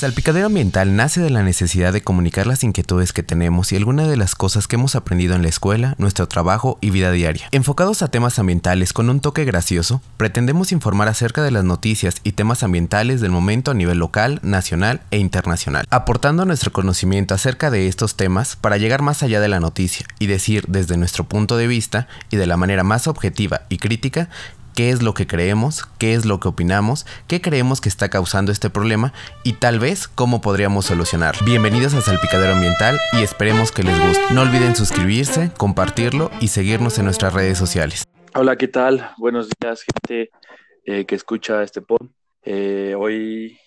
Salpicadero 0.00 0.46
Ambiental 0.46 0.96
nace 0.96 1.20
de 1.20 1.28
la 1.28 1.42
necesidad 1.42 1.92
de 1.92 2.00
comunicar 2.00 2.46
las 2.46 2.64
inquietudes 2.64 3.12
que 3.12 3.22
tenemos 3.22 3.70
y 3.70 3.76
algunas 3.76 4.08
de 4.08 4.16
las 4.16 4.34
cosas 4.34 4.66
que 4.66 4.76
hemos 4.76 4.94
aprendido 4.94 5.34
en 5.34 5.42
la 5.42 5.50
escuela, 5.50 5.94
nuestro 5.98 6.26
trabajo 6.26 6.78
y 6.80 6.88
vida 6.88 7.12
diaria. 7.12 7.48
Enfocados 7.52 8.00
a 8.00 8.08
temas 8.08 8.38
ambientales 8.38 8.94
con 8.94 9.10
un 9.10 9.20
toque 9.20 9.44
gracioso, 9.44 10.00
pretendemos 10.16 10.72
informar 10.72 11.08
acerca 11.08 11.42
de 11.42 11.50
las 11.50 11.64
noticias 11.64 12.22
y 12.24 12.32
temas 12.32 12.62
ambientales 12.62 13.20
del 13.20 13.30
momento 13.30 13.72
a 13.72 13.74
nivel 13.74 13.98
local, 13.98 14.40
nacional 14.42 15.02
e 15.10 15.18
internacional, 15.18 15.84
aportando 15.90 16.46
nuestro 16.46 16.72
conocimiento 16.72 17.34
acerca 17.34 17.70
de 17.70 17.86
estos 17.86 18.16
temas 18.16 18.56
para 18.56 18.78
llegar 18.78 19.02
más 19.02 19.22
allá 19.22 19.38
de 19.38 19.48
la 19.48 19.60
noticia 19.60 20.06
y 20.18 20.28
decir 20.28 20.64
desde 20.66 20.96
nuestro 20.96 21.24
punto 21.24 21.58
de 21.58 21.66
vista 21.66 22.08
y 22.30 22.36
de 22.36 22.46
la 22.46 22.56
manera 22.56 22.84
más 22.84 23.06
objetiva 23.06 23.64
y 23.68 23.76
crítica 23.76 24.30
qué 24.74 24.90
es 24.90 25.02
lo 25.02 25.14
que 25.14 25.26
creemos, 25.26 25.84
qué 25.98 26.14
es 26.14 26.24
lo 26.24 26.40
que 26.40 26.48
opinamos, 26.48 27.06
qué 27.26 27.40
creemos 27.40 27.80
que 27.80 27.88
está 27.88 28.08
causando 28.08 28.52
este 28.52 28.70
problema 28.70 29.12
y 29.44 29.54
tal 29.54 29.78
vez 29.78 30.08
cómo 30.08 30.40
podríamos 30.40 30.86
solucionar. 30.86 31.34
Bienvenidos 31.44 31.94
a 31.94 32.00
Salpicadero 32.00 32.52
Ambiental 32.52 32.98
y 33.12 33.22
esperemos 33.22 33.72
que 33.72 33.82
les 33.82 33.98
guste. 33.98 34.34
No 34.34 34.42
olviden 34.42 34.76
suscribirse, 34.76 35.50
compartirlo 35.56 36.30
y 36.40 36.48
seguirnos 36.48 36.98
en 36.98 37.04
nuestras 37.04 37.32
redes 37.34 37.58
sociales. 37.58 38.04
Hola, 38.34 38.56
¿qué 38.56 38.68
tal? 38.68 39.10
Buenos 39.18 39.48
días, 39.60 39.84
gente 39.84 40.30
eh, 40.84 41.04
que 41.04 41.14
escucha 41.14 41.62
este 41.62 41.82
pod. 41.82 42.08
Eh, 42.42 42.94
hoy, 42.96 43.58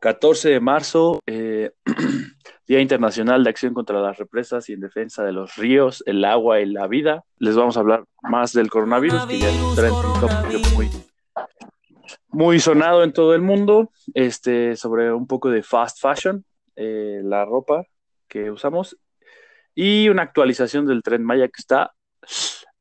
14 0.00 0.50
de 0.50 0.60
marzo, 0.60 1.20
eh, 1.26 1.70
Día 2.66 2.80
Internacional 2.80 3.44
de 3.44 3.50
Acción 3.50 3.74
contra 3.74 4.00
las 4.00 4.16
Represas 4.16 4.68
y 4.70 4.72
en 4.72 4.80
Defensa 4.80 5.22
de 5.22 5.32
los 5.32 5.56
Ríos, 5.56 6.02
el 6.06 6.24
Agua 6.24 6.60
y 6.60 6.66
la 6.66 6.86
Vida. 6.86 7.24
Les 7.38 7.56
vamos 7.56 7.76
a 7.76 7.80
hablar 7.80 8.04
más 8.22 8.54
del 8.54 8.70
coronavirus, 8.70 9.26
que 9.26 9.38
ya 9.38 9.50
es 9.50 9.60
un 9.60 10.74
muy, 10.74 10.90
muy 12.28 12.60
sonado 12.60 13.04
en 13.04 13.12
todo 13.12 13.34
el 13.34 13.42
mundo, 13.42 13.90
este, 14.14 14.76
sobre 14.76 15.12
un 15.12 15.26
poco 15.26 15.50
de 15.50 15.62
fast 15.62 16.00
fashion, 16.00 16.44
eh, 16.76 17.20
la 17.22 17.44
ropa 17.44 17.84
que 18.28 18.50
usamos, 18.50 18.96
y 19.74 20.08
una 20.08 20.22
actualización 20.22 20.86
del 20.86 21.02
tren 21.02 21.22
Maya 21.22 21.48
que 21.48 21.60
está 21.60 21.92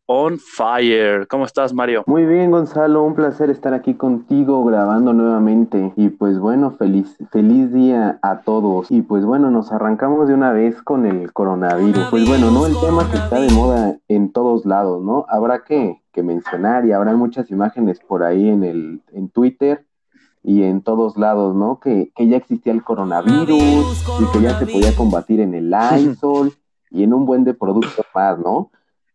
on 0.06 0.38
fire. 0.38 1.28
¿Cómo 1.28 1.46
estás, 1.46 1.74
Mario? 1.74 2.04
Muy 2.08 2.26
bien, 2.26 2.52
Gonzalo, 2.52 3.04
un 3.04 3.16
placer 3.16 3.50
estar 3.50 3.74
aquí 3.74 3.94
contigo 3.94 4.64
grabando 4.66 5.14
nuevamente. 5.14 5.94
Y 5.96 6.10
pues 6.10 6.40
bueno, 6.40 6.72
feliz, 6.72 7.18
feliz 7.32 7.72
día 7.72 8.20
a 8.22 8.42
todos. 8.42 8.92
Y 8.92 9.02
pues 9.02 9.26
bueno, 9.26 9.50
nos 9.50 9.72
arrancamos 9.72 10.28
de 10.28 10.34
una 10.34 10.52
vez 10.52 10.82
con 10.82 11.06
el 11.06 11.32
coronavirus. 11.32 12.08
Pues 12.10 12.28
bueno, 12.28 12.52
¿no? 12.52 12.66
El 12.66 12.76
tema 12.80 13.10
que 13.10 13.18
está 13.18 13.40
de 13.40 13.52
moda 13.52 13.98
en 14.08 14.32
todos 14.32 14.66
lados, 14.66 15.04
¿no? 15.04 15.26
Habrá 15.30 15.64
que, 15.64 16.02
mencionar 16.16 16.86
y 16.86 16.92
habrá 16.92 17.16
muchas 17.16 17.50
imágenes 17.50 18.00
por 18.00 18.24
ahí 18.24 18.48
en 18.48 18.64
el 18.64 19.02
en 19.14 19.30
Twitter 19.30 19.84
y 20.44 20.62
en 20.62 20.84
todos 20.84 21.18
lados, 21.18 21.56
¿no? 21.56 21.80
Que, 21.80 22.12
que 22.16 22.28
ya 22.28 22.38
existía 22.38 22.72
el 22.72 22.84
coronavirus 22.84 24.06
y 24.20 24.32
que 24.32 24.42
ya 24.42 24.60
se 24.60 24.68
podía 24.68 24.96
combatir 24.96 25.40
en 25.40 25.56
el 25.56 25.72
Lysol 25.72 26.54
y 26.92 27.02
en 27.02 27.14
un 27.14 27.26
buen 27.26 27.44
de 27.44 27.56
productos 27.56 28.06
más, 28.14 28.38
¿no? 28.38 28.70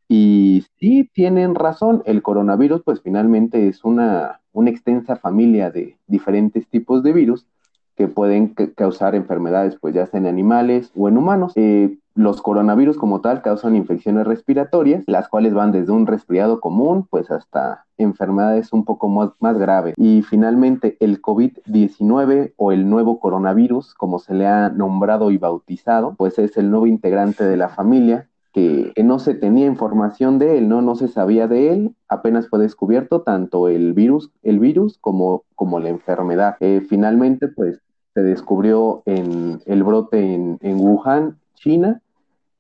Y 0.09 0.64
sí 0.81 1.09
tienen 1.12 1.55
razón, 1.55 2.03
el 2.06 2.23
coronavirus 2.23 2.83
pues 2.83 3.03
finalmente 3.03 3.69
es 3.69 3.84
una, 3.84 4.41
extensa 4.67 5.15
familia 5.15 5.70
de 5.70 5.97
diferentes 6.09 6.67
tipos 6.67 7.05
de 7.05 7.12
virus 7.12 7.47
que 7.95 8.09
pueden 8.09 8.55
causar 8.75 9.15
enfermedades 9.15 9.77
pues 9.81 9.95
ya 9.95 10.06
sea 10.06 10.19
en 10.19 10.27
animales 10.27 10.91
o 10.97 11.09
en 11.09 11.19
humanos. 11.19 11.53
Eh, 11.56 11.98
los 12.15 12.42
coronavirus 12.42 12.97
como 12.97 13.20
tal 13.20 13.42
causan 13.42 13.77
infecciones 13.77 14.27
respiratorias, 14.27 15.05
las 15.06 15.28
cuales 15.28 15.55
van 15.55 15.70
desde 15.70 15.92
un 15.92 16.06
resfriado 16.06 16.61
común 16.61 17.06
pues 17.09 17.31
hasta 17.31 17.87
enfermedades 17.97 18.72
un 18.72 18.84
poco 18.84 19.09
más, 19.09 19.31
más 19.39 19.59
graves. 19.59 19.95
Y 19.97 20.22
finalmente 20.22 20.97
el 20.98 21.22
COVID-19 21.22 22.55
o 22.56 22.72
el 22.72 22.89
nuevo 22.89 23.20
coronavirus, 23.20 23.95
como 23.95 24.19
se 24.19 24.34
le 24.34 24.47
ha 24.47 24.70
nombrado 24.70 25.31
y 25.31 25.39
bautizado, 25.39 26.15
pues 26.17 26.39
es 26.39 26.56
el 26.56 26.70
nuevo 26.70 26.87
integrante 26.87 27.45
de 27.45 27.56
la 27.56 27.69
familia 27.69 28.28
que, 28.52 28.92
no 29.02 29.18
se 29.18 29.34
tenía 29.34 29.66
información 29.66 30.38
de 30.38 30.59
él, 30.59 30.69
¿no? 30.69 30.82
No 30.82 30.94
se 30.94 31.09
sabía 31.09 31.47
de 31.47 31.72
él, 31.72 31.94
apenas 32.09 32.48
fue 32.48 32.59
descubierto 32.59 33.22
tanto 33.22 33.69
el 33.69 33.92
virus, 33.92 34.31
el 34.42 34.59
virus 34.59 34.98
como, 34.98 35.44
como 35.54 35.81
la 35.81 35.88
enfermedad. 35.88 36.56
Eh, 36.60 36.84
finalmente, 36.88 37.48
pues, 37.48 37.81
se 38.14 38.22
descubrió 38.22 39.03
en 39.06 39.60
el 39.66 39.82
brote 39.84 40.34
en, 40.34 40.58
en 40.62 40.81
Wuhan, 40.81 41.38
China, 41.54 42.00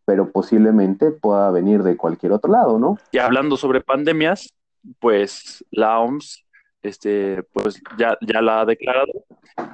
pero 0.04 0.30
posiblemente 0.30 1.10
pueda 1.10 1.50
venir 1.50 1.82
de 1.82 1.96
cualquier 1.96 2.32
otro 2.32 2.50
lado, 2.50 2.78
¿no? 2.78 2.98
Y 3.12 3.18
hablando 3.18 3.56
sobre 3.56 3.80
pandemias, 3.80 4.54
pues 5.00 5.64
la 5.70 5.98
OMS 6.00 6.44
este, 6.82 7.42
pues 7.52 7.80
ya, 7.98 8.16
ya 8.20 8.40
la 8.40 8.60
ha 8.60 8.64
declarado 8.64 9.12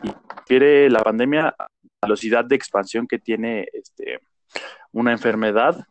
y 0.02 0.10
quiere 0.46 0.88
la 0.90 1.00
pandemia 1.00 1.54
la 1.58 1.68
velocidad 2.02 2.44
de 2.44 2.56
expansión 2.56 3.06
que 3.06 3.18
tiene 3.18 3.68
este, 3.72 4.20
una 4.92 5.12
enfermedad 5.12 5.86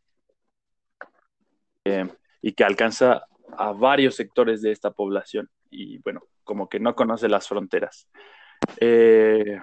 eh, 1.85 2.07
y 2.41 2.53
que 2.53 2.63
alcanza 2.63 3.25
a 3.57 3.71
varios 3.73 4.15
sectores 4.15 4.61
de 4.61 4.71
esta 4.71 4.91
población 4.91 5.49
y 5.69 5.97
bueno, 5.99 6.21
como 6.43 6.69
que 6.69 6.79
no 6.79 6.95
conoce 6.95 7.27
las 7.27 7.47
fronteras. 7.47 8.07
Eh, 8.79 9.59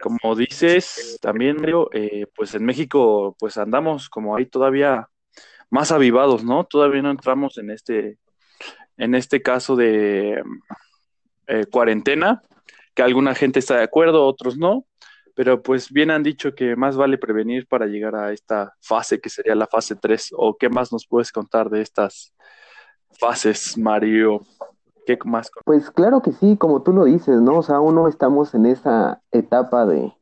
como 0.00 0.34
dices 0.34 1.18
también, 1.20 1.56
Mario, 1.56 1.90
eh, 1.92 2.26
pues 2.34 2.54
en 2.54 2.64
México 2.64 3.36
pues 3.38 3.56
andamos 3.56 4.08
como 4.08 4.36
ahí 4.36 4.46
todavía 4.46 5.08
más 5.70 5.92
avivados, 5.92 6.44
¿no? 6.44 6.64
Todavía 6.64 7.02
no 7.02 7.10
entramos 7.10 7.58
en 7.58 7.70
este, 7.70 8.18
en 8.96 9.14
este 9.14 9.42
caso 9.42 9.76
de 9.76 10.42
cuarentena, 11.70 12.42
que 12.94 13.02
alguna 13.02 13.34
gente 13.34 13.58
está 13.58 13.78
de 13.78 13.84
acuerdo, 13.84 14.26
otros 14.26 14.58
no, 14.58 14.87
pero 15.38 15.62
pues 15.62 15.92
bien 15.92 16.10
han 16.10 16.24
dicho 16.24 16.52
que 16.52 16.74
más 16.74 16.96
vale 16.96 17.16
prevenir 17.16 17.68
para 17.68 17.86
llegar 17.86 18.16
a 18.16 18.32
esta 18.32 18.74
fase 18.80 19.20
que 19.20 19.30
sería 19.30 19.54
la 19.54 19.68
fase 19.68 19.94
3. 19.94 20.30
¿O 20.36 20.56
qué 20.56 20.68
más 20.68 20.90
nos 20.90 21.06
puedes 21.06 21.30
contar 21.30 21.70
de 21.70 21.80
estas 21.80 22.34
fases, 23.12 23.78
Mario? 23.78 24.40
¿Qué 25.06 25.16
más? 25.24 25.48
Pues 25.64 25.92
claro 25.92 26.22
que 26.22 26.32
sí, 26.32 26.56
como 26.56 26.82
tú 26.82 26.92
lo 26.92 27.04
dices, 27.04 27.40
¿no? 27.40 27.58
O 27.58 27.62
sea, 27.62 27.76
aún 27.76 27.94
no 27.94 28.08
estamos 28.08 28.52
en 28.56 28.66
esa 28.66 29.22
etapa 29.30 29.86
de, 29.86 30.12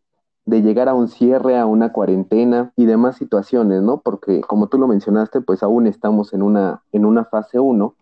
de 0.44 0.60
llegar 0.60 0.86
a 0.90 0.92
un 0.92 1.08
cierre, 1.08 1.56
a 1.56 1.64
una 1.64 1.94
cuarentena 1.94 2.74
y 2.76 2.84
demás 2.84 3.16
situaciones, 3.16 3.80
¿no? 3.80 4.02
Porque 4.02 4.42
como 4.42 4.66
tú 4.66 4.76
lo 4.76 4.86
mencionaste, 4.86 5.40
pues 5.40 5.62
aún 5.62 5.86
estamos 5.86 6.34
en 6.34 6.42
una, 6.42 6.82
en 6.92 7.06
una 7.06 7.24
fase 7.24 7.58
1, 7.58 7.94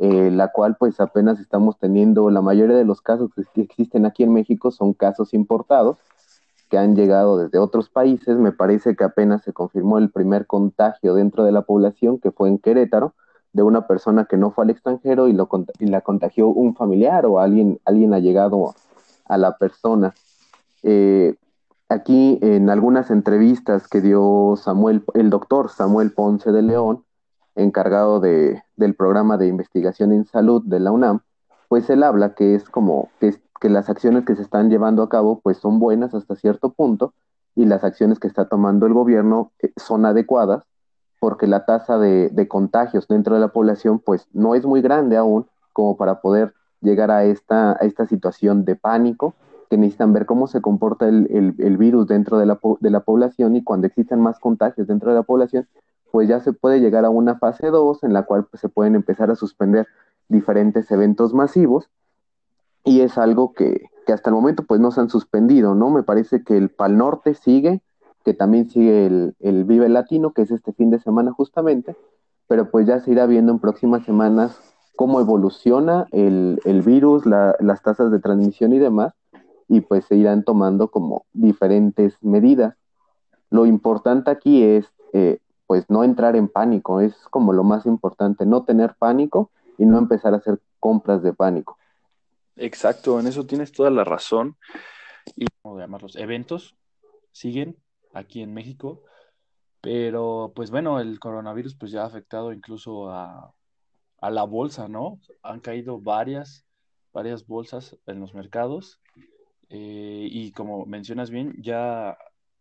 eh, 0.00 0.32
la 0.32 0.50
cual 0.50 0.76
pues 0.76 0.98
apenas 0.98 1.38
estamos 1.38 1.78
teniendo, 1.78 2.30
la 2.30 2.42
mayoría 2.42 2.76
de 2.76 2.84
los 2.84 3.00
casos 3.00 3.30
que 3.54 3.60
existen 3.60 4.06
aquí 4.06 4.24
en 4.24 4.32
México 4.32 4.72
son 4.72 4.92
casos 4.92 5.34
importados 5.34 5.98
que 6.68 6.78
han 6.78 6.94
llegado 6.94 7.38
desde 7.38 7.58
otros 7.58 7.88
países. 7.88 8.36
Me 8.36 8.52
parece 8.52 8.96
que 8.96 9.04
apenas 9.04 9.42
se 9.42 9.52
confirmó 9.52 9.98
el 9.98 10.10
primer 10.10 10.46
contagio 10.46 11.14
dentro 11.14 11.44
de 11.44 11.52
la 11.52 11.62
población, 11.62 12.18
que 12.18 12.30
fue 12.30 12.48
en 12.48 12.58
Querétaro, 12.58 13.14
de 13.52 13.62
una 13.62 13.86
persona 13.86 14.26
que 14.26 14.36
no 14.36 14.50
fue 14.50 14.64
al 14.64 14.70
extranjero 14.70 15.28
y, 15.28 15.32
lo, 15.32 15.48
y 15.78 15.86
la 15.86 16.02
contagió 16.02 16.48
un 16.48 16.74
familiar 16.74 17.26
o 17.26 17.40
alguien, 17.40 17.80
alguien 17.84 18.14
ha 18.14 18.18
llegado 18.18 18.74
a 19.26 19.38
la 19.38 19.56
persona. 19.56 20.14
Eh, 20.82 21.34
aquí 21.88 22.38
en 22.42 22.70
algunas 22.70 23.10
entrevistas 23.10 23.88
que 23.88 24.00
dio 24.00 24.54
Samuel, 24.56 25.02
el 25.14 25.30
doctor 25.30 25.70
Samuel 25.70 26.12
Ponce 26.12 26.52
de 26.52 26.62
León, 26.62 27.04
encargado 27.54 28.20
de, 28.20 28.62
del 28.76 28.94
programa 28.94 29.36
de 29.36 29.48
investigación 29.48 30.12
en 30.12 30.26
salud 30.26 30.62
de 30.64 30.80
la 30.80 30.92
UNAM, 30.92 31.20
pues 31.68 31.90
él 31.90 32.02
habla 32.02 32.34
que 32.34 32.54
es 32.54 32.68
como 32.68 33.08
que 33.20 33.34
que 33.60 33.68
las 33.68 33.88
acciones 33.88 34.24
que 34.24 34.36
se 34.36 34.42
están 34.42 34.70
llevando 34.70 35.02
a 35.02 35.08
cabo 35.08 35.40
pues 35.40 35.58
son 35.58 35.78
buenas 35.78 36.14
hasta 36.14 36.36
cierto 36.36 36.70
punto 36.70 37.12
y 37.54 37.64
las 37.64 37.84
acciones 37.84 38.18
que 38.18 38.28
está 38.28 38.48
tomando 38.48 38.86
el 38.86 38.94
gobierno 38.94 39.52
eh, 39.60 39.72
son 39.76 40.06
adecuadas 40.06 40.62
porque 41.20 41.48
la 41.48 41.64
tasa 41.64 41.98
de, 41.98 42.48
contagios 42.48 43.08
dentro 43.08 43.34
de 43.34 43.40
la 43.40 43.48
población 43.48 43.98
pues 43.98 44.28
no 44.32 44.54
es 44.54 44.64
muy 44.64 44.80
grande 44.80 45.16
aún 45.16 45.46
como 45.72 45.96
para 45.96 46.20
poder 46.20 46.54
llegar 46.80 47.10
a 47.10 47.24
esta, 47.24 47.72
a 47.72 47.84
esta 47.84 48.06
situación 48.06 48.64
de 48.64 48.76
pánico 48.76 49.34
que 49.68 49.76
necesitan 49.76 50.12
ver 50.12 50.26
cómo 50.26 50.46
se 50.46 50.60
comporta 50.60 51.08
el, 51.08 51.76
virus 51.76 52.06
dentro 52.06 52.38
de 52.38 52.46
la, 52.46 52.58
de 52.80 52.90
la 52.90 53.00
población 53.00 53.56
y 53.56 53.64
cuando 53.64 53.88
existan 53.88 54.20
más 54.20 54.38
contagios 54.38 54.86
dentro 54.86 55.10
de 55.10 55.16
la 55.16 55.24
población 55.24 55.66
pues 56.12 56.28
ya 56.28 56.40
se 56.40 56.52
puede 56.52 56.80
llegar 56.80 57.04
a 57.04 57.10
una 57.10 57.36
fase 57.38 57.66
2 57.66 58.04
en 58.04 58.12
la 58.12 58.22
cual 58.22 58.46
pues, 58.46 58.60
se 58.60 58.68
pueden 58.68 58.94
empezar 58.94 59.30
a 59.30 59.34
suspender 59.34 59.88
diferentes 60.28 60.90
eventos 60.90 61.34
masivos 61.34 61.90
y 62.88 63.02
es 63.02 63.18
algo 63.18 63.52
que, 63.52 63.90
hasta 64.06 64.30
el 64.30 64.34
momento 64.34 64.62
pues 64.62 64.80
no 64.80 64.90
se 64.90 65.00
han 65.02 65.10
suspendido, 65.10 65.74
¿no? 65.74 65.90
Me 65.90 66.02
parece 66.02 66.42
que 66.42 66.56
el 66.56 66.70
Pal 66.70 66.96
Norte 66.96 67.34
sigue, 67.34 67.82
que 68.24 68.32
también 68.32 68.70
sigue 68.70 69.04
el, 69.04 69.34
el 69.40 69.64
Vive 69.64 69.90
Latino, 69.90 70.32
que 70.32 70.42
es 70.42 70.50
este 70.50 70.72
fin 70.72 70.90
de 70.90 70.98
semana 70.98 71.30
justamente, 71.32 71.94
pero 72.46 72.70
pues 72.70 72.86
ya 72.86 73.00
se 73.00 73.10
irá 73.10 73.26
viendo 73.26 73.52
en 73.52 73.58
próximas 73.58 74.06
semanas 74.06 74.58
cómo 74.96 75.20
evoluciona 75.20 76.06
el, 76.12 76.82
virus, 76.84 77.26
las 77.26 77.82
tasas 77.82 78.10
de 78.10 78.20
transmisión 78.20 78.72
y 78.72 78.78
demás, 78.78 79.12
y 79.68 79.82
pues 79.82 80.06
se 80.06 80.16
irán 80.16 80.42
tomando 80.42 80.88
como 80.88 81.26
diferentes 81.34 82.16
medidas. 82.22 82.74
Lo 83.50 83.66
importante 83.66 84.30
aquí 84.30 84.62
es 84.62 84.86
eh, 85.12 85.40
pues 85.66 85.84
no 85.90 86.04
entrar 86.04 86.36
en 86.36 86.48
pánico, 86.48 87.02
es 87.02 87.14
como 87.30 87.52
lo 87.52 87.64
más 87.64 87.84
importante, 87.84 88.46
no 88.46 88.64
tener 88.64 88.94
pánico 88.98 89.50
y 89.76 89.84
no 89.84 89.98
empezar 89.98 90.32
a 90.32 90.38
hacer 90.38 90.58
compras 90.80 91.22
de 91.22 91.34
pánico. 91.34 91.77
Exacto, 92.58 93.18
en 93.20 93.26
eso 93.26 93.46
tienes 93.46 93.72
toda 93.72 93.90
la 93.90 94.04
razón. 94.04 94.56
y, 95.36 95.46
¿cómo 95.62 95.78
llamarlos? 95.78 96.16
Eventos 96.16 96.76
siguen 97.32 97.76
aquí 98.12 98.42
en 98.42 98.52
México, 98.52 99.04
pero 99.80 100.52
pues 100.54 100.70
bueno, 100.70 101.00
el 101.00 101.20
coronavirus 101.20 101.76
pues 101.76 101.92
ya 101.92 102.02
ha 102.02 102.06
afectado 102.06 102.52
incluso 102.52 103.10
a, 103.10 103.54
a 104.20 104.30
la 104.30 104.44
bolsa, 104.44 104.88
¿no? 104.88 105.20
Han 105.42 105.60
caído 105.60 106.00
varias, 106.00 106.66
varias 107.12 107.46
bolsas 107.46 107.96
en 108.06 108.20
los 108.20 108.34
mercados 108.34 109.00
eh, 109.68 110.28
y 110.30 110.52
como 110.52 110.86
mencionas 110.86 111.30
bien, 111.30 111.54
ya 111.60 112.16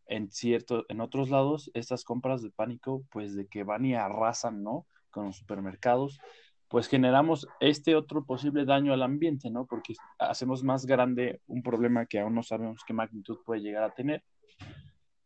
en 0.07 0.31
cierto, 0.31 0.85
en 0.89 1.01
otros 1.01 1.29
lados, 1.29 1.71
estas 1.73 2.03
compras 2.03 2.41
de 2.41 2.51
pánico, 2.51 3.03
pues 3.11 3.35
de 3.35 3.47
que 3.47 3.63
van 3.63 3.85
y 3.85 3.95
arrasan, 3.95 4.63
¿no? 4.63 4.88
Con 5.09 5.25
los 5.27 5.38
supermercados, 5.38 6.19
pues 6.67 6.87
generamos 6.87 7.47
este 7.59 7.95
otro 7.95 8.25
posible 8.25 8.65
daño 8.65 8.93
al 8.93 9.03
ambiente, 9.03 9.49
¿no? 9.49 9.65
Porque 9.65 9.93
hacemos 10.19 10.63
más 10.63 10.85
grande 10.85 11.41
un 11.47 11.63
problema 11.63 12.05
que 12.05 12.19
aún 12.19 12.35
no 12.35 12.43
sabemos 12.43 12.83
qué 12.85 12.93
magnitud 12.93 13.37
puede 13.45 13.61
llegar 13.61 13.83
a 13.83 13.93
tener. 13.93 14.23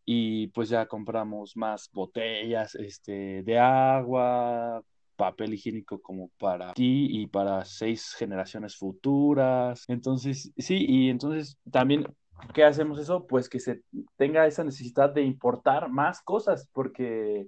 Y 0.05 0.47
pues 0.47 0.69
ya 0.69 0.85
compramos 0.85 1.55
más 1.55 1.89
botellas 1.91 2.75
este, 2.75 3.43
de 3.43 3.59
agua, 3.59 4.83
papel 5.15 5.53
higiénico 5.53 6.01
como 6.01 6.29
para 6.39 6.73
ti 6.73 7.07
y 7.09 7.27
para 7.27 7.65
seis 7.65 8.13
generaciones 8.17 8.75
futuras. 8.75 9.85
Entonces, 9.88 10.51
sí, 10.57 10.85
y 10.88 11.09
entonces 11.09 11.57
también, 11.71 12.05
¿qué 12.53 12.63
hacemos 12.63 12.99
eso? 12.99 13.25
Pues 13.25 13.49
que 13.49 13.59
se 13.59 13.81
tenga 14.15 14.45
esa 14.45 14.63
necesidad 14.63 15.11
de 15.11 15.23
importar 15.23 15.89
más 15.89 16.21
cosas, 16.21 16.67
porque 16.71 17.47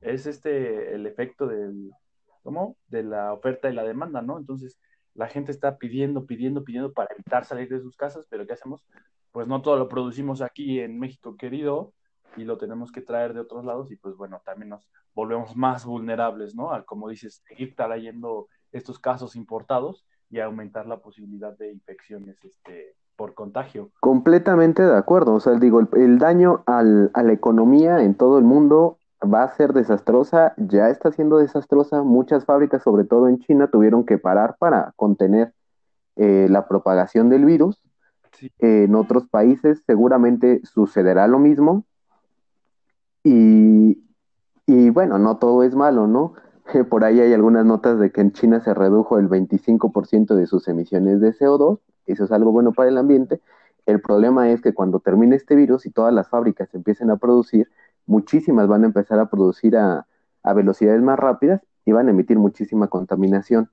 es 0.00 0.26
este 0.26 0.94
el 0.94 1.06
efecto 1.06 1.46
del, 1.46 1.90
¿cómo? 2.42 2.76
De 2.88 3.02
la 3.02 3.32
oferta 3.32 3.70
y 3.70 3.74
la 3.74 3.84
demanda, 3.84 4.22
¿no? 4.22 4.38
Entonces, 4.38 4.78
la 5.14 5.28
gente 5.28 5.52
está 5.52 5.78
pidiendo, 5.78 6.26
pidiendo, 6.26 6.64
pidiendo 6.64 6.92
para 6.92 7.12
evitar 7.14 7.44
salir 7.44 7.68
de 7.68 7.80
sus 7.80 7.96
casas, 7.96 8.26
pero 8.28 8.46
¿qué 8.46 8.52
hacemos? 8.52 8.86
Pues 9.32 9.46
no 9.46 9.62
todo 9.62 9.76
lo 9.76 9.88
producimos 9.88 10.42
aquí 10.42 10.80
en 10.80 10.98
México, 10.98 11.36
querido, 11.36 11.92
y 12.36 12.44
lo 12.44 12.58
tenemos 12.58 12.92
que 12.92 13.00
traer 13.00 13.34
de 13.34 13.40
otros 13.40 13.64
lados 13.64 13.90
y 13.90 13.96
pues 13.96 14.16
bueno, 14.16 14.40
también 14.44 14.70
nos 14.70 14.88
volvemos 15.14 15.56
más 15.56 15.84
vulnerables, 15.84 16.54
¿no? 16.54 16.72
Al, 16.72 16.84
como 16.84 17.08
dices, 17.08 17.42
seguir 17.46 17.74
trayendo 17.74 18.46
estos 18.72 18.98
casos 18.98 19.34
importados 19.34 20.06
y 20.30 20.38
aumentar 20.38 20.86
la 20.86 21.00
posibilidad 21.00 21.56
de 21.58 21.72
infecciones 21.72 22.44
este, 22.44 22.94
por 23.16 23.34
contagio. 23.34 23.90
Completamente 24.00 24.82
de 24.82 24.96
acuerdo, 24.96 25.34
o 25.34 25.40
sea, 25.40 25.54
digo, 25.54 25.80
el, 25.80 26.18
daño 26.18 26.62
a 26.66 26.82
la 26.82 27.32
economía 27.32 28.02
en 28.02 28.14
todo 28.14 28.38
el 28.38 28.44
mundo 28.44 28.98
va 29.22 29.44
a 29.44 29.54
ser 29.56 29.72
desastrosa, 29.72 30.54
ya 30.56 30.88
está 30.88 31.12
siendo 31.12 31.38
desastrosa, 31.38 32.02
muchas 32.02 32.44
fábricas, 32.44 32.82
sobre 32.82 33.04
todo 33.04 33.28
en 33.28 33.38
China, 33.40 33.68
tuvieron 33.70 34.04
que 34.04 34.18
parar 34.18 34.56
para 34.58 34.92
contener 34.96 35.52
eh, 36.16 36.46
la 36.50 36.66
propagación 36.68 37.28
del 37.28 37.44
virus. 37.44 37.82
en 38.58 38.94
otros 38.94 39.28
países 39.28 39.82
seguramente 39.86 40.60
sucederá 40.64 41.26
lo 41.26 41.38
mismo, 41.38 41.84
y, 43.22 44.02
y 44.66 44.90
bueno, 44.90 45.18
no 45.18 45.36
todo 45.36 45.62
es 45.62 45.74
malo, 45.74 46.06
¿no? 46.06 46.34
Por 46.90 47.04
ahí 47.04 47.20
hay 47.20 47.32
algunas 47.32 47.66
notas 47.66 47.98
de 47.98 48.10
que 48.12 48.20
en 48.20 48.32
China 48.32 48.60
se 48.60 48.74
redujo 48.74 49.18
el 49.18 49.28
25% 49.28 50.34
de 50.34 50.46
sus 50.46 50.68
emisiones 50.68 51.20
de 51.20 51.34
CO2, 51.34 51.80
eso 52.06 52.24
es 52.24 52.32
algo 52.32 52.52
bueno 52.52 52.72
para 52.72 52.88
el 52.88 52.98
ambiente. 52.98 53.40
El 53.86 54.00
problema 54.00 54.50
es 54.50 54.60
que 54.60 54.74
cuando 54.74 55.00
termine 55.00 55.36
este 55.36 55.54
virus 55.54 55.86
y 55.86 55.90
todas 55.90 56.12
las 56.12 56.28
fábricas 56.28 56.72
empiecen 56.74 57.10
a 57.10 57.16
producir, 57.16 57.68
muchísimas 58.10 58.66
van 58.66 58.82
a 58.82 58.86
empezar 58.86 59.20
a 59.20 59.30
producir 59.30 59.76
a, 59.76 60.06
a 60.42 60.52
velocidades 60.52 61.00
más 61.00 61.18
rápidas 61.18 61.62
y 61.84 61.92
van 61.92 62.08
a 62.08 62.10
emitir 62.10 62.38
muchísima 62.38 62.88
contaminación. 62.88 63.70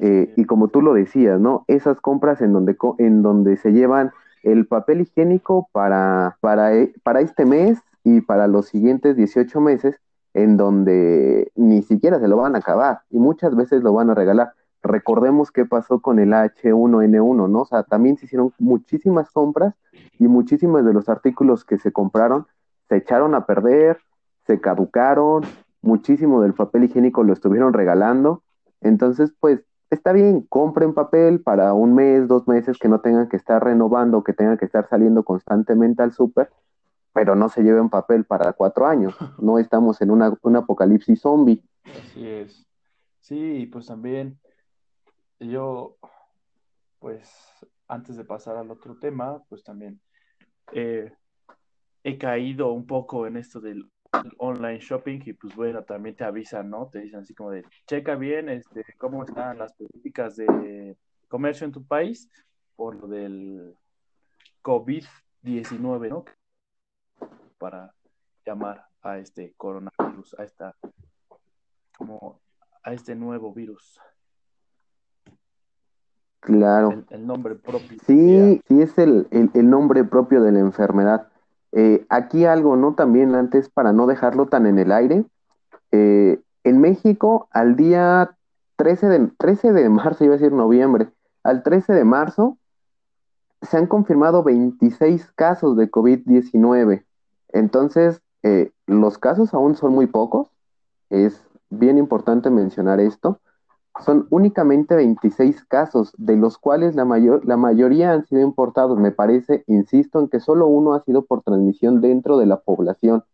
Eh, 0.00 0.34
y 0.36 0.44
como 0.44 0.68
tú 0.68 0.82
lo 0.82 0.92
decías, 0.92 1.40
¿no? 1.40 1.64
Esas 1.68 2.00
compras 2.00 2.42
en 2.42 2.52
donde, 2.52 2.76
en 2.98 3.22
donde 3.22 3.56
se 3.56 3.72
llevan 3.72 4.10
el 4.42 4.66
papel 4.66 5.00
higiénico 5.00 5.68
para, 5.72 6.36
para, 6.40 6.74
e, 6.74 6.92
para 7.02 7.20
este 7.20 7.46
mes 7.46 7.78
y 8.04 8.20
para 8.20 8.48
los 8.48 8.66
siguientes 8.66 9.16
18 9.16 9.60
meses 9.60 10.00
en 10.34 10.56
donde 10.56 11.50
ni 11.54 11.82
siquiera 11.82 12.20
se 12.20 12.28
lo 12.28 12.36
van 12.36 12.54
a 12.54 12.58
acabar 12.58 13.00
y 13.10 13.18
muchas 13.18 13.56
veces 13.56 13.82
lo 13.82 13.92
van 13.92 14.10
a 14.10 14.14
regalar. 14.14 14.52
Recordemos 14.82 15.50
qué 15.50 15.64
pasó 15.64 16.00
con 16.00 16.18
el 16.18 16.32
H1N1, 16.32 17.48
¿no? 17.48 17.60
O 17.60 17.64
sea, 17.64 17.82
también 17.84 18.16
se 18.16 18.26
hicieron 18.26 18.52
muchísimas 18.58 19.30
compras 19.30 19.74
y 20.18 20.28
muchísimos 20.28 20.84
de 20.84 20.92
los 20.92 21.08
artículos 21.08 21.64
que 21.64 21.78
se 21.78 21.92
compraron 21.92 22.46
se 22.88 22.96
echaron 22.96 23.34
a 23.34 23.46
perder, 23.46 23.98
se 24.46 24.60
caducaron, 24.60 25.44
muchísimo 25.82 26.42
del 26.42 26.54
papel 26.54 26.84
higiénico 26.84 27.22
lo 27.22 27.32
estuvieron 27.32 27.72
regalando. 27.72 28.42
Entonces, 28.80 29.32
pues 29.40 29.60
está 29.90 30.12
bien, 30.12 30.42
compren 30.42 30.94
papel 30.94 31.40
para 31.40 31.72
un 31.74 31.94
mes, 31.94 32.28
dos 32.28 32.46
meses 32.48 32.78
que 32.78 32.88
no 32.88 33.00
tengan 33.00 33.28
que 33.28 33.36
estar 33.36 33.62
renovando, 33.62 34.24
que 34.24 34.32
tengan 34.32 34.58
que 34.58 34.64
estar 34.64 34.88
saliendo 34.88 35.22
constantemente 35.22 36.02
al 36.02 36.12
súper, 36.12 36.50
pero 37.12 37.34
no 37.34 37.48
se 37.48 37.62
lleven 37.62 37.88
papel 37.88 38.24
para 38.24 38.52
cuatro 38.52 38.86
años. 38.86 39.14
No 39.38 39.58
estamos 39.58 40.00
en 40.02 40.10
una, 40.10 40.36
un 40.42 40.56
apocalipsis 40.56 41.20
zombie. 41.20 41.62
Así 41.84 42.26
es. 42.26 42.66
Sí, 43.20 43.68
pues 43.70 43.86
también 43.86 44.38
yo, 45.40 45.96
pues 46.98 47.30
antes 47.86 48.16
de 48.16 48.24
pasar 48.24 48.56
al 48.56 48.70
otro 48.70 48.96
tema, 48.98 49.42
pues 49.48 49.62
también 49.62 50.00
eh, 50.72 51.12
he 52.08 52.18
caído 52.18 52.72
un 52.72 52.86
poco 52.86 53.26
en 53.26 53.36
esto 53.36 53.60
del 53.60 53.90
online 54.38 54.80
shopping 54.80 55.20
y 55.24 55.32
pues 55.34 55.54
bueno, 55.54 55.82
también 55.84 56.16
te 56.16 56.24
avisan, 56.24 56.70
¿no? 56.70 56.88
Te 56.88 57.00
dicen 57.00 57.20
así 57.20 57.34
como 57.34 57.50
de, 57.50 57.64
checa 57.86 58.14
bien 58.14 58.48
este, 58.48 58.84
cómo 58.96 59.24
están 59.24 59.58
las 59.58 59.72
políticas 59.74 60.36
de 60.36 60.96
comercio 61.28 61.66
en 61.66 61.72
tu 61.72 61.84
país 61.84 62.30
por 62.74 62.96
lo 62.96 63.06
del 63.08 63.74
COVID-19, 64.62 66.08
¿no? 66.08 66.24
para 67.58 67.92
llamar 68.46 68.86
a 69.02 69.18
este 69.18 69.52
coronavirus, 69.56 70.34
a 70.38 70.44
esta, 70.44 70.74
como 71.96 72.40
a 72.82 72.92
este 72.92 73.14
nuevo 73.14 73.52
virus. 73.52 74.00
Claro. 76.40 77.04
El, 77.10 77.26
nombre 77.26 77.56
propio. 77.56 77.98
Sí, 78.06 78.62
sí 78.66 78.80
es 78.80 78.96
el, 78.96 79.26
nombre 79.68 80.04
propio 80.04 80.40
de 80.40 80.52
la 80.52 80.60
enfermedad. 80.60 81.28
Eh, 81.72 82.06
aquí 82.08 82.44
algo, 82.44 82.76
¿no? 82.76 82.94
También 82.94 83.34
antes, 83.34 83.68
para 83.68 83.92
no 83.92 84.06
dejarlo 84.06 84.46
tan 84.46 84.66
en 84.66 84.78
el 84.78 84.92
aire, 84.92 85.24
eh, 85.92 86.40
en 86.64 86.80
México, 86.80 87.48
al 87.50 87.76
día 87.76 88.36
13 88.76 89.08
de, 89.08 89.30
13 89.38 89.72
de 89.72 89.88
marzo, 89.88 90.24
iba 90.24 90.34
a 90.34 90.38
decir 90.38 90.52
noviembre, 90.52 91.08
al 91.42 91.62
13 91.62 91.92
de 91.92 92.04
marzo, 92.04 92.58
se 93.62 93.76
han 93.76 93.86
confirmado 93.86 94.42
26 94.42 95.32
casos 95.34 95.76
de 95.76 95.90
COVID-19. 95.90 97.04
Entonces, 97.48 98.22
eh, 98.42 98.70
los 98.86 99.18
casos 99.18 99.52
aún 99.54 99.74
son 99.74 99.92
muy 99.92 100.06
pocos, 100.06 100.48
es 101.10 101.42
bien 101.70 101.98
importante 101.98 102.50
mencionar 102.50 103.00
esto. 103.00 103.40
Son 104.04 104.26
únicamente 104.30 104.94
26 104.94 105.64
casos, 105.64 106.12
de 106.18 106.36
los 106.36 106.58
cuales 106.58 106.94
la, 106.94 107.04
mayor, 107.04 107.44
la 107.44 107.56
mayoría 107.56 108.12
han 108.12 108.24
sido 108.26 108.42
importados. 108.42 108.98
Me 108.98 109.10
parece, 109.10 109.64
insisto, 109.66 110.20
en 110.20 110.28
que 110.28 110.40
solo 110.40 110.66
uno 110.66 110.94
ha 110.94 111.02
sido 111.02 111.24
por 111.24 111.42
transmisión 111.42 112.00
dentro 112.00 112.38
de 112.38 112.46
la 112.46 112.60
población. 112.60 113.24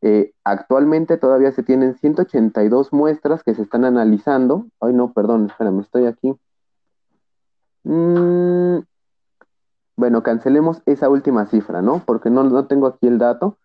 Eh, 0.00 0.32
actualmente 0.44 1.16
todavía 1.18 1.52
se 1.52 1.62
tienen 1.62 1.94
182 1.94 2.92
muestras 2.92 3.42
que 3.42 3.54
se 3.54 3.62
están 3.62 3.84
analizando. 3.84 4.66
Ay, 4.80 4.94
no, 4.94 5.12
perdón, 5.12 5.46
espérame, 5.46 5.80
estoy 5.80 6.06
aquí. 6.06 6.34
Mm, 7.84 8.78
bueno, 9.96 10.22
cancelemos 10.22 10.82
esa 10.86 11.08
última 11.08 11.46
cifra, 11.46 11.82
¿no? 11.82 12.02
Porque 12.04 12.30
no, 12.30 12.44
no 12.44 12.66
tengo 12.66 12.86
aquí 12.86 13.06
el 13.06 13.18
dato, 13.18 13.56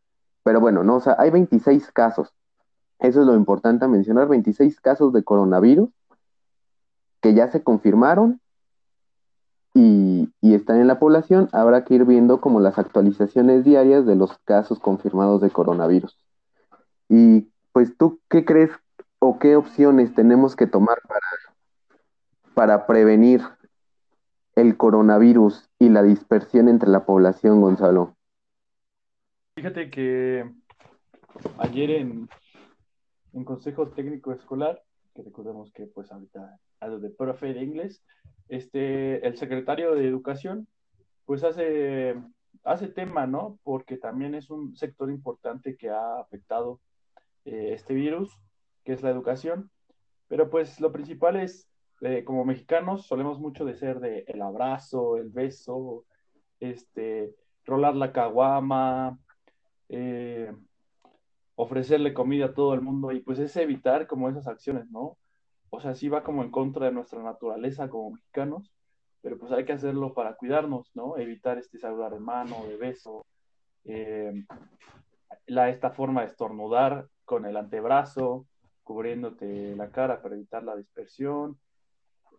pero 0.44 0.60
bueno, 0.60 0.84
no, 0.84 0.98
o 0.98 1.02
sea, 1.02 1.16
hay 1.18 1.30
26 1.32 1.92
casos. 1.92 2.34
Eso 3.00 3.22
es 3.22 3.26
lo 3.26 3.36
importante 3.36 3.86
a 3.86 3.88
mencionar, 3.88 4.28
26 4.28 4.80
casos 4.80 5.12
de 5.14 5.24
coronavirus 5.24 5.90
que 7.22 7.34
ya 7.34 7.50
se 7.52 7.64
confirmaron 7.64 8.42
y, 9.74 10.30
y, 10.42 10.54
están 10.54 10.82
en 10.82 10.88
la 10.88 11.00
población. 11.00 11.48
Habrá 11.54 11.86
que 11.86 11.94
ir 11.94 12.06
viendo 12.06 12.42
como 12.42 12.60
las 12.60 12.78
actualizaciones 12.78 13.64
diarias 13.64 14.06
de 14.06 14.16
los 14.16 14.38
casos 14.40 14.80
confirmados 14.80 15.42
de 15.42 15.50
coronavirus. 15.50 16.18
Y 17.08 17.48
pues 17.72 17.96
tú, 17.98 18.20
¿qué 18.30 18.44
crees 18.44 18.72
o 19.20 19.40
qué 19.40 19.56
opciones 19.56 20.14
tenemos 20.14 20.56
que 20.56 20.68
tomar 20.68 20.98
para, 21.08 21.56
para 22.54 22.88
prevenir 22.88 23.42
el 24.56 24.76
coronavirus 24.78 25.70
y 25.80 25.90
la 25.90 26.04
dispersión 26.04 26.68
entre 26.68 26.90
la 26.90 27.06
población, 27.06 27.62
Gonzalo? 27.62 28.16
Fíjate 29.56 29.90
que 29.90 30.52
ayer 31.60 31.92
en 31.92 32.30
un 33.34 33.46
consejo 33.46 33.90
técnico 33.90 34.34
escolar, 34.34 34.82
que 35.16 35.24
recordemos 35.24 35.72
que 35.72 35.86
pues 35.88 36.12
ahorita 36.12 36.60
algo 36.82 37.00
de 37.00 37.10
profe 37.10 37.54
de 37.54 37.64
inglés, 37.64 38.04
este, 38.50 39.26
el 39.26 39.38
secretario 39.38 39.96
de 39.96 40.08
educación 40.08 40.68
pues 41.26 41.44
hace, 41.44 42.16
hace 42.66 42.90
tema, 42.90 43.26
¿no? 43.26 43.58
Porque 43.64 43.96
también 43.96 44.36
es 44.36 44.50
un 44.50 44.76
sector 44.76 45.10
importante 45.10 45.78
que 45.78 45.90
ha 45.90 46.20
afectado 46.20 46.82
eh, 47.46 47.72
este 47.74 47.94
virus, 47.94 48.38
que 48.84 48.92
es 48.92 49.02
la 49.02 49.12
educación. 49.12 49.72
Pero 50.28 50.50
pues 50.50 50.82
lo 50.82 50.92
principal 50.92 51.38
es 51.38 51.70
eh, 52.02 52.24
como 52.26 52.44
mexicanos 52.44 53.06
solemos 53.06 53.40
mucho 53.40 53.64
de 53.64 53.76
ser 53.76 54.00
de 54.00 54.26
el 54.28 54.42
abrazo, 54.42 55.18
el 55.18 55.30
beso, 55.30 56.06
este, 56.60 57.34
rolar 57.64 57.96
la 57.96 58.12
caguama, 58.12 59.20
eh, 59.88 60.52
ofrecerle 61.56 62.14
comida 62.14 62.46
a 62.48 62.54
todo 62.54 62.74
el 62.74 62.82
mundo 62.82 63.12
y 63.12 63.20
pues 63.22 63.40
es 63.40 63.56
evitar 63.56 64.08
como 64.08 64.30
esas 64.30 64.48
acciones, 64.48 64.90
¿no? 64.90 65.18
O 65.72 65.80
sea, 65.80 65.96
sí 65.96 66.10
va 66.10 66.24
como 66.24 66.44
en 66.44 66.52
contra 66.52 66.86
de 66.86 66.92
nuestra 66.92 67.24
naturaleza 67.24 67.90
como 67.90 68.12
mexicanos, 68.12 68.72
pero 69.22 69.38
pues 69.38 69.52
hay 69.54 69.66
que 69.66 69.74
hacerlo 69.74 70.14
para 70.14 70.36
cuidarnos, 70.36 70.92
¿no? 70.94 71.18
Evitar 71.18 71.58
este 71.58 71.80
saludar 71.80 72.14
de 72.14 72.20
mano, 72.20 72.66
de 72.68 72.76
beso, 72.76 73.26
eh, 73.86 74.34
la, 75.48 75.70
esta 75.70 75.92
forma 75.92 76.22
de 76.22 76.28
estornudar 76.28 77.08
con 77.24 77.46
el 77.46 77.56
antebrazo, 77.56 78.46
cubriéndote 78.84 79.76
la 79.78 79.90
cara 79.92 80.22
para 80.22 80.36
evitar 80.36 80.64
la 80.64 80.76
dispersión. 80.76 81.58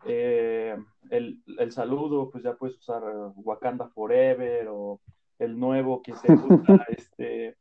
Eh, 0.04 0.76
el, 1.10 1.42
el, 1.58 1.72
saludo, 1.72 2.30
pues 2.30 2.44
ya 2.44 2.54
puedes 2.54 2.76
usar 2.76 3.02
Wakanda 3.36 3.88
Forever 3.88 4.68
o 4.70 5.00
el 5.38 5.58
nuevo 5.58 6.02
que 6.02 6.12
se 6.14 6.32
usa, 6.32 6.84
este, 6.88 7.56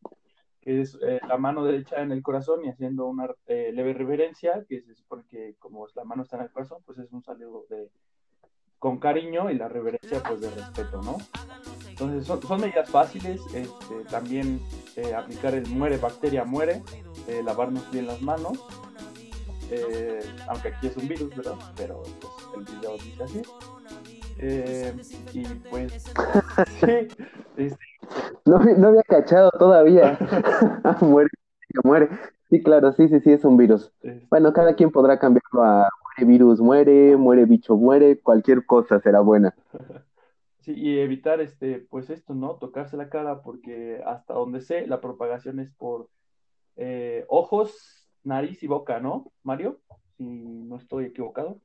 que 0.62 0.82
es 0.82 0.98
eh, 1.02 1.20
la 1.28 1.38
mano 1.38 1.66
derecha 1.66 2.02
en 2.02 2.12
el 2.12 2.22
corazón 2.22 2.64
y 2.64 2.70
haciendo 2.70 3.08
una 3.08 3.28
eh, 3.48 3.72
leve 3.74 3.94
reverencia, 3.94 4.64
que 4.70 4.82
se 4.82 4.94
supone 4.94 5.24
que 5.28 5.56
como 5.58 5.88
la 5.96 6.04
mano 6.04 6.22
está 6.22 6.38
en 6.38 6.44
el 6.44 6.52
corazón, 6.52 6.84
pues 6.86 7.00
es 7.00 7.12
un 7.12 7.24
saludo 7.24 7.66
de, 7.70 7.90
con 8.78 9.00
cariño 9.00 9.50
y 9.50 9.58
la 9.58 9.68
reverencia 9.68 10.22
pues 10.22 10.42
de 10.42 10.52
respeto, 10.52 11.02
¿no? 11.02 11.18
Entonces 11.90 12.26
son, 12.26 12.62
medidas 12.62 12.90
fáciles, 12.90 13.42
este, 13.54 14.04
también 14.10 14.60
eh, 14.96 15.14
aplicar 15.16 15.56
el 15.56 15.68
muere, 15.68 15.98
bacteria 15.98 16.46
muere, 16.46 16.84
lavarnos 17.44 17.90
bien 17.92 18.08
las 18.08 18.22
manos, 18.22 18.64
aunque 20.48 20.70
aquí 20.70 20.88
es 20.88 20.98
un 20.98 21.08
virus, 21.08 21.36
¿verdad? 21.36 21.56
Pero 21.76 22.04
pues, 22.20 22.34
el 22.56 22.76
video 22.76 22.98
dice 22.98 23.24
así. 23.24 23.42
y 25.34 25.44
pues 25.70 26.04
sí, 26.80 27.08
este, 27.58 27.91
no, 28.46 28.60
no 28.60 28.88
había 28.90 29.04
cachado 29.04 29.52
todavía. 29.52 30.18
muere, 31.02 31.30
muere. 31.84 32.10
Sí, 32.50 32.62
claro, 32.62 32.92
sí, 32.92 33.08
sí, 33.08 33.20
sí, 33.22 33.32
es 33.32 33.46
un 33.46 33.56
virus. 33.56 33.94
Bueno, 34.30 34.52
cada 34.52 34.76
quien 34.76 34.92
podrá 34.92 35.18
cambiarlo 35.20 35.64
a 35.64 35.90
muere 36.04 36.32
virus, 36.32 36.60
muere, 36.60 37.16
muere 37.16 37.46
bicho, 37.46 37.78
muere, 37.78 38.20
cualquier 38.20 38.66
cosa 38.66 39.00
será 39.00 39.22
buena. 39.22 39.56
Sí, 40.62 40.74
y 40.76 41.00
evitar 41.00 41.42
este, 41.42 41.80
pues 41.80 42.12
esto, 42.12 42.36
¿no? 42.36 42.58
Tocarse 42.58 42.96
la 42.96 43.10
cara, 43.10 43.42
porque 43.42 44.00
hasta 44.06 44.36
donde 44.36 44.62
sé, 44.62 44.86
la 44.86 45.02
propagación 45.02 45.60
es 45.60 45.72
por 45.72 46.08
eh, 46.76 47.26
ojos, 47.30 48.08
nariz 48.24 48.62
y 48.62 48.68
boca, 48.68 49.00
¿no, 49.00 49.32
Mario? 49.42 49.82
Si 50.18 50.24
no 50.24 50.76
estoy 50.76 51.06
equivocado. 51.06 51.60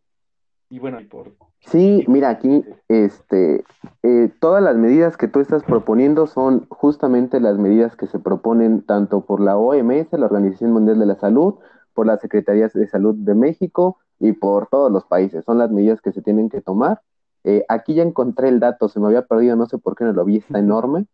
Y 0.69 0.79
bueno, 0.79 1.01
y 1.01 1.05
por... 1.05 1.33
Sí, 1.61 2.05
mira, 2.09 2.31
aquí 2.31 2.65
este, 2.89 3.65
eh, 4.03 4.33
todas 4.41 4.63
las 4.63 4.77
medidas 4.77 5.17
que 5.17 5.29
tú 5.29 5.41
estás 5.41 5.63
proponiendo 5.63 6.27
son 6.27 6.67
justamente 6.69 7.41
las 7.41 7.59
medidas 7.59 7.97
que 7.97 8.07
se 8.07 8.19
proponen 8.19 8.83
tanto 8.83 9.21
por 9.23 9.41
la 9.41 9.57
OMS, 9.57 10.13
la 10.13 10.27
Organización 10.27 10.73
Mundial 10.73 10.99
de 10.99 11.07
la 11.07 11.17
Salud, 11.17 11.55
por 11.95 12.07
las 12.07 12.21
Secretarías 12.21 12.73
de 12.73 12.87
Salud 12.89 13.15
de 13.15 13.35
México 13.35 13.99
y 14.19 14.33
por 14.33 14.69
todos 14.69 14.91
los 14.91 15.05
países. 15.05 15.45
Son 15.45 15.59
las 15.59 15.71
medidas 15.71 16.01
que 16.01 16.13
se 16.13 16.23
tienen 16.23 16.49
que 16.49 16.61
tomar. 16.61 17.01
Eh, 17.45 17.65
aquí 17.69 17.95
ya 17.95 18.03
encontré 18.03 18.49
el 18.49 18.59
dato, 18.59 18.89
se 18.89 18.99
me 18.99 19.07
había 19.07 19.23
perdido, 19.23 19.55
no 19.55 19.67
sé 19.67 19.79
por 19.79 19.95
qué 19.97 20.05
no 20.05 20.13
lo 20.13 20.25
vi, 20.25 20.39
está 20.39 20.59
enorme. 20.59 21.07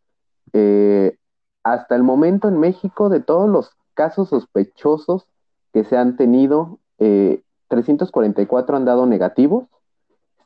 Eh, 0.55 1.19
hasta 1.63 1.95
el 1.95 2.03
momento 2.03 2.49
en 2.49 2.59
México, 2.59 3.11
de 3.11 3.21
todos 3.21 3.49
los 3.49 3.71
casos 3.95 4.31
sospechosos 4.31 5.29
que 5.73 5.85
se 5.85 5.97
han 5.97 6.17
tenido, 6.17 6.79
344 7.73 8.77
han 8.77 8.85
dado 8.85 9.07
negativos, 9.07 9.65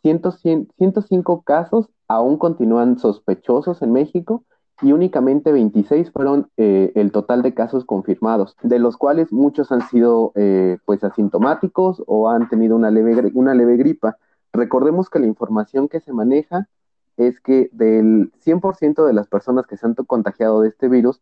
105 0.00 1.42
casos 1.42 1.88
aún 2.06 2.38
continúan 2.38 3.00
sospechosos 3.00 3.82
en 3.82 3.92
México 3.92 4.44
y 4.80 4.92
únicamente 4.92 5.50
26 5.50 6.12
fueron 6.12 6.48
eh, 6.56 6.92
el 6.94 7.10
total 7.10 7.42
de 7.42 7.52
casos 7.52 7.84
confirmados, 7.84 8.54
de 8.62 8.78
los 8.78 8.96
cuales 8.96 9.32
muchos 9.32 9.72
han 9.72 9.82
sido 9.88 10.30
eh, 10.36 10.78
pues 10.84 11.02
asintomáticos 11.02 12.00
o 12.06 12.30
han 12.30 12.48
tenido 12.48 12.76
una 12.76 12.92
leve, 12.92 13.32
una 13.34 13.54
leve 13.54 13.76
gripa. 13.76 14.18
Recordemos 14.52 15.10
que 15.10 15.18
la 15.18 15.26
información 15.26 15.88
que 15.88 15.98
se 15.98 16.12
maneja 16.12 16.68
es 17.16 17.40
que 17.40 17.70
del 17.72 18.30
100% 18.44 19.04
de 19.04 19.12
las 19.12 19.26
personas 19.26 19.66
que 19.66 19.76
se 19.76 19.84
han 19.84 19.94
contagiado 19.94 20.60
de 20.60 20.68
este 20.68 20.88
virus, 20.88 21.20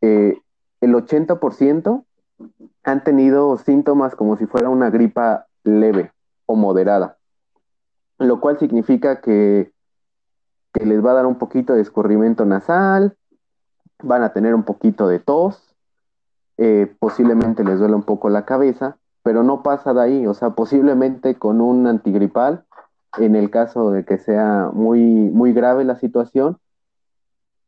eh, 0.00 0.36
el 0.80 0.94
80% 0.94 2.04
han 2.84 3.04
tenido 3.04 3.56
síntomas 3.58 4.14
como 4.14 4.36
si 4.36 4.46
fuera 4.46 4.68
una 4.68 4.90
gripa 4.90 5.46
leve 5.64 6.12
o 6.46 6.56
moderada, 6.56 7.18
lo 8.18 8.40
cual 8.40 8.58
significa 8.58 9.20
que, 9.20 9.72
les 10.74 11.04
va 11.04 11.10
a 11.10 11.14
dar 11.14 11.26
un 11.26 11.38
poquito 11.38 11.72
de 11.72 11.80
escurrimiento 11.80 12.44
nasal, 12.44 13.16
van 14.00 14.22
a 14.22 14.32
tener 14.32 14.54
un 14.54 14.62
poquito 14.62 15.08
de 15.08 15.18
tos, 15.18 15.74
eh, 16.56 16.94
posiblemente 17.00 17.64
les 17.64 17.80
duele 17.80 17.96
un 17.96 18.04
poco 18.04 18.28
la 18.28 18.44
cabeza, 18.44 18.96
pero 19.24 19.42
no 19.42 19.64
pasa 19.64 19.92
de 19.92 20.00
ahí, 20.00 20.26
o 20.26 20.34
sea, 20.34 20.50
posiblemente 20.50 21.34
con 21.34 21.60
un 21.60 21.86
antigripal, 21.88 22.64
en 23.16 23.34
el 23.34 23.50
caso 23.50 23.90
de 23.90 24.04
que 24.04 24.18
sea 24.18 24.70
muy, 24.72 25.00
muy 25.02 25.52
grave 25.52 25.84
la 25.84 25.96
situación, 25.96 26.58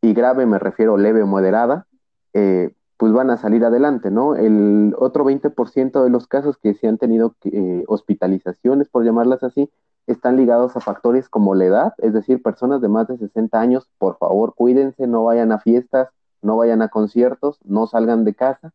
y 0.03 0.15
grave 0.15 0.47
me 0.47 0.59
refiero 0.59 0.97
leve 0.97 1.23
o 1.23 1.27
moderada, 1.27 1.87
eh, 2.33 2.75
pues 3.00 3.14
van 3.14 3.30
a 3.30 3.38
salir 3.38 3.64
adelante, 3.64 4.11
¿no? 4.11 4.37
El 4.37 4.95
otro 4.99 5.25
20% 5.25 6.04
de 6.04 6.11
los 6.11 6.26
casos 6.26 6.59
que 6.59 6.75
se 6.75 6.87
han 6.87 6.99
tenido 6.99 7.35
eh, 7.45 7.83
hospitalizaciones, 7.88 8.90
por 8.90 9.07
llamarlas 9.07 9.42
así, 9.42 9.71
están 10.07 10.37
ligados 10.37 10.76
a 10.76 10.80
factores 10.80 11.30
como 11.30 11.54
la 11.54 11.64
edad, 11.64 11.95
es 11.97 12.12
decir, 12.12 12.42
personas 12.42 12.83
de 12.83 12.88
más 12.88 13.09
de 13.09 13.16
60 13.16 13.59
años, 13.59 13.88
por 13.97 14.19
favor, 14.19 14.54
cuídense, 14.54 15.07
no 15.07 15.25
vayan 15.25 15.50
a 15.50 15.61
fiestas, 15.61 16.11
no 16.42 16.59
vayan 16.59 16.83
a 16.83 16.88
conciertos, 16.88 17.59
no 17.64 17.87
salgan 17.87 18.26
de 18.26 18.35
casa 18.35 18.71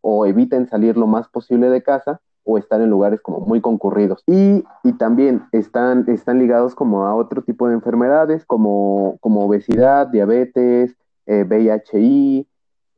o 0.00 0.24
eviten 0.24 0.68
salir 0.68 0.96
lo 0.96 1.06
más 1.06 1.28
posible 1.28 1.68
de 1.68 1.82
casa 1.82 2.22
o 2.44 2.56
estar 2.56 2.80
en 2.80 2.88
lugares 2.88 3.20
como 3.20 3.40
muy 3.40 3.60
concurridos. 3.60 4.22
Y, 4.26 4.64
también 4.98 5.42
están, 5.52 6.06
están 6.08 6.38
ligados 6.38 6.74
como 6.74 7.04
a 7.04 7.14
otro 7.14 7.42
tipo 7.42 7.68
de 7.68 7.74
enfermedades 7.74 8.46
como, 8.46 9.18
como 9.20 9.44
obesidad, 9.44 10.06
diabetes, 10.06 10.96
eh, 11.26 11.44
VIHI, 11.44 12.48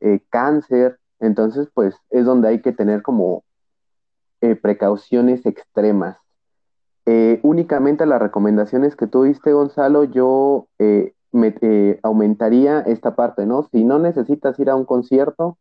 eh, 0.01 0.21
cáncer, 0.29 0.99
entonces 1.19 1.69
pues 1.73 1.95
es 2.09 2.25
donde 2.25 2.49
hay 2.49 2.61
que 2.61 2.71
tener 2.71 3.01
como 3.01 3.43
eh, 4.41 4.55
precauciones 4.55 5.45
extremas. 5.45 6.17
Eh, 7.05 7.39
únicamente 7.43 8.05
las 8.05 8.21
recomendaciones 8.21 8.95
que 8.95 9.07
tú 9.07 9.23
diste, 9.23 9.53
Gonzalo, 9.53 10.03
yo 10.03 10.67
me, 11.31 11.99
aumentaría 12.03 12.81
esta 12.81 13.15
parte, 13.15 13.45
¿no? 13.45 13.63
Si 13.71 13.83
no 13.83 13.99
necesitas 13.99 14.59
ir 14.59 14.69
a 14.69 14.75
un 14.75 14.85
concierto, 14.85 15.57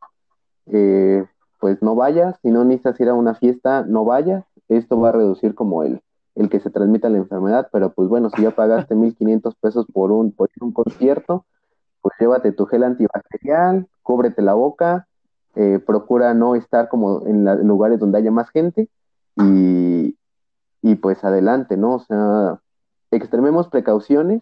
pues 0.65 1.83
no 1.83 1.95
vayas, 1.95 2.39
si 2.43 2.51
no 2.51 2.65
necesitas 2.65 3.01
ir 3.01 3.09
a 3.09 3.15
una 3.15 3.35
fiesta, 3.35 3.85
no 3.87 4.05
vayas, 4.05 4.45
esto 4.69 5.01
va 5.01 5.09
a 5.09 5.13
reducir 5.13 5.55
como 5.55 5.83
el, 5.83 6.03
el 6.39 6.49
que 6.49 6.61
se 6.61 6.71
transmita 6.71 7.09
la 7.09 7.19
enfermedad, 7.19 7.69
pero 7.73 7.93
pues 7.93 8.09
bueno, 8.09 8.31
si 8.31 8.43
ya 8.43 8.53
pagaste 8.53 8.95
1.500 8.97 9.55
pesos 9.61 9.87
por 9.93 10.13
un, 10.13 10.33
por 10.33 10.49
un 10.61 10.73
concierto, 10.73 11.45
pues 12.01 12.15
llévate 12.21 12.53
tu 12.53 12.67
gel 12.67 12.85
antibacterial, 12.85 13.87
cúbrete 14.09 14.41
la 14.41 14.55
boca, 14.55 15.07
eh, 15.55 15.81
procura 15.87 16.33
no 16.33 16.55
estar 16.55 16.89
como 16.89 17.27
en, 17.27 17.45
lugares 17.69 18.01
donde 18.01 18.17
haya 18.17 18.31
más 18.31 18.49
gente 18.49 18.89
y, 19.37 20.95
pues 21.03 21.23
adelante, 21.25 21.77
¿no? 21.77 21.97
O 21.97 21.99
sea, 22.01 22.59
extrememos 23.11 23.69
precauciones. 23.69 24.41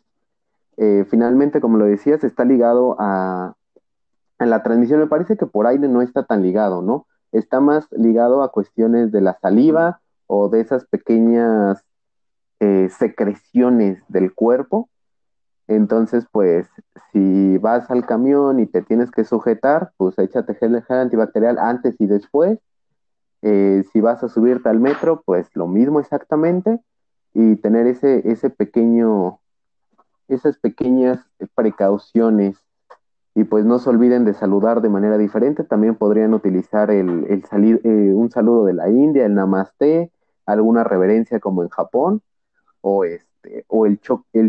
Eh, 0.76 1.04
finalmente, 1.11 1.61
como 1.61 1.78
lo 1.78 1.87
decías, 1.87 2.23
está 2.23 2.44
ligado 2.44 2.94
a, 3.00 3.54
a 4.38 4.46
la 4.46 4.62
transmisión. 4.62 5.00
Me 5.00 5.08
parece 5.08 5.37
que 5.37 5.46
por 5.46 5.66
aire 5.66 5.88
no 5.88 6.00
está 6.00 6.23
tan 6.23 6.42
ligado, 6.42 6.80
¿no? 6.80 7.08
Está 7.32 7.58
más 7.58 7.88
ligado 7.90 8.44
a 8.44 8.52
cuestiones 8.52 9.11
de 9.11 9.20
la 9.20 9.37
saliva 9.40 10.00
o 10.28 10.49
de 10.49 10.61
esas 10.61 10.87
pequeñas 10.87 11.85
eh, 12.61 12.88
secreciones 12.88 14.00
del 14.06 14.32
cuerpo 14.32 14.88
entonces, 15.68 16.26
pues, 16.30 16.68
si 17.12 17.58
vas 17.58 17.90
al 17.90 18.06
camión 18.06 18.61
y 18.61 18.66
te 18.66 18.82
tienes 18.82 19.11
que 19.11 19.25
sujetar, 19.25 19.92
pues 19.96 20.18
échate 20.18 20.54
gel, 20.54 20.82
antibacterial 20.88 21.58
antes 21.58 21.96
y 21.99 22.06
después. 22.06 22.58
Eh, 23.42 23.85
si 23.92 24.00
vas 24.00 24.23
a 24.23 24.28
subirte 24.28 24.68
al 24.68 24.80
metro, 24.80 25.23
pues 25.25 25.49
lo 25.54 25.66
mismo 25.66 26.00
exactamente. 26.00 26.80
Y 27.35 27.56
tener 27.56 27.87
ese, 27.87 28.30
ese 28.30 28.49
pequeño, 28.50 29.40
esas 30.28 30.56
pequeñas 30.58 31.20
precauciones. 31.54 32.56
Y 33.35 33.44
pues 33.44 33.66
no 33.66 33.78
se 33.78 33.90
olviden 33.90 34.25
de 34.25 34.35
saludar 34.35 34.80
de 34.80 34.88
manera 34.88 35.18
diferente. 35.18 35.64
También 35.64 35.96
podrían 35.96 36.32
utilizar 36.32 36.90
el, 36.90 37.26
el 37.28 37.44
salir, 37.44 37.80
eh, 37.85 38.12
un 38.14 38.30
saludo 38.30 38.64
de 38.64 38.73
la 38.73 38.88
India, 38.88 39.26
el 39.26 39.35
namaste, 39.35 40.11
alguna 40.46 40.85
reverencia 40.85 41.40
como 41.40 41.62
en 41.62 41.68
Japón, 41.68 42.23
o 42.80 43.04
es 43.04 43.26
este, 43.47 43.65
o 43.69 43.87
el, 43.87 44.00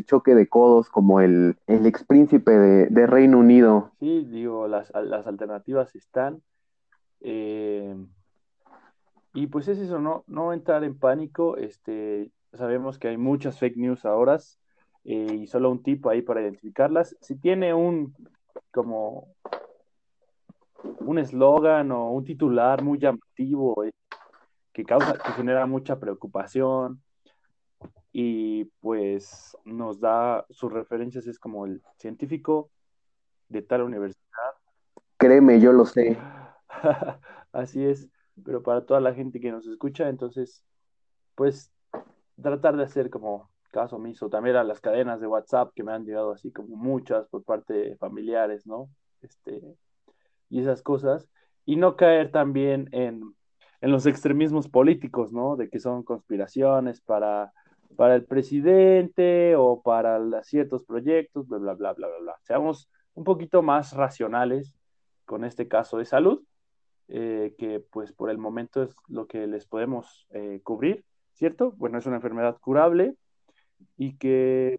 choque 0.05 0.35
de 0.35 0.47
codos 0.47 0.89
como 0.89 1.21
el, 1.21 1.55
el 1.67 1.85
ex 1.85 2.03
príncipe 2.03 2.51
de, 2.51 3.07
Reino 3.07 3.39
Unido. 3.39 3.91
Sí, 3.99 4.25
digo, 4.25 4.67
las, 4.67 4.93
alternativas 4.93 5.95
están. 5.95 6.41
Eh, 7.21 7.95
y 9.33 9.47
pues 9.47 9.67
es 9.67 9.79
eso, 9.79 9.99
no, 9.99 10.23
no 10.27 10.53
entrar 10.53 10.83
en 10.83 10.97
pánico. 10.97 11.57
Este, 11.57 12.31
sabemos 12.53 12.97
que 12.97 13.09
hay 13.09 13.17
muchas 13.17 13.59
fake 13.59 13.77
news 13.77 14.05
ahora. 14.05 14.37
eh, 15.05 15.35
y 15.41 15.47
solo 15.47 15.71
un 15.71 15.83
tipo 15.83 16.09
ahí 16.09 16.21
para 16.21 16.41
identificarlas. 16.41 17.15
Si 17.21 17.35
tiene 17.35 17.73
un 17.73 18.13
como 18.71 19.35
un 20.99 21.17
eslogan 21.17 21.91
o 21.91 22.11
un 22.11 22.23
titular 22.23 22.83
muy 22.83 22.99
llamativo 22.99 23.83
eh, 23.83 23.91
que 24.73 24.83
causa, 24.83 25.13
que 25.13 25.31
genera 25.31 25.65
mucha 25.65 25.99
preocupación 25.99 27.01
y 28.11 28.65
pues 28.81 29.55
nos 29.65 29.99
da 29.99 30.45
sus 30.49 30.71
referencias 30.71 31.27
es 31.27 31.39
como 31.39 31.65
el 31.65 31.81
científico 31.97 32.69
de 33.49 33.61
tal 33.61 33.83
universidad. 33.83 34.25
Créeme, 35.17 35.59
yo 35.59 35.73
lo 35.73 35.85
sé. 35.85 36.17
Así 37.51 37.83
es, 37.83 38.09
pero 38.43 38.61
para 38.61 38.85
toda 38.85 38.99
la 38.99 39.13
gente 39.13 39.39
que 39.39 39.51
nos 39.51 39.67
escucha, 39.67 40.09
entonces, 40.09 40.63
pues 41.35 41.71
tratar 42.41 42.77
de 42.77 42.83
hacer 42.83 43.09
como 43.09 43.49
caso 43.71 43.97
omiso 43.97 44.29
también 44.29 44.55
a 44.55 44.63
las 44.63 44.79
cadenas 44.79 45.19
de 45.19 45.27
WhatsApp 45.27 45.71
que 45.75 45.83
me 45.83 45.91
han 45.91 46.05
llegado 46.05 46.31
así 46.31 46.51
como 46.51 46.75
muchas 46.75 47.27
por 47.27 47.43
parte 47.43 47.73
de 47.73 47.97
familiares, 47.97 48.65
¿no? 48.65 48.89
Este, 49.21 49.61
y 50.49 50.61
esas 50.61 50.81
cosas, 50.81 51.29
y 51.65 51.75
no 51.75 51.95
caer 51.95 52.31
también 52.31 52.89
en, 52.91 53.35
en 53.81 53.91
los 53.91 54.05
extremismos 54.05 54.69
políticos, 54.69 55.33
¿no? 55.33 55.55
De 55.55 55.69
que 55.69 55.79
son 55.79 56.03
conspiraciones 56.03 57.01
para, 57.01 57.51
para 57.95 58.15
el 58.15 58.25
presidente 58.25 59.55
o 59.55 59.81
para 59.81 60.43
ciertos 60.43 60.83
proyectos, 60.83 61.47
bla, 61.47 61.57
bla, 61.57 61.73
bla, 61.73 61.93
bla, 61.93 62.07
bla, 62.07 62.17
bla. 62.19 62.35
Seamos 62.43 62.89
un 63.13 63.23
poquito 63.23 63.61
más 63.61 63.93
racionales 63.93 64.75
con 65.25 65.43
este 65.43 65.67
caso 65.67 65.97
de 65.97 66.05
salud, 66.05 66.43
eh, 67.07 67.55
que 67.57 67.79
pues 67.79 68.13
por 68.13 68.29
el 68.29 68.37
momento 68.37 68.83
es 68.83 68.95
lo 69.07 69.27
que 69.27 69.47
les 69.47 69.65
podemos 69.65 70.27
eh, 70.31 70.61
cubrir, 70.63 71.05
¿cierto? 71.33 71.71
Bueno, 71.77 71.97
es 71.97 72.05
una 72.05 72.17
enfermedad 72.17 72.57
curable 72.59 73.15
y 73.97 74.17
que... 74.17 74.77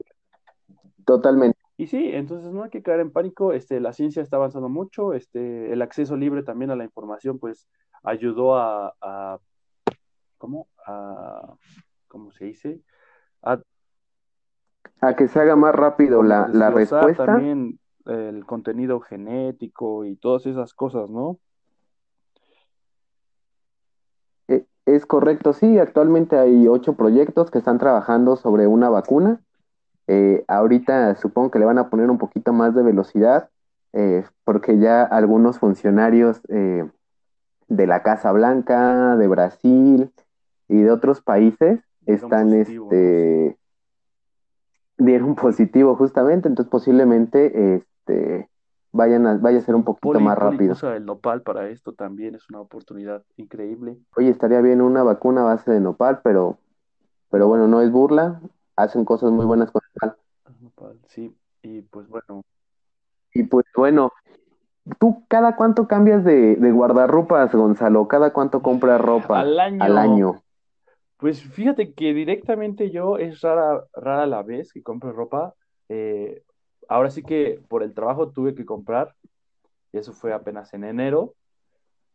Totalmente. 1.05 1.59
Y 1.77 1.87
sí, 1.87 2.11
entonces 2.13 2.53
no 2.53 2.65
hay 2.65 2.71
que 2.71 2.83
caer 2.83 3.01
en 3.01 3.13
pánico, 3.13 3.53
este, 3.53 3.81
la 3.81 3.93
ciencia 3.93 4.21
está 4.21 4.37
avanzando 4.37 4.69
mucho, 4.69 5.15
este, 5.15 5.73
el 5.73 5.81
acceso 5.81 6.17
libre 6.17 6.43
también 6.43 6.71
a 6.71 6.77
la 6.77 6.85
información 6.85 7.39
pues 7.39 7.69
ayudó 8.03 8.57
a, 8.57 8.95
a 9.01 9.39
¿cómo? 10.39 10.69
A, 10.87 11.55
¿cómo 12.09 12.33
se 12.33 12.47
dice? 12.47 12.81
A, 13.43 13.61
a 15.01 15.17
que 15.17 15.29
se 15.29 15.41
haga 15.41 15.57
más 15.57 15.75
rápido 15.75 16.23
la, 16.23 16.49
la 16.49 16.71
respuesta. 16.71 17.27
También 17.27 17.79
el 18.07 18.45
contenido 18.47 19.01
genético 19.01 20.05
y 20.05 20.17
todas 20.17 20.47
esas 20.47 20.73
cosas, 20.75 21.11
¿no? 21.11 21.39
E, 24.49 24.67
es 24.87 25.05
correcto, 25.05 25.53
sí, 25.53 25.79
actualmente 25.79 26.39
hay 26.39 26.67
ocho 26.69 26.95
proyectos 26.95 27.51
que 27.51 27.59
están 27.59 27.79
trabajando 27.79 28.37
sobre 28.37 28.67
una 28.67 28.89
vacuna 28.89 29.41
eh, 30.11 30.43
ahorita 30.49 31.17
supongo 31.17 31.51
que 31.51 31.59
le 31.59 31.67
van 31.67 31.77
a 31.77 31.91
poner 31.91 32.11
un 32.11 32.17
poquito 32.17 32.55
más 32.55 32.75
de 32.75 32.83
velocidad 32.83 33.51
eh, 33.93 34.25
porque 34.43 34.79
ya 34.79 35.03
algunos 35.03 35.59
funcionarios 35.59 36.41
eh, 36.49 36.89
de 37.69 37.87
la 37.87 38.03
Casa 38.03 38.33
Blanca, 38.33 39.19
de 39.19 39.29
Brasil 39.29 40.11
y 40.67 40.81
de 40.81 40.91
otros 40.91 41.21
países 41.21 41.81
están 42.09 42.55
este 42.55 43.57
dieron 44.97 45.37
positivo 45.37 45.95
justamente, 45.95 46.49
entonces 46.49 46.71
posiblemente 46.71 47.77
este 47.77 48.49
vayan 48.91 49.27
a, 49.27 49.37
vaya 49.37 49.59
a 49.59 49.63
ser 49.63 49.75
un 49.75 49.85
poquito 49.85 50.19
más 50.19 50.37
rápido. 50.37 50.73
Usa 50.73 50.97
el 50.97 51.05
nopal 51.05 51.43
para 51.43 51.69
esto 51.69 51.93
también 51.93 52.35
es 52.35 52.49
una 52.51 52.61
oportunidad 52.61 53.23
increíble. 53.37 53.99
Oye, 54.17 54.31
estaría 54.31 54.61
bien 54.61 54.81
una 54.81 55.03
vacuna 55.03 55.43
a 55.43 55.45
base 55.45 55.71
de 55.71 55.81
nopal, 55.81 56.21
pero 56.25 56.59
pero 57.31 57.47
bueno, 57.47 57.69
no 57.69 57.83
es 57.83 57.93
burla, 57.93 58.41
hacen 58.75 59.05
cosas 59.05 59.31
muy 59.31 59.45
buenas 59.45 59.71
con 59.71 59.83
el 60.03 60.13
nopal. 60.61 60.99
Sí, 61.07 61.37
y 61.63 61.83
pues 61.83 62.09
bueno. 62.09 62.43
Y 63.35 63.43
pues 63.45 63.67
bueno, 63.77 64.11
¿tú 64.99 65.23
cada 65.29 65.55
cuánto 65.55 65.87
cambias 65.87 66.25
de, 66.25 66.57
de 66.57 66.73
guardarropas, 66.73 67.55
Gonzalo? 67.55 68.09
¿Cada 68.09 68.33
cuánto 68.33 68.63
compras 68.63 69.01
ropa 69.01 69.41
al 69.41 69.61
año? 69.61 69.85
Al 69.85 69.99
año? 69.99 70.43
Pues 71.19 71.43
fíjate 71.43 71.93
que 71.93 72.15
directamente 72.15 72.91
yo 72.91 73.19
es 73.19 73.41
rara, 73.41 73.85
rara 73.93 74.27
la 74.27 74.43
vez 74.43 74.73
que 74.73 74.83
compro 74.83 75.13
ropa. 75.13 75.55
Eh, 75.89 76.43
ahora 76.89 77.11
sí 77.11 77.23
que 77.23 77.61
por 77.69 77.83
el 77.83 77.93
trabajo 77.93 78.31
tuve 78.31 78.55
que 78.55 78.65
comprar, 78.65 79.15
y 79.93 79.99
eso 79.99 80.13
fue 80.13 80.33
apenas 80.33 80.73
en 80.75 80.85
enero. 80.85 81.35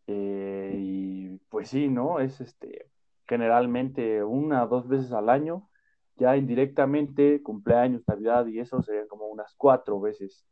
Eh, 0.07 0.77
y 0.79 1.37
pues 1.49 1.69
sí, 1.69 1.89
¿no? 1.89 2.19
Es 2.19 2.41
este 2.41 2.87
generalmente 3.27 4.23
una 4.23 4.63
o 4.63 4.67
dos 4.67 4.87
veces 4.87 5.11
al 5.11 5.29
año 5.29 5.69
ya 6.17 6.37
indirectamente, 6.37 7.41
cumpleaños, 7.41 8.03
Navidad 8.07 8.45
y 8.47 8.59
eso 8.59 8.81
serían 8.81 9.07
como 9.07 9.27
unas 9.27 9.53
cuatro 9.57 9.99
veces. 9.99 10.45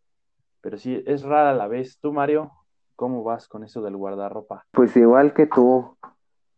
Pero 0.62 0.78
sí, 0.78 1.04
es 1.06 1.24
rara 1.24 1.54
la 1.54 1.68
vez. 1.68 2.00
¿Tú, 2.00 2.12
Mario, 2.12 2.52
cómo 2.96 3.24
vas 3.24 3.48
con 3.48 3.64
eso 3.64 3.82
del 3.82 3.98
guardarropa? 3.98 4.66
Pues 4.72 4.96
igual 4.98 5.34
que 5.34 5.48
tú, 5.48 5.96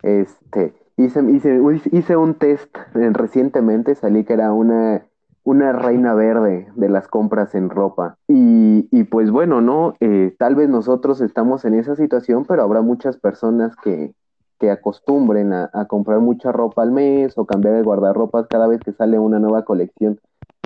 este, 0.02 0.74
hice, 0.98 1.24
hice, 1.32 1.62
hice 1.92 2.18
un 2.18 2.36
test 2.36 2.76
recientemente, 2.94 3.96
salí 3.96 4.24
que 4.24 4.34
era 4.34 4.54
una, 4.54 5.06
una 5.44 5.74
reina 5.74 6.14
verde 6.14 6.68
de 6.76 6.90
las 6.90 7.08
compras 7.08 7.56
en 7.56 7.70
ropa. 7.70 8.18
Y, 8.28 8.88
y 8.92 9.04
pues 9.06 9.32
bueno, 9.32 9.62
¿no? 9.62 9.96
Eh, 10.00 10.36
tal 10.38 10.56
vez 10.56 10.70
nosotros 10.70 11.22
estamos 11.22 11.66
en 11.66 11.74
esa 11.76 11.96
situación, 11.96 12.46
pero 12.46 12.64
habrá 12.64 12.82
muchas 12.82 13.18
personas 13.18 13.76
que, 13.76 14.14
que 14.60 14.72
acostumbren 14.72 15.52
a, 15.52 15.70
comprar 15.90 16.20
mucha 16.22 16.52
ropa 16.54 16.84
al 16.84 16.92
mes 16.92 17.38
o 17.38 17.46
cambiar 17.46 17.76
el 17.76 17.84
guardarropas 17.84 18.48
cada 18.48 18.68
vez 18.68 18.80
que 18.80 18.94
sale 18.94 19.20
una 19.20 19.40
nueva 19.40 19.66
colección 19.66 20.20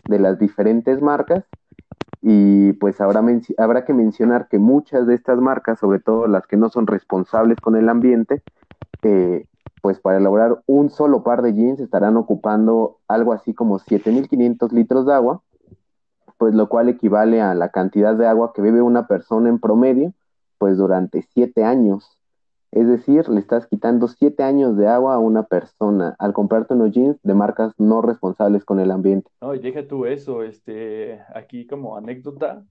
de 0.07 0.19
las 0.19 0.37
diferentes 0.37 1.01
marcas. 1.01 1.45
Y 2.21 2.73
pues 2.73 3.01
habrá, 3.01 3.23
habrá 3.57 3.85
que 3.85 3.93
mencionar 3.93 4.47
que 4.49 4.59
muchas 4.59 5.07
de 5.07 5.15
estas 5.15 5.39
marcas, 5.39 5.79
sobre 5.79 5.99
todo 5.99 6.27
las 6.27 6.45
que 6.45 6.57
no 6.57 6.69
son 6.69 6.85
responsables 6.85 7.59
con 7.59 7.75
el 7.75 7.89
ambiente, 7.89 8.43
eh, 9.01 9.45
pues 9.87 10.01
para 10.01 10.17
elaborar 10.17 10.61
un 10.65 10.89
solo 10.89 11.23
par 11.23 11.41
de 11.41 11.53
jeans 11.53 11.79
estarán 11.79 12.17
ocupando 12.17 12.97
algo 13.07 13.31
así 13.31 13.53
como 13.53 13.79
7.500 13.79 14.73
litros 14.73 15.05
de 15.05 15.13
agua, 15.13 15.43
pues 16.37 16.53
lo 16.53 16.67
cual 16.67 16.89
equivale 16.89 17.41
a 17.41 17.55
la 17.55 17.69
cantidad 17.69 18.13
de 18.13 18.27
agua 18.27 18.51
que 18.53 18.61
bebe 18.61 18.81
una 18.81 19.07
persona 19.07 19.47
en 19.47 19.59
promedio, 19.59 20.11
pues 20.57 20.75
durante 20.75 21.21
7 21.21 21.63
años. 21.63 22.19
Es 22.73 22.85
decir, 22.85 23.29
le 23.29 23.39
estás 23.39 23.67
quitando 23.67 24.09
siete 24.09 24.43
años 24.43 24.75
de 24.75 24.89
agua 24.89 25.13
a 25.13 25.19
una 25.19 25.43
persona 25.43 26.17
al 26.19 26.33
comprarte 26.33 26.73
unos 26.73 26.91
jeans 26.91 27.17
de 27.23 27.33
marcas 27.33 27.71
no 27.77 28.01
responsables 28.01 28.65
con 28.65 28.81
el 28.81 28.91
ambiente. 28.91 29.31
No, 29.39 29.55
y 29.55 29.59
deja 29.59 29.87
tú 29.87 30.05
eso, 30.05 30.43
este, 30.43 31.21
aquí 31.33 31.65
como 31.65 31.95
anécdota, 31.95 32.65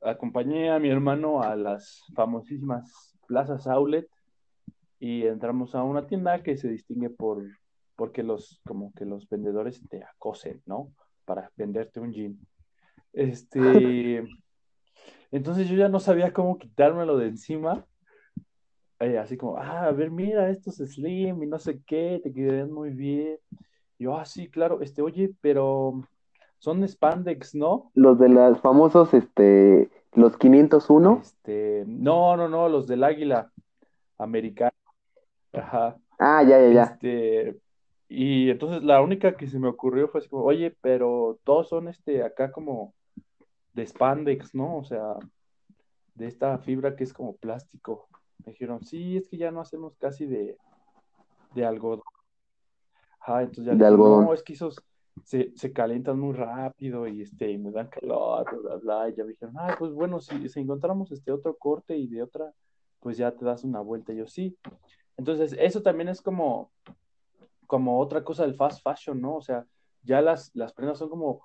acompañé 0.00 0.72
a 0.72 0.80
mi 0.80 0.90
hermano 0.90 1.40
a 1.40 1.54
las 1.54 2.02
famosísimas 2.16 3.16
plazas 3.28 3.68
outlet 3.68 4.08
y 5.02 5.26
entramos 5.26 5.74
a 5.74 5.82
una 5.82 6.06
tienda 6.06 6.44
que 6.44 6.56
se 6.56 6.68
distingue 6.68 7.10
por 7.10 7.42
porque 7.96 8.22
los 8.22 8.60
como 8.64 8.92
que 8.94 9.04
los 9.04 9.28
vendedores 9.28 9.82
te 9.88 10.04
acosen, 10.04 10.62
¿no? 10.64 10.92
Para 11.24 11.50
venderte 11.56 11.98
un 11.98 12.12
jean. 12.12 12.38
Este, 13.12 14.24
entonces 15.32 15.68
yo 15.68 15.74
ya 15.74 15.88
no 15.88 15.98
sabía 15.98 16.32
cómo 16.32 16.56
quitármelo 16.56 17.18
de 17.18 17.26
encima 17.26 17.84
eh, 19.00 19.18
así 19.18 19.36
como, 19.36 19.56
ah, 19.56 19.86
a 19.86 19.90
ver, 19.90 20.12
mira, 20.12 20.48
estos 20.50 20.76
slim 20.76 21.42
y 21.42 21.46
no 21.48 21.58
sé 21.58 21.82
qué, 21.84 22.20
te 22.22 22.32
quedarían 22.32 22.70
muy 22.70 22.90
bien. 22.90 23.38
yo, 23.98 24.16
ah, 24.16 24.24
sí, 24.24 24.48
claro, 24.48 24.80
este, 24.82 25.02
oye, 25.02 25.34
pero 25.40 26.04
son 26.60 26.86
spandex, 26.86 27.56
¿no? 27.56 27.90
Los 27.94 28.20
de 28.20 28.28
los 28.28 28.60
famosos, 28.60 29.12
este, 29.14 29.90
los 30.12 30.36
501. 30.36 31.18
Este, 31.20 31.82
no, 31.88 32.36
no, 32.36 32.48
no, 32.48 32.68
los 32.68 32.86
del 32.86 33.02
águila 33.02 33.50
americano. 34.18 34.70
Ajá. 35.52 35.96
Ah, 36.18 36.42
ya, 36.42 36.60
ya, 36.60 36.72
ya. 36.72 36.82
Este, 36.84 37.60
y 38.08 38.50
entonces 38.50 38.82
la 38.82 39.00
única 39.00 39.36
que 39.36 39.46
se 39.46 39.58
me 39.58 39.68
ocurrió 39.68 40.08
fue 40.08 40.20
así 40.20 40.28
como, 40.28 40.44
oye, 40.44 40.76
pero 40.80 41.38
todos 41.44 41.68
son, 41.68 41.88
este, 41.88 42.22
acá 42.22 42.52
como 42.52 42.94
de 43.72 43.86
spandex, 43.86 44.54
¿no? 44.54 44.78
O 44.78 44.84
sea, 44.84 45.14
de 46.14 46.26
esta 46.26 46.58
fibra 46.58 46.94
que 46.94 47.04
es 47.04 47.12
como 47.12 47.36
plástico. 47.36 48.08
Me 48.44 48.52
dijeron, 48.52 48.84
sí, 48.84 49.16
es 49.16 49.28
que 49.28 49.36
ya 49.36 49.50
no 49.50 49.60
hacemos 49.60 49.96
casi 49.96 50.26
de, 50.26 50.56
de 51.54 51.64
algodón. 51.64 52.02
Ah, 53.20 53.42
entonces 53.42 53.64
ya 53.66 53.74
de 53.74 53.86
algodón. 53.86 54.24
no, 54.26 54.34
es 54.34 54.42
que 54.42 54.54
esos 54.54 54.82
se, 55.24 55.52
se 55.56 55.72
calientan 55.72 56.18
muy 56.18 56.34
rápido 56.34 57.06
y 57.06 57.22
este, 57.22 57.50
y 57.50 57.58
me 57.58 57.70
dan 57.70 57.88
calor, 57.88 58.44
bla, 58.62 58.76
bla, 58.76 59.08
Y 59.08 59.14
ya 59.14 59.24
me 59.24 59.30
dijeron, 59.30 59.54
ah, 59.58 59.76
pues 59.78 59.92
bueno, 59.92 60.20
si, 60.20 60.48
si 60.48 60.60
encontramos 60.60 61.12
este 61.12 61.32
otro 61.32 61.56
corte 61.56 61.96
y 61.96 62.08
de 62.08 62.22
otra, 62.22 62.52
pues 63.00 63.16
ya 63.16 63.32
te 63.32 63.44
das 63.44 63.64
una 63.64 63.80
vuelta. 63.80 64.12
Y 64.12 64.18
yo, 64.18 64.26
sí. 64.26 64.56
Entonces, 65.16 65.54
eso 65.58 65.82
también 65.82 66.08
es 66.08 66.20
como, 66.20 66.70
como 67.66 68.00
otra 68.00 68.24
cosa 68.24 68.42
del 68.42 68.54
fast 68.54 68.82
fashion, 68.82 69.20
¿no? 69.20 69.36
O 69.36 69.42
sea, 69.42 69.66
ya 70.02 70.20
las, 70.20 70.50
las 70.54 70.72
prendas 70.72 70.98
son 70.98 71.08
como 71.08 71.42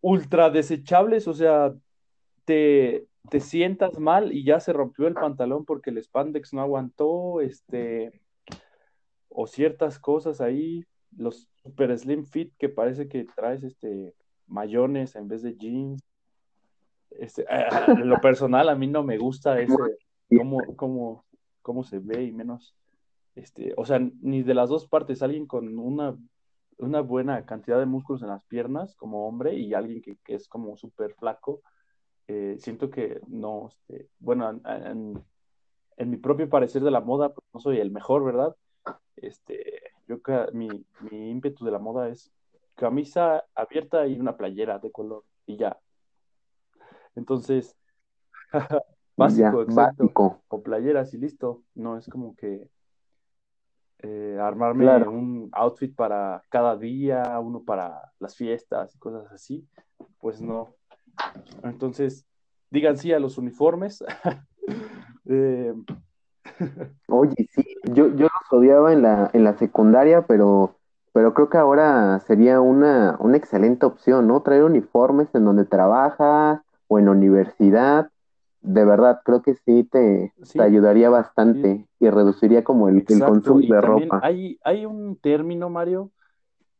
ultra 0.00 0.50
desechables, 0.50 1.28
o 1.28 1.34
sea, 1.34 1.74
te, 2.44 3.06
te 3.28 3.40
sientas 3.40 3.98
mal 3.98 4.32
y 4.32 4.44
ya 4.44 4.60
se 4.60 4.72
rompió 4.72 5.06
el 5.06 5.14
pantalón 5.14 5.64
porque 5.64 5.90
el 5.90 6.02
spandex 6.02 6.52
no 6.52 6.62
aguantó, 6.62 7.40
este, 7.40 8.20
o 9.28 9.46
ciertas 9.46 9.98
cosas 9.98 10.40
ahí, 10.40 10.84
los 11.16 11.48
super 11.62 11.96
slim 11.98 12.24
fit 12.24 12.52
que 12.58 12.68
parece 12.68 13.08
que 13.08 13.24
traes, 13.36 13.62
este, 13.62 14.14
mayones 14.46 15.14
en 15.14 15.28
vez 15.28 15.42
de 15.42 15.56
jeans. 15.56 16.02
Este, 17.10 17.44
lo 18.04 18.20
personal, 18.20 18.68
a 18.68 18.74
mí 18.74 18.86
no 18.86 19.02
me 19.02 19.18
gusta 19.18 19.60
ese, 19.60 19.74
cómo, 20.36 20.60
cómo, 20.76 21.24
cómo 21.68 21.84
se 21.84 21.98
ve 21.98 22.24
y 22.24 22.32
menos, 22.32 22.74
este, 23.34 23.74
o 23.76 23.84
sea, 23.84 24.00
ni 24.22 24.42
de 24.42 24.54
las 24.54 24.70
dos 24.70 24.86
partes, 24.86 25.20
alguien 25.20 25.46
con 25.46 25.78
una, 25.78 26.16
una 26.78 27.02
buena 27.02 27.44
cantidad 27.44 27.78
de 27.78 27.84
músculos 27.84 28.22
en 28.22 28.28
las 28.28 28.42
piernas 28.44 28.94
como 28.94 29.28
hombre 29.28 29.54
y 29.54 29.74
alguien 29.74 30.00
que, 30.00 30.16
que 30.24 30.34
es 30.34 30.48
como 30.48 30.78
súper 30.78 31.12
flaco, 31.12 31.60
eh, 32.26 32.56
siento 32.58 32.88
que 32.88 33.20
no, 33.26 33.68
este, 33.68 34.08
bueno, 34.18 34.48
en, 34.64 35.22
en, 35.98 36.10
mi 36.10 36.16
propio 36.16 36.48
parecer 36.48 36.82
de 36.82 36.90
la 36.90 37.02
moda, 37.02 37.34
pues 37.34 37.46
no 37.52 37.60
soy 37.60 37.80
el 37.80 37.90
mejor, 37.90 38.24
¿verdad? 38.24 38.56
Este, 39.16 39.92
yo 40.06 40.20
mi, 40.54 40.70
mi 41.10 41.30
ímpetu 41.30 41.66
de 41.66 41.70
la 41.70 41.78
moda 41.78 42.08
es 42.08 42.32
camisa 42.76 43.44
abierta 43.54 44.06
y 44.06 44.18
una 44.18 44.38
playera 44.38 44.78
de 44.78 44.90
color 44.90 45.22
y 45.44 45.58
ya. 45.58 45.78
Entonces, 47.14 47.76
básico, 49.18 49.62
exacto. 49.62 50.40
O 50.48 50.62
playeras 50.62 51.12
y 51.12 51.18
listo. 51.18 51.62
No 51.74 51.98
es 51.98 52.06
como 52.08 52.34
que 52.36 52.68
eh, 53.98 54.38
armarme 54.40 54.86
un 55.06 55.50
outfit 55.52 55.94
para 55.94 56.42
cada 56.48 56.76
día, 56.76 57.38
uno 57.40 57.62
para 57.64 58.12
las 58.18 58.36
fiestas 58.36 58.94
y 58.94 58.98
cosas 58.98 59.30
así. 59.32 59.66
Pues 60.18 60.40
no. 60.40 60.74
Entonces, 61.64 62.26
digan 62.70 62.96
sí 62.96 63.12
a 63.12 63.20
los 63.20 63.38
uniformes. 63.38 64.02
Eh, 65.30 65.74
Oye, 67.08 67.34
sí, 67.50 67.62
yo, 67.84 68.08
yo 68.08 68.28
los 68.28 68.52
odiaba 68.52 68.94
en 68.94 69.02
la, 69.02 69.30
en 69.34 69.44
la 69.44 69.58
secundaria, 69.58 70.26
pero 70.26 70.78
pero 71.18 71.34
creo 71.34 71.48
que 71.48 71.58
ahora 71.58 72.20
sería 72.20 72.60
una, 72.60 73.16
una 73.18 73.36
excelente 73.36 73.84
opción, 73.84 74.28
¿no? 74.28 74.40
Traer 74.42 74.62
uniformes 74.62 75.28
en 75.34 75.44
donde 75.44 75.64
trabajas 75.64 76.60
o 76.86 76.98
en 77.00 77.06
la 77.06 77.10
universidad. 77.10 78.10
De 78.60 78.84
verdad, 78.84 79.20
creo 79.24 79.42
que 79.42 79.54
sí 79.54 79.84
te, 79.84 80.32
ayudaría 80.58 81.10
bastante 81.10 81.86
y 82.00 82.10
reduciría 82.10 82.64
como 82.64 82.88
el, 82.88 83.04
consumo 83.04 83.60
de 83.60 83.80
ropa. 83.80 84.20
Hay, 84.22 84.58
hay 84.64 84.84
un 84.84 85.16
término, 85.16 85.70
Mario, 85.70 86.10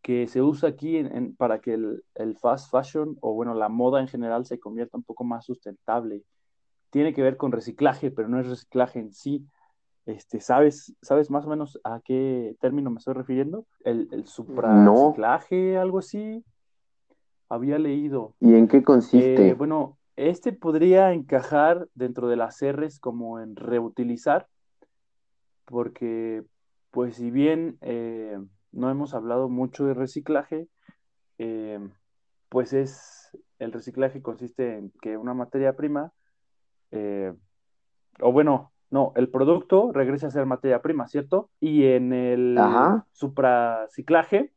que 0.03 0.27
se 0.27 0.43
usa 0.43 0.71
aquí 0.71 1.03
para 1.37 1.61
que 1.61 1.75
el, 1.75 2.03
el, 2.15 2.37
fast 2.37 2.71
fashion 2.71 3.17
o 3.21 3.35
bueno, 3.35 3.55
la 3.55 3.69
moda 3.69 4.01
en 4.01 4.09
general 4.09 4.45
se 4.45 4.59
convierta 4.59 4.97
un 4.97 5.05
poco 5.05 5.25
más 5.25 5.45
sustentable. 5.45 6.25
Tiene 6.91 7.13
que 7.15 7.23
ver 7.23 7.37
con 7.37 7.53
reciclaje, 7.53 8.11
pero 8.11 8.29
no 8.29 8.41
es 8.41 8.49
reciclaje 8.49 8.99
en 8.99 9.13
sí, 9.13 9.47
este, 10.09 10.41
¿sabes, 10.41 10.97
¿Sabes 11.03 11.31
más 11.31 11.45
o 11.45 11.51
menos 11.51 11.79
a 11.85 12.01
qué 12.03 12.57
término 12.61 12.89
me 12.91 12.97
estoy 12.97 13.13
refiriendo? 13.13 13.67
¿El, 13.85 14.09
el 14.11 14.27
supraciclaje, 14.27 15.77
algo 15.77 15.99
así? 15.99 16.43
Había 17.51 17.79
leído. 17.79 18.35
¿Y 18.41 18.55
en 18.55 18.69
qué 18.69 18.83
consiste? 18.83 19.49
Eh, 19.51 19.53
bueno, 19.53 19.98
este 20.19 20.53
podría 20.53 21.13
encajar 21.13 21.89
dentro 21.95 22.29
de 22.29 22.37
las 22.37 22.61
R's 22.61 22.99
como 22.99 23.41
en 23.41 23.57
reutilizar, 23.57 24.49
porque, 25.65 26.45
pues, 26.91 27.17
si 27.17 27.31
bien 27.31 27.79
eh, 27.81 28.39
no 28.73 28.91
hemos 28.91 29.15
hablado 29.15 29.49
mucho 29.49 29.87
de 29.87 29.95
reciclaje, 29.95 30.69
eh, 31.39 31.79
pues 32.49 32.73
es 32.73 33.37
el 33.59 33.73
reciclaje 33.73 34.23
consiste 34.23 34.77
en 34.77 34.93
que 35.03 35.17
una 35.17 35.35
materia 35.35 35.75
prima, 35.75 36.13
o 38.21 38.33
bueno, 38.33 38.73
no, 38.91 39.13
el 39.17 39.29
producto 39.29 39.93
regresa 39.93 40.29
a 40.29 40.31
ser 40.31 40.47
materia 40.47 40.81
prima, 40.81 41.07
¿cierto? 41.09 41.51
Y 41.61 41.85
en 41.87 42.13
el 42.13 42.59
supraciclaje, 43.13 44.53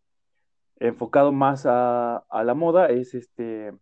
enfocado 0.79 1.31
más 1.31 1.65
a, 1.65 2.23
la 2.31 2.53
moda, 2.53 2.87
es 2.87 3.13
este, 3.13 3.73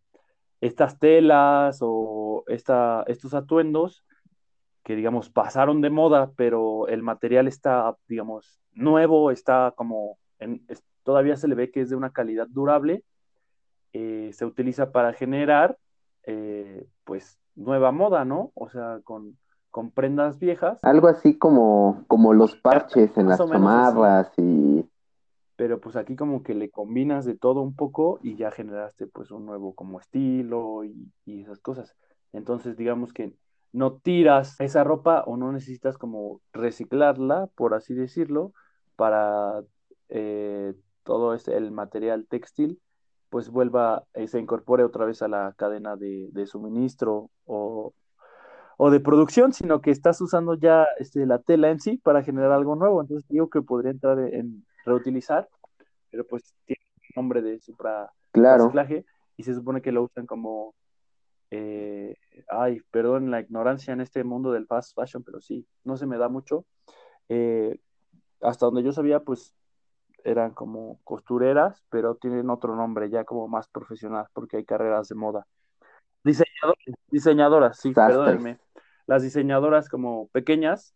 estas 0.61 0.99
telas 0.99 1.79
o 1.81 2.43
esta, 2.47 3.03
estos 3.07 3.33
atuendos 3.33 4.03
que, 4.83 4.95
digamos, 4.95 5.29
pasaron 5.29 5.81
de 5.81 5.89
moda, 5.89 6.31
pero 6.35 6.87
el 6.87 7.03
material 7.03 7.47
está, 7.47 7.95
digamos, 8.07 8.59
nuevo, 8.73 9.31
está 9.31 9.73
como, 9.75 10.17
en, 10.39 10.65
todavía 11.03 11.35
se 11.35 11.47
le 11.47 11.55
ve 11.55 11.71
que 11.71 11.81
es 11.81 11.89
de 11.89 11.95
una 11.95 12.11
calidad 12.11 12.47
durable, 12.49 13.03
eh, 13.93 14.31
se 14.33 14.45
utiliza 14.45 14.91
para 14.91 15.13
generar, 15.13 15.77
eh, 16.23 16.87
pues, 17.03 17.37
nueva 17.55 17.91
moda, 17.91 18.25
¿no? 18.25 18.51
O 18.55 18.69
sea, 18.69 18.99
con 19.03 19.37
con 19.71 19.91
prendas 19.91 20.39
viejas. 20.39 20.79
Algo 20.83 21.07
así 21.07 21.37
como, 21.37 22.03
como 22.07 22.33
los 22.33 22.55
parches 22.55 23.15
en 23.17 23.29
las 23.29 23.37
chamarras 23.37 24.31
y... 24.37 24.88
Pero 25.59 25.81
pues 25.81 25.97
aquí 25.97 26.15
como 26.15 26.41
que 26.41 26.53
le 26.53 26.69
combinas 26.69 27.25
de 27.25 27.35
todo 27.35 27.59
un 27.59 27.75
poco 27.75 28.17
y 28.23 28.37
ya 28.37 28.49
generaste 28.49 29.07
pues 29.07 29.29
un 29.29 29.45
nuevo 29.45 29.75
como 29.75 29.99
estilo 29.99 30.85
y, 30.85 31.11
esas 31.25 31.59
cosas. 31.59 31.97
Entonces 32.31 32.77
digamos 32.77 33.11
que 33.11 33.33
no 33.73 33.97
tiras 33.97 34.55
esa 34.61 34.85
ropa 34.85 35.21
o 35.27 35.35
no 35.35 35.51
necesitas 35.51 35.97
como 35.97 36.39
reciclarla, 36.53 37.47
por 37.55 37.73
así 37.73 37.93
decirlo, 37.93 38.53
para 38.95 39.61
eh, 40.07 40.75
todo 41.03 41.33
este, 41.33 41.57
el 41.57 41.71
material 41.71 42.25
textil, 42.29 42.79
pues 43.29 43.49
vuelva, 43.49 44.05
eh, 44.13 44.29
se 44.29 44.39
incorpore 44.39 44.85
otra 44.85 45.03
vez 45.03 45.21
a 45.23 45.27
la 45.27 45.53
cadena 45.57 45.97
de, 45.97 46.31
suministro 46.47 47.31
o 47.43 47.93
o 48.81 48.91
de 48.91 49.01
producción, 49.01 49.51
sino 49.51 49.81
que 49.81 49.91
estás 49.91 50.21
usando 50.21 50.53
ya 50.53 50.87
este, 50.99 51.25
la 51.25 51.39
tela 51.39 51.69
en 51.69 51.81
sí 51.81 51.97
para 51.97 52.23
generar 52.23 52.53
algo 52.53 52.77
nuevo. 52.77 53.01
Entonces 53.01 53.27
digo 53.27 53.49
que 53.49 53.61
podría 53.61 53.91
entrar 53.91 54.17
en 54.19 54.63
reutilizar, 54.85 55.47
pero 56.09 56.25
pues 56.25 56.53
tiene 56.65 56.81
nombre 57.15 57.41
de 57.41 57.59
supra 57.59 58.11
claro. 58.31 58.71
y 59.37 59.43
se 59.43 59.53
supone 59.53 59.81
que 59.81 59.91
lo 59.91 60.03
usan 60.03 60.25
como, 60.25 60.73
eh, 61.51 62.15
ay, 62.49 62.81
perdón 62.91 63.31
la 63.31 63.41
ignorancia 63.41 63.93
en 63.93 64.01
este 64.01 64.23
mundo 64.23 64.51
del 64.51 64.67
fast 64.67 64.95
fashion, 64.95 65.23
pero 65.23 65.41
sí, 65.41 65.67
no 65.83 65.97
se 65.97 66.05
me 66.05 66.17
da 66.17 66.29
mucho. 66.29 66.65
Eh, 67.29 67.79
hasta 68.41 68.65
donde 68.65 68.83
yo 68.83 68.91
sabía, 68.91 69.19
pues 69.19 69.53
eran 70.23 70.51
como 70.51 70.99
costureras, 71.03 71.83
pero 71.89 72.15
tienen 72.15 72.49
otro 72.49 72.75
nombre 72.75 73.09
ya 73.09 73.23
como 73.23 73.47
más 73.47 73.67
profesional, 73.67 74.27
porque 74.33 74.57
hay 74.57 74.65
carreras 74.65 75.07
de 75.07 75.15
moda. 75.15 75.45
Diseñadoras, 76.23 76.95
diseñadoras, 77.09 77.79
sí, 77.79 77.91
perdónenme 77.93 78.59
las 79.09 79.23
diseñadoras 79.23 79.89
como 79.89 80.27
pequeñas 80.27 80.93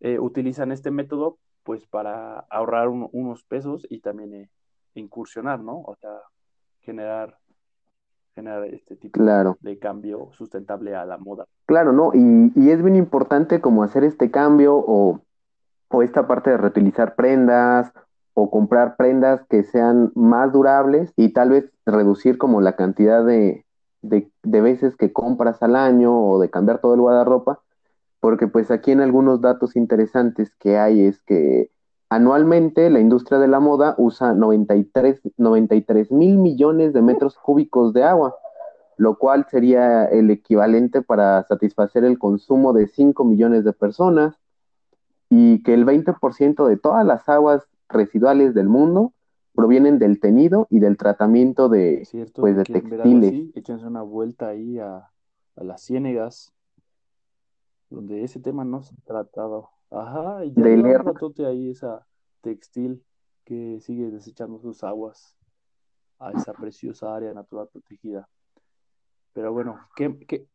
eh, 0.00 0.18
utilizan 0.18 0.72
este 0.72 0.90
método 0.90 1.38
pues 1.64 1.86
para 1.86 2.40
ahorrar 2.50 2.88
unos 2.88 3.44
pesos 3.44 3.86
y 3.88 4.00
también 4.00 4.34
eh, 4.34 4.50
incursionar, 4.94 5.60
¿no? 5.60 5.80
O 5.80 5.94
sea, 5.96 6.10
generar, 6.80 7.38
generar 8.34 8.64
este 8.66 8.96
tipo 8.96 9.22
de 9.60 9.78
cambio 9.78 10.30
sustentable 10.32 10.94
a 10.94 11.04
la 11.04 11.18
moda. 11.18 11.46
Claro, 11.66 11.92
¿no? 11.92 12.12
Y, 12.14 12.52
y, 12.56 12.70
es 12.70 12.82
bien 12.82 12.96
importante 12.96 13.60
como 13.60 13.82
hacer 13.82 14.04
este 14.04 14.30
cambio 14.30 14.76
o, 14.76 15.20
o 15.88 16.02
esta 16.02 16.26
parte 16.26 16.50
de 16.50 16.56
reutilizar 16.56 17.14
prendas 17.14 17.92
o 18.34 18.50
comprar 18.50 18.96
prendas 18.96 19.42
que 19.48 19.62
sean 19.62 20.10
más 20.14 20.52
durables 20.52 21.12
y 21.16 21.32
tal 21.32 21.50
vez 21.50 21.70
reducir 21.84 22.38
como 22.38 22.60
la 22.60 22.76
cantidad 22.76 23.24
de, 23.24 23.64
de, 24.02 24.60
veces 24.60 24.96
que 24.96 25.12
compras 25.12 25.62
al 25.62 25.76
año 25.76 26.18
o 26.18 26.40
de 26.40 26.50
cambiar 26.50 26.80
todo 26.80 26.94
el 26.94 27.00
guardarropa, 27.00 27.60
porque 28.22 28.46
pues 28.46 28.70
aquí 28.70 28.92
en 28.92 29.00
algunos 29.00 29.40
datos 29.40 29.74
interesantes 29.74 30.54
que 30.60 30.78
hay 30.78 31.02
es 31.06 31.20
que 31.22 31.72
anualmente 32.08 32.88
la 32.88 33.00
industria 33.00 33.40
de 33.40 33.48
la 33.48 33.58
moda 33.58 33.96
usa 33.98 34.32
93 34.32 36.12
mil 36.12 36.38
millones 36.38 36.92
de 36.92 37.02
metros 37.02 37.36
cúbicos 37.36 37.92
de 37.92 38.04
agua, 38.04 38.36
lo 38.96 39.18
cual 39.18 39.46
sería 39.50 40.04
el 40.04 40.30
equivalente 40.30 41.02
para 41.02 41.42
satisfacer 41.48 42.04
el 42.04 42.16
consumo 42.16 42.72
de 42.72 42.86
5 42.86 43.24
millones 43.24 43.64
de 43.64 43.72
personas 43.72 44.36
y 45.28 45.64
que 45.64 45.74
el 45.74 45.84
20% 45.84 46.68
de 46.68 46.76
todas 46.76 47.04
las 47.04 47.28
aguas 47.28 47.66
residuales 47.88 48.54
del 48.54 48.68
mundo 48.68 49.14
provienen 49.52 49.98
del 49.98 50.20
tenido 50.20 50.68
y 50.70 50.78
del 50.78 50.96
tratamiento 50.96 51.68
de, 51.68 52.06
pues, 52.36 52.56
de 52.56 52.62
textiles. 52.62 53.50
échense 53.56 53.84
una 53.84 54.02
vuelta 54.02 54.46
ahí 54.46 54.78
a, 54.78 55.08
las 55.56 55.82
ciénegas, 55.82 56.54
donde 57.92 58.24
ese 58.24 58.40
tema 58.40 58.64
no 58.64 58.82
se 58.82 58.94
ha 58.94 59.04
tratado. 59.04 59.70
Ajá, 59.90 60.44
y 60.44 60.52
ya 60.52 60.62
un 60.62 61.46
ahí 61.46 61.70
esa 61.70 62.06
textil 62.40 63.04
que 63.44 63.78
sigue 63.80 64.10
desechando 64.10 64.58
sus 64.58 64.82
aguas 64.82 65.36
a 66.18 66.32
esa 66.32 66.52
preciosa 66.52 67.14
área 67.14 67.34
natural 67.34 67.68
protegida. 67.72 68.28
Pero 69.32 69.52
bueno, 69.52 69.78
¿qué, 69.96 70.48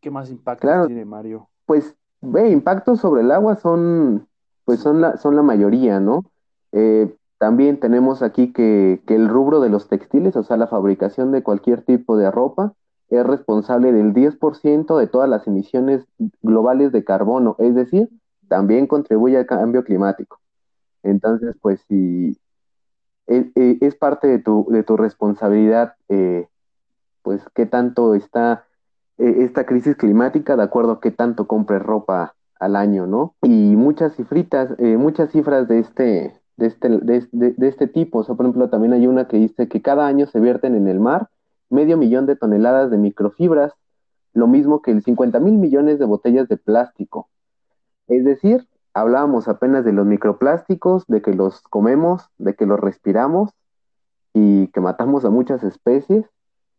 qué, 0.00 0.10
más 0.10 0.30
impacto 0.30 0.86
tiene 0.86 1.04
Mario? 1.04 1.48
Pues, 1.66 1.96
ve, 2.20 2.50
impactos 2.50 3.00
sobre 3.00 3.22
el 3.22 3.30
agua 3.30 3.56
son, 3.56 4.28
pues 4.64 4.80
son 4.80 5.00
la, 5.00 5.16
son 5.16 5.36
la 5.36 5.42
mayoría, 5.42 6.00
¿no? 6.00 6.24
Eh, 6.72 7.16
también 7.38 7.80
tenemos 7.80 8.22
aquí 8.22 8.52
que, 8.52 9.02
el 9.06 9.28
rubro 9.28 9.60
de 9.60 9.68
los 9.68 9.88
textiles, 9.88 10.36
o 10.36 10.42
sea, 10.42 10.56
la 10.56 10.68
fabricación 10.68 11.32
de 11.32 11.42
cualquier 11.42 11.82
tipo 11.82 12.16
de 12.16 12.30
ropa, 12.30 12.74
es 13.12 13.26
responsable 13.26 13.92
del 13.92 14.14
10% 14.14 14.96
de 14.96 15.06
todas 15.06 15.28
las 15.28 15.46
emisiones 15.46 16.06
globales 16.40 16.92
de 16.92 17.04
carbono, 17.04 17.56
es 17.58 17.74
decir, 17.74 18.08
también 18.48 18.86
contribuye 18.86 19.36
al 19.36 19.44
cambio 19.44 19.84
climático. 19.84 20.40
Entonces, 21.02 21.54
pues 21.60 21.80
si, 21.88 22.38
es, 23.26 23.94
parte 23.96 24.28
de 24.28 24.38
tu, 24.38 24.66
de 24.70 24.82
tu 24.82 24.96
responsabilidad, 24.96 25.94
pues 27.22 27.42
qué 27.54 27.66
tanto 27.66 28.14
está 28.14 28.64
esta 29.18 29.66
crisis 29.66 29.94
climática 29.96 30.56
de 30.56 30.62
acuerdo 30.62 30.92
a 30.92 31.00
qué 31.00 31.10
tanto 31.10 31.46
compres 31.46 31.82
ropa 31.82 32.34
al 32.58 32.76
año, 32.76 33.06
¿no? 33.06 33.34
Y 33.42 33.76
muchas 33.76 34.16
cifritas, 34.16 34.70
muchas 34.78 35.30
cifras 35.32 35.68
de 35.68 35.80
este, 35.80 36.40
de 36.56 36.66
este, 36.66 36.88
de, 36.88 37.28
de, 37.30 37.68
este 37.68 37.88
tipo. 37.88 38.20
O 38.20 38.24
sea, 38.24 38.36
por 38.36 38.46
ejemplo, 38.46 38.70
también 38.70 38.94
hay 38.94 39.06
una 39.06 39.28
que 39.28 39.36
dice 39.36 39.68
que 39.68 39.82
cada 39.82 40.06
año 40.06 40.26
se 40.26 40.40
vierten 40.40 40.74
en 40.76 40.88
el 40.88 40.98
mar 40.98 41.28
medio 41.72 41.96
millón 41.96 42.26
de 42.26 42.36
toneladas 42.36 42.90
de 42.90 42.98
microfibras, 42.98 43.72
lo 44.32 44.46
mismo 44.46 44.82
que 44.82 44.90
el 44.90 45.02
50 45.02 45.40
mil 45.40 45.54
millones 45.54 45.98
de 45.98 46.04
botellas 46.04 46.48
de 46.48 46.56
plástico. 46.56 47.28
Es 48.06 48.24
decir, 48.24 48.68
hablábamos 48.94 49.48
apenas 49.48 49.84
de 49.84 49.92
los 49.92 50.06
microplásticos, 50.06 51.04
de 51.06 51.22
que 51.22 51.34
los 51.34 51.62
comemos, 51.62 52.28
de 52.38 52.54
que 52.54 52.66
los 52.66 52.78
respiramos 52.80 53.50
y 54.32 54.68
que 54.68 54.80
matamos 54.80 55.24
a 55.24 55.30
muchas 55.30 55.62
especies, 55.64 56.26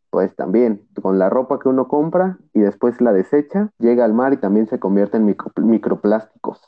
pues 0.10 0.36
también 0.36 0.88
con 1.02 1.20
la 1.20 1.30
ropa 1.30 1.60
que 1.60 1.70
uno 1.70 1.88
compra 1.88 2.38
y 2.54 2.60
después 2.60 3.02
la 3.02 3.14
desecha, 3.14 3.72
llega 3.80 4.06
al 4.06 4.14
mar 4.14 4.34
y 4.34 4.38
también 4.38 4.68
se 4.68 4.80
convierte 4.80 5.18
en 5.18 5.36
microplásticos 5.58 6.62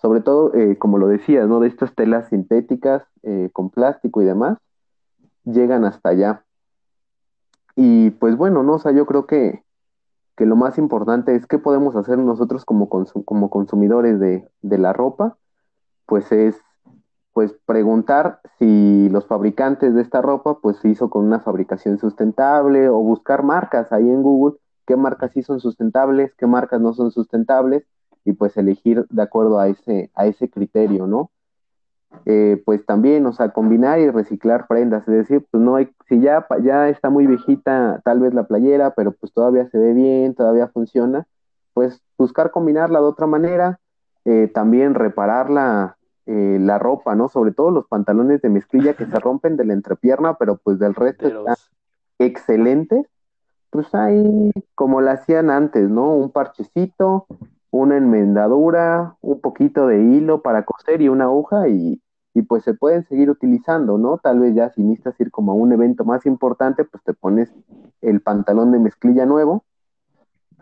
sobre 0.00 0.20
todo, 0.20 0.54
eh, 0.54 0.78
como 0.78 0.98
lo 0.98 1.08
decías, 1.08 1.46
¿no? 1.46 1.60
De 1.60 1.68
estas 1.68 1.94
telas 1.94 2.28
sintéticas 2.28 3.02
eh, 3.22 3.50
con 3.52 3.70
plástico 3.70 4.22
y 4.22 4.24
demás, 4.24 4.58
llegan 5.44 5.84
hasta 5.84 6.10
allá. 6.10 6.44
Y 7.76 8.10
pues 8.10 8.36
bueno, 8.36 8.62
¿no? 8.62 8.74
O 8.74 8.78
sea, 8.78 8.92
yo 8.92 9.06
creo 9.06 9.26
que, 9.26 9.62
que 10.36 10.46
lo 10.46 10.56
más 10.56 10.78
importante 10.78 11.34
es 11.34 11.46
qué 11.46 11.58
podemos 11.58 11.96
hacer 11.96 12.18
nosotros 12.18 12.64
como, 12.64 12.88
como 12.88 13.50
consumidores 13.50 14.18
de, 14.20 14.48
de, 14.62 14.78
la 14.78 14.92
ropa, 14.92 15.36
pues 16.06 16.30
es 16.32 16.60
pues 17.32 17.54
preguntar 17.64 18.40
si 18.58 19.08
los 19.10 19.26
fabricantes 19.26 19.94
de 19.94 20.02
esta 20.02 20.20
ropa 20.20 20.58
pues 20.60 20.78
se 20.78 20.88
hizo 20.88 21.10
con 21.10 21.24
una 21.24 21.40
fabricación 21.40 21.98
sustentable 21.98 22.88
o 22.88 22.96
buscar 22.96 23.44
marcas 23.44 23.92
ahí 23.92 24.08
en 24.10 24.22
Google, 24.22 24.58
qué 24.86 24.96
marcas 24.96 25.32
sí 25.32 25.42
son 25.42 25.60
sustentables, 25.60 26.34
qué 26.36 26.46
marcas 26.46 26.80
no 26.80 26.92
son 26.92 27.12
sustentables 27.12 27.84
y 28.24 28.32
pues 28.32 28.56
elegir 28.56 29.06
de 29.10 29.22
acuerdo 29.22 29.60
a 29.60 29.68
ese, 29.68 30.10
a 30.14 30.26
ese 30.26 30.50
criterio, 30.50 31.06
¿no? 31.06 31.30
Eh, 32.26 32.60
pues 32.64 32.84
también, 32.84 33.24
o 33.26 33.32
sea, 33.32 33.50
combinar 33.50 34.00
y 34.00 34.10
reciclar 34.10 34.66
prendas, 34.66 35.06
es 35.08 35.14
decir, 35.14 35.46
pues 35.50 35.62
no 35.62 35.76
hay, 35.76 35.90
si 36.08 36.20
ya, 36.20 36.46
ya 36.62 36.88
está 36.88 37.08
muy 37.08 37.26
viejita 37.26 38.00
tal 38.04 38.20
vez 38.20 38.34
la 38.34 38.44
playera, 38.44 38.94
pero 38.94 39.12
pues 39.12 39.32
todavía 39.32 39.68
se 39.70 39.78
ve 39.78 39.94
bien, 39.94 40.34
todavía 40.34 40.68
funciona, 40.68 41.26
pues 41.72 42.02
buscar 42.18 42.50
combinarla 42.50 43.00
de 43.00 43.06
otra 43.06 43.26
manera, 43.26 43.80
eh, 44.24 44.50
también 44.52 44.94
reparar 44.94 45.50
la, 45.50 45.96
eh, 46.26 46.58
la 46.60 46.78
ropa, 46.78 47.14
¿no? 47.14 47.28
Sobre 47.28 47.52
todo 47.52 47.70
los 47.70 47.86
pantalones 47.86 48.42
de 48.42 48.50
mezclilla 48.50 48.94
que 48.94 49.06
se 49.06 49.18
rompen 49.20 49.56
de 49.56 49.64
la 49.64 49.72
entrepierna, 49.72 50.34
pero 50.34 50.56
pues 50.56 50.78
del 50.78 50.94
resto 50.94 51.26
están 51.26 51.56
excelentes, 52.18 53.06
pues 53.70 53.94
ahí 53.94 54.52
como 54.74 55.00
la 55.00 55.12
hacían 55.12 55.48
antes, 55.48 55.88
¿no? 55.88 56.14
Un 56.14 56.30
parchecito, 56.30 57.26
una 57.70 57.96
enmendadura, 57.96 59.16
un 59.20 59.40
poquito 59.40 59.86
de 59.86 60.02
hilo 60.02 60.42
para 60.42 60.64
coser 60.64 61.02
y 61.02 61.08
una 61.08 61.24
aguja 61.24 61.68
y, 61.68 62.00
pues 62.48 62.64
se 62.64 62.72
pueden 62.72 63.04
seguir 63.04 63.28
utilizando, 63.28 63.98
¿no? 63.98 64.16
Tal 64.16 64.40
vez 64.40 64.54
ya 64.54 64.70
si 64.70 64.82
necesitas 64.82 65.20
ir 65.20 65.30
como 65.30 65.52
a 65.52 65.54
un 65.54 65.72
evento 65.72 66.04
más 66.04 66.24
importante, 66.24 66.84
pues 66.84 67.04
te 67.04 67.12
pones 67.12 67.54
el 68.00 68.22
pantalón 68.22 68.72
de 68.72 68.78
mezclilla 68.78 69.26
nuevo, 69.26 69.64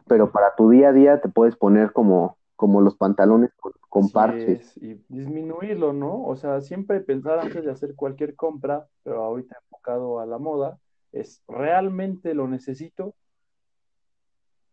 pero 0.08 0.32
para 0.32 0.56
tu 0.56 0.70
día 0.70 0.88
a 0.88 0.92
día 0.92 1.20
te 1.20 1.28
puedes 1.28 1.54
poner 1.54 1.92
como, 1.92 2.36
como 2.56 2.80
los 2.80 2.96
pantalones 2.96 3.52
con, 3.88 4.10
parches. 4.10 4.76
y 4.78 5.00
disminuirlo, 5.08 5.92
¿no? 5.92 6.24
O 6.24 6.34
sea, 6.34 6.60
siempre 6.60 7.00
pensar 7.00 7.38
antes 7.38 7.64
de 7.64 7.70
hacer 7.70 7.94
cualquier 7.94 8.34
compra, 8.34 8.88
pero 9.04 9.22
ahorita 9.22 9.56
enfocado 9.62 10.18
a 10.18 10.26
la 10.26 10.38
moda, 10.38 10.78
es 11.12 11.42
¿realmente 11.46 12.34
lo 12.34 12.48
necesito? 12.48 13.14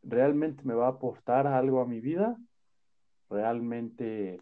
Realmente 0.07 0.63
me 0.63 0.73
va 0.73 0.87
a 0.87 0.91
aportar 0.91 1.47
algo 1.47 1.81
a 1.81 1.85
mi 1.85 1.99
vida, 1.99 2.37
realmente 3.29 4.39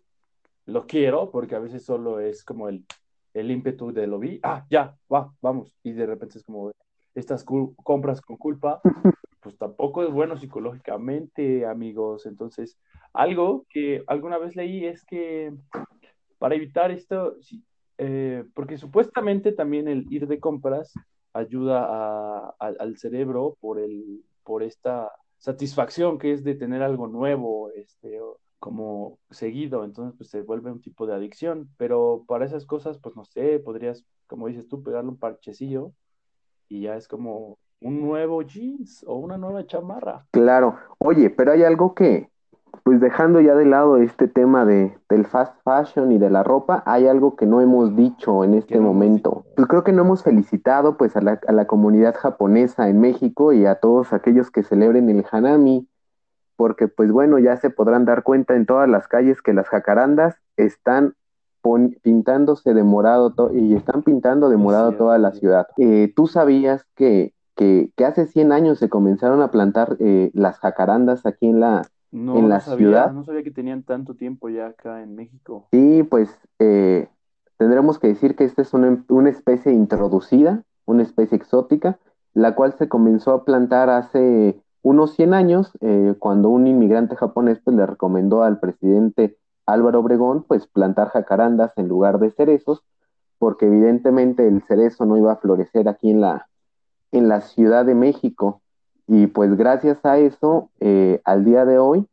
lo 0.66 0.86
quiero, 0.86 1.32
porque 1.32 1.56
a 1.56 1.60
veces 1.60 1.84
solo 1.84 2.20
es 2.20 2.44
como 2.44 2.70
el, 2.70 2.86
el 3.34 3.52
ímpetu 3.52 3.92
de 3.92 4.08
lo 4.08 4.20
vi, 4.20 4.40
ah, 4.44 4.66
ya, 4.70 4.96
va, 5.12 5.34
vamos, 5.42 5.76
y 5.84 5.94
de 5.94 6.06
repente 6.06 6.38
es 6.38 6.44
como 6.44 6.72
estas 7.16 7.44
compras 7.44 8.22
con 8.22 8.38
culpa, 8.38 8.82
pues 9.40 9.58
tampoco 9.58 10.04
es 10.04 10.12
bueno 10.12 10.38
psicológicamente, 10.38 11.66
amigos. 11.66 12.26
Entonces, 12.26 12.78
algo 13.14 13.66
que 13.70 14.04
alguna 14.08 14.38
vez 14.38 14.56
leí 14.56 14.86
es 14.86 15.04
que 15.04 15.54
para 16.40 16.56
evitar 16.56 16.92
esto, 16.92 17.36
eh, 17.98 18.46
porque 18.54 18.78
supuestamente 18.78 19.52
también 19.52 19.88
el 19.88 20.12
ir 20.12 20.28
de 20.28 20.40
compras 20.40 20.94
ayuda 21.34 22.50
al 22.60 22.98
cerebro 22.98 23.58
por, 23.60 23.80
el, 23.80 24.24
por 24.44 24.62
esta 24.62 25.12
satisfacción 25.44 26.20
que 26.20 26.32
es 26.32 26.46
de 26.46 26.56
tener 26.56 26.82
algo 26.82 27.08
nuevo, 27.08 27.70
este, 27.76 28.18
como 28.60 29.20
seguido, 29.30 29.84
entonces 29.84 30.16
pues 30.18 30.30
se 30.30 30.42
vuelve 30.42 30.72
un 30.72 30.80
tipo 30.80 31.06
de 31.06 31.14
adicción, 31.14 31.70
pero 31.76 32.24
para 32.30 32.46
esas 32.46 32.66
cosas, 32.66 32.98
pues 32.98 33.18
no 33.18 33.26
sé, 33.26 33.60
podrías, 33.60 34.06
como 34.26 34.48
dices 34.48 34.70
tú, 34.70 34.82
pegarle 34.82 35.10
un 35.10 35.20
parchecillo 35.20 35.92
y 36.70 36.84
ya 36.84 36.96
es 36.96 37.10
como 37.10 37.58
un 37.82 38.00
nuevo 38.00 38.42
jeans 38.42 39.04
o 39.06 39.16
una 39.16 39.38
nueva 39.38 39.68
chamarra. 39.68 40.26
Claro, 40.32 40.78
oye, 40.98 41.30
pero 41.30 41.52
hay 41.52 41.64
algo 41.64 41.94
que, 41.94 42.30
pues 42.84 43.00
dejando 43.00 43.40
ya 43.40 43.56
de 43.56 43.66
lado 43.66 43.98
este 43.98 44.28
tema 44.28 44.66
de, 44.66 44.98
del 45.10 45.26
fast 45.26 45.56
fashion 45.64 46.12
y 46.12 46.18
de 46.18 46.30
la 46.30 46.44
ropa, 46.44 46.84
hay 46.86 47.08
algo 47.08 47.36
que 47.38 47.46
no 47.46 47.62
hemos 47.62 47.96
dicho 47.96 48.44
en 48.44 48.54
este 48.56 48.80
momento. 48.80 49.46
Pues 49.56 49.68
creo 49.68 49.84
que 49.86 49.94
no 49.94 50.02
hemos 50.02 50.22
felicitado 50.22 50.98
pues 50.98 51.16
a 51.16 51.22
la, 51.22 51.40
a 51.48 51.52
la, 51.54 51.66
comunidad 51.66 52.16
japonesa 52.16 52.90
en 52.90 53.00
México 53.00 53.54
y 53.54 53.66
a 53.66 53.76
todos 53.76 54.12
aquellos 54.12 54.52
que 54.52 54.64
celebren 54.64 55.10
el 55.10 55.26
Hanami, 55.32 55.88
porque 56.58 56.90
pues 56.90 57.12
bueno, 57.12 57.40
ya 57.40 57.56
se 57.56 57.70
podrán 57.70 58.04
dar 58.04 58.24
cuenta 58.24 58.56
en 58.56 58.66
todas 58.66 58.90
las 58.90 59.08
calles 59.08 59.42
que 59.42 59.54
las 59.54 59.70
jacarandas 59.70 60.36
están 60.58 61.16
pintándose 62.02 62.74
de 62.74 62.84
morado 62.84 63.34
y 63.54 63.76
están 63.76 64.04
pintando 64.04 64.50
de 64.50 64.58
morado 64.58 64.92
toda 64.94 65.18
la 65.18 65.32
ciudad. 65.32 65.68
Eh, 65.78 66.12
¿Tú 66.14 66.28
sabías 66.28 66.86
que, 66.96 67.34
que, 67.56 67.92
que, 67.96 68.06
hace 68.06 68.26
100 68.26 68.52
años 68.52 68.80
se 68.80 68.90
comenzaron 68.90 69.42
a 69.42 69.50
plantar 69.50 69.96
eh, 70.00 70.30
las 70.34 70.60
jacarandas 70.60 71.26
aquí 71.26 71.48
en 71.48 71.62
la, 71.62 71.84
no, 72.14 72.38
en 72.38 72.48
la 72.48 72.60
sabía, 72.60 72.78
ciudad. 72.78 73.12
No 73.12 73.24
sabía 73.24 73.44
que 73.44 73.52
tenían 73.52 73.84
tanto 73.84 74.16
tiempo 74.16 74.48
ya 74.50 74.68
acá 74.68 75.02
en 75.02 75.16
México. 75.16 75.68
Sí, 75.72 76.04
pues 76.04 76.30
eh, 76.60 77.10
tendremos 77.58 78.00
que 78.00 78.08
decir 78.08 78.36
que 78.36 78.44
esta 78.44 78.62
es 78.62 78.74
una, 78.74 79.04
una, 79.10 79.30
especie 79.30 79.74
introducida, 79.74 80.64
una 80.86 81.04
especie 81.04 81.36
exótica, 81.36 82.00
la 82.34 82.56
cual 82.56 82.74
se 82.78 82.88
comenzó 82.88 83.32
a 83.32 83.46
plantar 83.46 83.90
hace 83.90 84.62
unos 84.84 85.16
100 85.16 85.34
años, 85.34 85.72
eh, 85.82 86.16
cuando 86.20 86.50
un 86.50 86.68
inmigrante 86.68 87.16
japonés 87.16 87.60
pues, 87.64 87.76
le 87.76 87.86
recomendó 87.86 88.44
al 88.44 88.60
presidente 88.60 89.38
Álvaro 89.66 90.02
Obregón 90.02 90.44
pues 90.44 90.68
plantar 90.68 91.10
jacarandas 91.10 91.72
en 91.78 91.88
lugar 91.88 92.20
de 92.20 92.32
cerezos, 92.32 92.84
porque 93.40 93.66
evidentemente 93.66 94.48
el 94.48 94.62
cerezo 94.64 95.06
no 95.06 95.18
iba 95.18 95.34
a 95.34 95.38
florecer 95.38 95.88
aquí 95.88 96.12
en 96.12 96.22
la, 96.22 96.50
en 97.12 97.28
la 97.28 97.42
Ciudad 97.42 97.86
de 97.86 97.96
México. 97.96 98.62
Y 99.08 99.28
pues 99.28 99.56
gracias 99.56 100.06
a 100.06 100.18
eso, 100.18 100.70
eh, 100.80 101.22
al 101.26 101.44
día 101.44 101.66
de 101.66 101.78
hoy, 101.78 102.08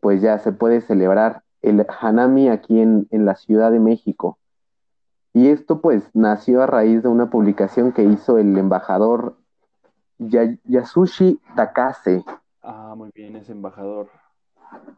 pues 0.00 0.20
ya 0.20 0.38
se 0.38 0.52
puede 0.52 0.80
celebrar 0.80 1.42
el 1.62 1.84
Hanami 2.00 2.48
aquí 2.48 2.80
en, 2.80 3.06
en, 3.10 3.24
la 3.24 3.34
Ciudad 3.34 3.70
de 3.70 3.80
México. 3.80 4.38
Y 5.32 5.48
esto 5.48 5.80
pues 5.80 6.08
nació 6.14 6.62
a 6.62 6.66
raíz 6.66 7.02
de 7.02 7.08
una 7.08 7.30
publicación 7.30 7.92
que 7.92 8.02
hizo 8.04 8.38
el 8.38 8.56
embajador 8.56 9.36
Yasushi 10.18 11.40
Takase. 11.54 12.24
Ah, 12.62 12.94
muy 12.96 13.10
bien, 13.14 13.36
ese 13.36 13.52
embajador. 13.52 14.08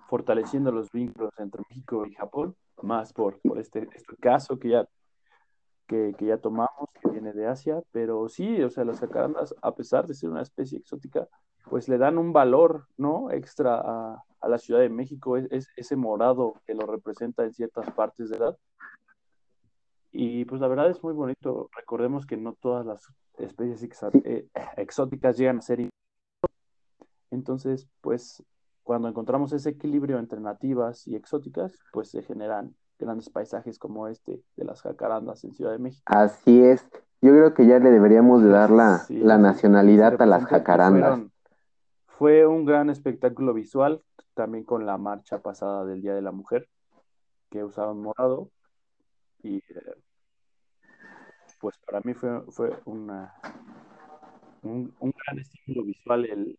Fortaleciendo 0.08 0.72
los 0.72 0.90
vínculos 0.90 1.32
entre 1.38 1.62
México 1.68 2.06
y 2.06 2.14
Japón, 2.14 2.56
más 2.82 3.12
por, 3.12 3.38
por 3.40 3.58
este, 3.58 3.88
este 3.94 4.16
caso 4.16 4.58
que 4.58 4.70
ya 4.70 4.88
que, 5.90 6.14
ya 6.24 6.38
tomamos, 6.38 6.88
que 7.02 7.10
viene 7.10 7.32
de 7.32 7.48
Asia, 7.48 7.82
pero 7.90 8.28
sí, 8.28 8.62
o 8.62 8.70
sea, 8.70 8.84
las 8.84 9.00
jacarandas, 9.00 9.54
a 9.60 9.74
pesar 9.74 10.06
de 10.06 10.14
ser 10.14 10.30
una 10.30 10.42
especie 10.42 10.78
exótica, 10.78 11.26
pues 11.68 11.88
le 11.88 11.98
dan 11.98 12.16
un 12.16 12.32
valor, 12.32 12.86
¿no? 12.96 13.32
Extra 13.32 13.80
a, 13.80 14.24
la 14.48 14.58
Ciudad 14.58 14.80
de 14.80 14.88
México, 14.88 15.36
es, 15.36 15.68
ese 15.76 15.96
morado 15.96 16.54
que 16.64 16.74
lo 16.74 16.86
representa 16.86 17.44
en 17.44 17.52
ciertas 17.52 17.90
partes 17.90 18.30
de 18.30 18.36
edad. 18.36 18.56
Y 20.12 20.44
pues 20.44 20.60
la 20.60 20.68
verdad 20.68 20.88
es 20.88 21.02
muy 21.02 21.12
bonito. 21.12 21.68
Recordemos 21.76 22.24
que 22.24 22.36
no 22.36 22.54
todas 22.54 22.86
las 22.86 23.06
especies 23.38 23.82
eh, 24.24 24.46
exóticas 24.76 25.36
llegan 25.36 25.58
a 25.58 25.62
ser. 25.62 25.88
Entonces, 27.30 27.88
pues 28.00 28.42
cuando 28.84 29.08
encontramos 29.08 29.52
ese 29.52 29.70
equilibrio 29.70 30.18
entre 30.18 30.40
nativas 30.40 31.06
y 31.06 31.16
exóticas, 31.16 31.78
pues 31.92 32.10
se 32.10 32.22
generan 32.22 32.74
grandes 33.00 33.30
paisajes 33.30 33.78
como 33.78 34.08
este 34.08 34.42
de 34.56 34.64
las 34.64 34.82
jacarandas 34.82 35.42
en 35.44 35.52
Ciudad 35.52 35.72
de 35.72 35.78
México. 35.78 36.02
Así 36.06 36.62
es. 36.62 36.86
Yo 37.20 37.32
creo 37.32 37.54
que 37.54 37.66
ya 37.66 37.78
le 37.78 37.90
deberíamos 37.90 38.42
de 38.42 38.50
dar 38.50 38.70
la, 38.70 39.04
la 39.08 39.38
nacionalidad 39.38 40.20
a 40.20 40.26
las 40.26 40.46
jacarandas. 40.46 41.20
fue 42.06 42.46
un 42.46 42.64
gran 42.64 42.90
espectáculo 42.90 43.52
visual, 43.52 44.02
también 44.34 44.64
con 44.64 44.86
la 44.86 44.96
marcha 44.96 45.40
pasada 45.42 45.84
del 45.84 46.02
Día 46.02 46.14
de 46.14 46.22
la 46.22 46.32
Mujer, 46.32 46.68
que 47.50 47.64
usaron 47.64 48.00
morado. 48.00 48.50
Y 49.42 49.56
eh, 49.56 49.94
pues 51.60 51.76
para 51.78 52.00
mí 52.00 52.14
fue, 52.14 52.42
fue 52.50 52.78
una, 52.84 53.34
un, 54.62 54.94
gran 55.00 55.38
estímulo 55.38 55.86
visual 55.86 56.24
el, 56.24 56.58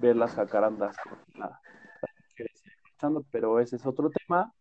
ver 0.00 0.16
las 0.16 0.34
jacarandas 0.34 0.96
pero 3.30 3.58
ese 3.58 3.76
es 3.76 3.86
otro 3.86 4.10
tema. 4.10 4.52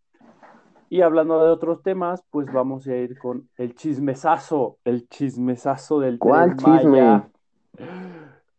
Y 0.92 1.04
hablando 1.04 1.42
de 1.42 1.50
otros 1.50 1.84
temas, 1.84 2.22
pues 2.32 2.52
vamos 2.52 2.86
a 2.86 2.98
ir 2.98 3.18
con 3.18 3.48
el 3.56 3.76
chismesazo, 3.76 4.78
el 4.84 5.08
chismesazo 5.08 6.02
del 6.02 6.20
¿Cuál 6.20 6.58
chisme? 6.58 7.30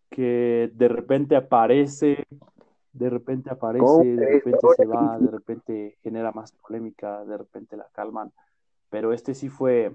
que 0.09 0.71
de 0.73 0.88
repente 0.88 1.37
aparece, 1.37 2.27
de 2.95 3.11
repente 3.11 3.51
aparece, 3.51 4.16
de 4.16 4.27
repente 4.27 4.66
se 4.75 4.87
va, 4.87 5.18
de 5.18 5.31
repente 5.31 5.99
genera 6.03 6.33
más 6.33 6.53
polémica, 6.53 7.23
de 7.27 7.37
repente 7.37 7.77
la 7.77 7.87
calman. 7.92 8.33
Pero 8.88 9.12
este 9.12 9.35
sí 9.35 9.51
fue, 9.51 9.95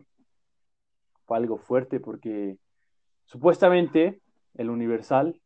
fue 1.26 1.38
algo 1.38 1.58
fuerte 1.58 2.00
porque 2.00 2.60
supuestamente 3.26 4.22
el 4.54 4.70
Universal 4.70 5.42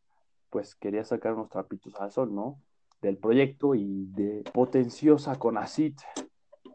pues 0.49 0.75
quería 0.75 1.05
sacar 1.05 1.35
unos 1.35 1.47
trapitos 1.47 1.95
al 2.01 2.11
sol, 2.11 2.35
¿no? 2.35 2.59
Del 3.01 3.15
proyecto 3.15 3.75
y 3.75 4.07
de 4.07 4.43
potenciosa 4.51 5.39
con 5.39 5.57
ACIT, 5.57 5.97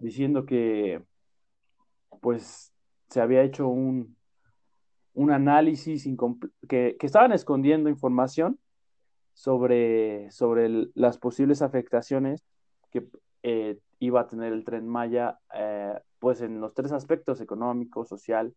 diciendo 0.01 0.47
que 0.47 1.03
pues 2.21 2.73
se 3.09 3.21
había 3.21 3.43
hecho 3.43 3.69
un, 3.69 4.17
un 5.15 5.31
análisis 5.31 6.07
que, 6.69 6.97
que, 6.99 7.07
estaban 7.07 7.33
escondiendo 7.33 7.89
información 7.89 8.59
sobre, 9.33 10.31
sobre 10.31 10.89
las 10.95 11.19
posibles 11.19 11.63
afectaciones 11.63 12.45
que 12.91 13.07
eh, 13.43 13.79
iba 13.99 14.21
a 14.21 14.27
tener 14.27 14.53
el 14.53 14.65
tren 14.65 14.89
Maya, 14.89 15.39
eh, 15.55 15.95
pues 16.19 16.41
en 16.41 16.61
los 16.61 16.75
tres 16.75 16.93
aspectos, 16.93 17.41
económico, 17.41 18.05
social 18.05 18.55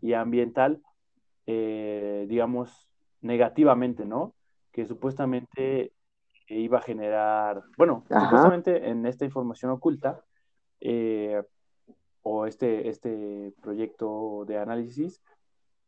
y 0.00 0.14
ambiental, 0.14 0.82
eh, 1.46 2.26
digamos, 2.28 2.88
negativamente, 3.20 4.04
¿no? 4.04 4.34
Que 4.72 4.86
supuestamente 4.86 5.92
iba 6.48 6.78
a 6.78 6.82
generar, 6.82 7.62
bueno, 7.76 8.04
supuestamente 8.08 8.88
en 8.88 9.06
esta 9.06 9.24
información 9.24 9.70
oculta, 9.70 10.24
o 12.22 12.46
este, 12.46 12.88
este 12.88 13.52
proyecto 13.60 14.44
de 14.46 14.58
análisis, 14.58 15.22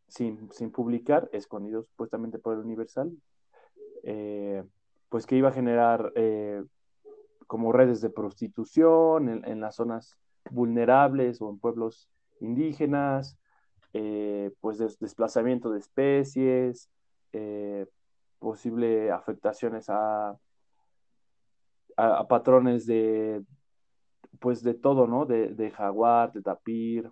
sin, 0.09 0.71
publicar, 0.71 1.29
escondido 1.33 1.83
supuestamente 1.83 2.39
por 2.39 2.55
el 2.55 2.61
Universal, 2.61 3.13
eh, 4.03 4.63
pues 5.09 5.27
que 5.27 5.37
iba 5.37 5.49
a 5.49 5.53
generar 5.53 6.13
eh, 6.17 6.63
como 7.47 7.73
redes 7.73 8.01
de 8.01 8.11
prostitución 8.11 9.43
en, 9.45 9.61
las 9.61 9.77
zonas 9.77 10.17
vulnerables 10.51 11.41
o 11.41 11.51
en 11.51 11.59
pueblos 11.59 12.09
indígenas, 12.41 13.39
eh, 13.95 14.53
pues 14.61 14.79
desplazamiento 14.79 15.71
de 15.71 15.79
especies, 15.79 16.89
posible 18.39 19.11
afectaciones 19.11 19.89
a, 19.89 20.37
a, 21.97 22.29
patrones 22.29 22.85
de, 22.85 23.43
pues 24.43 24.63
de 24.63 24.75
todo, 24.75 25.07
¿no? 25.07 25.25
De, 25.25 25.55
de 25.55 25.71
jaguar, 25.71 26.33
de 26.33 26.43
tapir, 26.43 27.11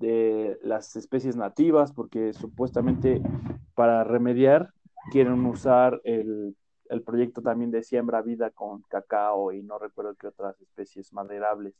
de 0.00 0.58
las 0.62 0.96
especies 0.96 1.36
nativas, 1.36 1.92
porque 1.92 2.32
supuestamente 2.32 3.22
para 3.74 4.02
remediar 4.02 4.72
quieren 5.10 5.44
usar 5.46 6.00
el, 6.04 6.56
proyecto 7.04 7.40
también 7.40 7.70
de 7.70 7.82
siembra 7.84 8.20
vida 8.20 8.50
con 8.50 8.82
cacao 8.82 9.52
y 9.52 9.62
no 9.62 9.78
recuerdo 9.78 10.14
qué 10.16 10.26
otras 10.26 10.60
especies 10.60 11.12
maderables. 11.12 11.74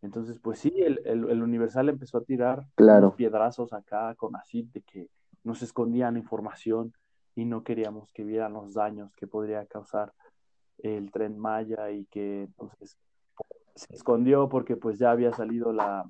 Entonces, 0.00 0.38
pues 0.38 0.60
sí, 0.60 0.72
el, 0.76 1.42
Universal 1.42 1.88
empezó 1.88 2.18
a 2.18 2.24
tirar 2.24 2.66
claro. 2.76 3.14
piedrazos 3.16 3.72
acá 3.72 4.14
con 4.14 4.36
así 4.36 4.68
de 4.72 4.82
que 4.82 5.08
nos 5.42 5.62
escondían 5.62 6.16
información 6.16 6.92
y 7.34 7.44
no 7.46 7.64
queríamos 7.64 8.12
que 8.12 8.24
vieran 8.24 8.52
los 8.52 8.74
daños 8.74 9.12
que 9.16 9.26
podría 9.26 9.66
causar 9.66 10.12
el 10.78 11.10
tren 11.10 11.38
Maya 11.38 11.90
y 11.90 12.04
que 12.06 12.42
entonces 12.42 12.96
se 13.74 13.94
escondió 13.94 14.48
porque 14.48 14.76
pues 14.76 14.98
ya 14.98 15.10
había 15.10 15.32
salido 15.32 15.72
la, 15.72 16.04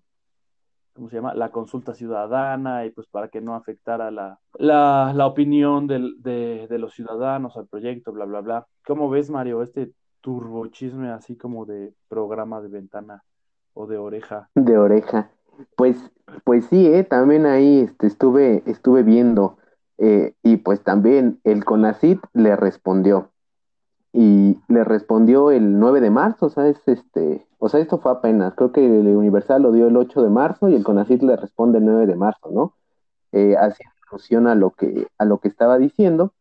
¿cómo 0.95 1.09
se 1.09 1.17
llama? 1.17 1.35
La 1.35 1.51
consulta 1.51 1.95
ciudadana 1.95 2.85
y 2.85 2.91
pues 2.91 3.07
para 3.07 3.29
que 3.29 3.41
no 3.41 3.55
afectara 3.55 4.11
la, 4.11 4.39
la, 4.59 5.27
opinión 5.27 5.87
de, 5.87 6.67
los 6.71 6.95
ciudadanos 6.95 7.57
al 7.57 7.67
proyecto, 7.67 8.13
bla, 8.13 8.25
bla, 8.25 8.41
bla. 8.41 8.67
¿Cómo 8.87 9.09
ves, 9.09 9.31
Mario, 9.31 9.63
este 9.63 9.93
turbochisme 10.21 11.11
así 11.11 11.37
como 11.37 11.65
de 11.65 11.93
programa 12.09 12.61
de 12.61 12.69
ventana 12.69 13.25
o 13.75 13.87
de 13.87 13.99
oreja? 13.99 14.49
De 14.55 14.79
oreja. 14.79 15.31
Pues, 15.77 16.11
pues 16.45 16.67
sí, 16.67 16.87
¿eh? 16.87 17.05
también 17.05 17.47
ahí 17.47 17.81
este, 17.81 18.07
estuve, 18.07 18.63
estuve 18.67 19.03
viendo 19.03 19.59
eh, 19.99 20.35
y 20.43 20.57
pues 20.59 20.83
también 20.83 21.41
el 21.45 21.65
CONACIT 21.65 22.21
le 22.33 22.57
respondió 22.57 23.31
y 24.13 24.61
le 24.69 24.85
respondió 24.85 25.51
el 25.51 25.79
9 25.79 26.01
de 26.01 26.11
marzo, 26.11 26.47
o 26.47 26.51
sea, 26.51 26.69
es 26.69 26.81
este, 26.87 27.47
o 27.65 27.69
sea, 27.69 27.79
esto 27.79 27.99
fue 27.99 28.11
apenas, 28.11 28.55
creo 28.57 28.73
que 28.73 28.85
el 28.85 29.07
Universal 29.07 29.63
lo 29.63 29.71
dio 29.71 29.87
el 29.87 29.97
8 29.97 30.21
de 30.21 30.31
marzo 30.31 30.69
y 30.69 30.75
el 30.75 30.83
CONACYT 30.83 31.23
le 31.23 31.37
responde 31.37 31.79
el 31.79 31.85
9 31.85 32.07
de 32.07 32.17
marzo, 32.17 32.51
¿no? 32.51 32.75
Eh, 33.31 33.55
haciendo 33.57 33.95
alusión 34.11 34.49
a 34.49 34.57
lo 34.57 34.71
que 34.71 35.07
a 35.17 35.25
lo 35.25 35.39
que 35.39 35.47
estaba 35.47 35.79
diciendo 35.79 36.33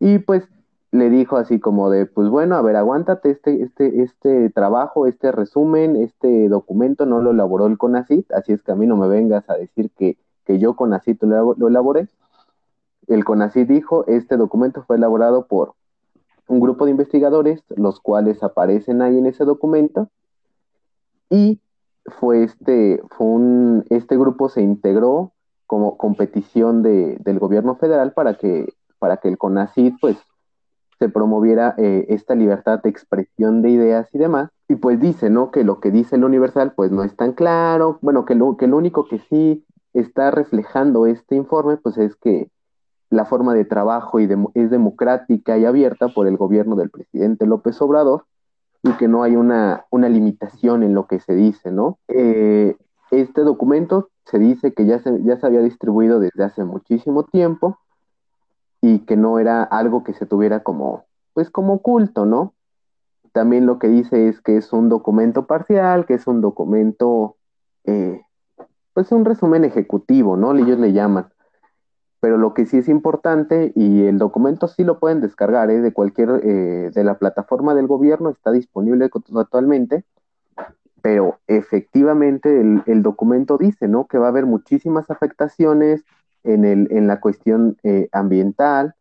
y 0.00 0.18
pues 0.18 0.48
le 0.90 1.08
dijo 1.08 1.36
así 1.36 1.60
como 1.60 1.88
de, 1.88 2.06
pues 2.06 2.28
bueno, 2.30 2.56
a 2.56 2.62
ver, 2.62 2.74
aguántate 2.74 3.30
este 3.30 3.62
este 3.62 4.02
este 4.02 4.50
trabajo, 4.50 5.06
este 5.06 5.30
resumen, 5.30 5.94
este 5.94 6.48
documento 6.48 7.06
no 7.06 7.20
lo 7.20 7.30
elaboró 7.30 7.66
el 7.68 7.78
CONACYT, 7.78 8.32
así 8.32 8.52
es 8.52 8.60
que 8.64 8.72
a 8.72 8.76
mí 8.76 8.88
no 8.88 8.96
me 8.96 9.06
vengas 9.06 9.48
a 9.48 9.54
decir 9.54 9.92
que, 9.96 10.18
que 10.44 10.58
yo 10.58 10.74
CONACYT 10.74 11.22
lo, 11.22 11.54
lo 11.54 11.68
elaboré. 11.68 12.08
El 13.06 13.24
CONACYT 13.24 13.68
dijo, 13.68 14.04
este 14.08 14.36
documento 14.36 14.82
fue 14.82 14.96
elaborado 14.96 15.46
por 15.46 15.74
un 16.48 16.58
grupo 16.58 16.86
de 16.86 16.90
investigadores, 16.90 17.62
los 17.68 18.00
cuales 18.00 18.42
aparecen 18.42 19.00
ahí 19.00 19.16
en 19.16 19.26
ese 19.26 19.44
documento, 19.44 20.10
y 21.30 21.60
fue 22.06 22.44
este, 22.44 23.02
fue 23.10 23.26
un, 23.26 23.84
este 23.90 24.16
grupo 24.16 24.48
se 24.48 24.62
integró 24.62 25.32
como 25.66 25.96
competición 25.96 26.82
de, 26.82 27.16
del 27.20 27.38
gobierno 27.38 27.76
federal 27.76 28.12
para 28.12 28.34
que, 28.34 28.72
para 28.98 29.16
que 29.16 29.28
el 29.28 29.38
CONACID 29.38 29.94
pues 30.00 30.16
se 30.98 31.08
promoviera 31.08 31.74
eh, 31.76 32.06
esta 32.08 32.34
libertad 32.34 32.80
de 32.82 32.88
expresión 32.88 33.62
de 33.62 33.70
ideas 33.70 34.08
y 34.14 34.18
demás. 34.18 34.50
Y 34.68 34.76
pues 34.76 35.00
dice, 35.00 35.28
¿no? 35.28 35.50
Que 35.50 35.62
lo 35.64 35.80
que 35.80 35.90
dice 35.90 36.16
el 36.16 36.24
Universal 36.24 36.72
pues 36.74 36.90
no 36.90 37.02
es 37.04 37.14
tan 37.16 37.32
claro, 37.32 37.98
bueno, 38.00 38.24
que 38.24 38.34
lo, 38.34 38.56
que 38.56 38.66
lo 38.66 38.76
único 38.76 39.06
que 39.06 39.18
sí 39.28 39.64
está 39.92 40.30
reflejando 40.30 41.06
este 41.06 41.36
informe 41.36 41.76
pues 41.76 41.98
es 41.98 42.16
que 42.16 42.50
la 43.10 43.24
forma 43.24 43.54
de 43.54 43.64
trabajo 43.64 44.20
y 44.20 44.28
es 44.54 44.70
democrática 44.70 45.56
y 45.58 45.64
abierta 45.64 46.08
por 46.08 46.26
el 46.26 46.36
gobierno 46.36 46.76
del 46.76 46.90
presidente 46.90 47.46
López 47.46 47.80
Obrador 47.80 48.24
y 48.86 48.92
que 48.92 49.08
no 49.08 49.22
hay 49.22 49.36
una, 49.36 49.84
limitación 49.90 50.82
en 50.82 50.94
lo 50.94 51.06
que 51.06 51.20
se 51.20 51.34
dice, 51.34 51.70
¿no? 51.70 51.98
Eh, 52.08 52.76
este 53.10 53.42
documento 53.42 54.10
se 54.24 54.38
dice 54.38 54.72
que 54.72 54.86
ya 54.86 55.00
se, 55.00 55.22
ya 55.22 55.36
se 55.36 55.46
había 55.46 55.60
distribuido 55.60 56.20
desde 56.20 56.44
hace 56.44 56.64
muchísimo 56.64 57.24
tiempo 57.24 57.78
y 58.80 59.00
que 59.00 59.16
no 59.16 59.38
era 59.38 59.62
algo 59.62 60.04
que 60.04 60.12
se 60.14 60.26
tuviera 60.26 60.62
como, 60.62 61.04
pues 61.34 61.50
como 61.50 61.74
oculto, 61.74 62.26
¿no? 62.26 62.54
También 63.32 63.66
lo 63.66 63.78
que 63.78 63.88
dice 63.88 64.28
es 64.28 64.40
que 64.40 64.56
es 64.56 64.72
un 64.72 64.88
documento 64.88 65.46
parcial, 65.46 66.06
que 66.06 66.14
es 66.14 66.26
un 66.26 66.40
documento, 66.40 67.36
eh, 67.84 68.22
pues 68.94 69.12
un 69.12 69.24
resumen 69.24 69.64
ejecutivo, 69.64 70.36
¿no? 70.36 70.54
Ellos 70.54 70.78
le 70.78 70.92
llaman 70.92 71.28
pero 72.26 72.38
lo 72.38 72.54
que 72.54 72.66
sí 72.66 72.78
es 72.78 72.88
importante, 72.88 73.70
y 73.76 74.02
el 74.02 74.18
documento 74.18 74.66
sí 74.66 74.82
lo 74.82 74.98
pueden 74.98 75.20
descargar 75.20 75.70
¿eh? 75.70 75.80
de 75.80 75.92
cualquier, 75.92 76.40
eh, 76.42 76.90
de 76.92 77.04
la 77.04 77.18
plataforma 77.18 77.72
del 77.72 77.86
gobierno, 77.86 78.30
está 78.30 78.50
disponible 78.50 79.08
actualmente, 79.36 80.02
pero 81.02 81.38
efectivamente 81.46 82.60
el, 82.84 83.02
documento 83.04 83.58
dice, 83.58 83.86
¿no? 83.86 84.08
Que 84.08 84.18
va 84.18 84.26
a 84.26 84.30
haber 84.30 84.44
muchísimas 84.44 85.08
afectaciones 85.08 86.04
en, 86.42 86.64
el, 86.64 86.88
en 86.90 87.06
la 87.06 87.20
cuestión 87.20 87.76
eh, 87.84 88.08
ambiental, 88.10 88.96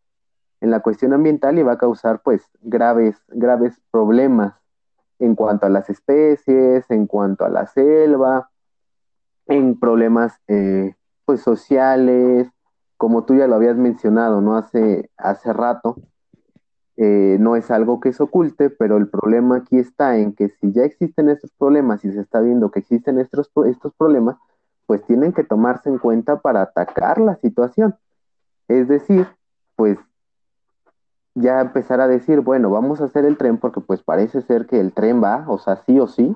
en 0.62 0.70
la 0.70 0.82
cuestión 0.82 1.12
ambiental 1.12 1.58
y 1.58 1.64
va 1.64 1.72
a 1.72 1.78
causar 1.80 2.22
pues 2.22 2.44
graves, 2.62 3.18
graves 3.30 3.82
problemas 3.90 4.54
en 5.18 5.34
cuanto 5.34 5.66
a 5.66 5.70
las 5.70 5.90
especies, 5.90 6.86
en 6.92 7.08
cuanto 7.08 7.44
a 7.44 7.50
la 7.50 7.66
selva, 7.66 8.52
en 9.48 9.80
problemas 9.80 10.40
pues 11.26 11.42
sociales, 11.42 12.52
como 12.98 13.26
tú 13.26 13.36
ya 13.36 13.48
lo 13.48 13.56
habías 13.56 13.78
mencionado, 13.78 14.42
¿no? 14.42 14.56
Hace, 14.58 15.10
hace 15.18 15.54
rato, 15.54 15.98
eh, 16.98 17.38
no 17.40 17.56
es 17.56 17.72
algo 17.72 18.00
que 18.00 18.14
se 18.14 18.24
oculte, 18.24 18.70
pero 18.70 18.98
el 18.98 19.10
problema 19.10 19.58
aquí 19.58 19.78
está 19.78 20.18
en 20.18 20.34
que 20.34 20.50
si 20.50 20.72
ya 20.72 20.84
existen 20.84 21.30
estos 21.30 21.52
problemas 21.58 22.06
y 22.06 22.12
se 22.12 22.22
está 22.22 22.40
viendo 22.40 22.72
que 22.72 22.80
existen 22.80 23.20
estos, 23.20 23.52
estos 23.66 23.94
problemas, 23.96 24.38
pues 24.86 25.04
tienen 25.06 25.34
que 25.34 25.44
tomarse 25.44 25.90
en 25.90 25.98
cuenta 25.98 26.40
para 26.40 26.62
atacar 26.62 27.20
la 27.20 27.36
situación. 27.38 27.96
Es 28.68 28.88
decir, 28.88 29.28
pues 29.76 29.98
ya 31.34 31.60
empezar 31.60 32.00
a 32.00 32.08
decir, 32.08 32.40
bueno, 32.40 32.70
vamos 32.70 33.02
a 33.02 33.06
hacer 33.06 33.26
el 33.26 33.38
tren 33.38 33.58
porque 33.58 33.82
pues 33.82 34.02
parece 34.02 34.42
ser 34.42 34.66
que 34.66 34.80
el 34.80 34.94
tren 34.94 35.22
va, 35.22 35.46
o 35.48 35.58
sea, 35.58 35.84
sí 35.86 36.00
o 36.00 36.08
sí, 36.08 36.36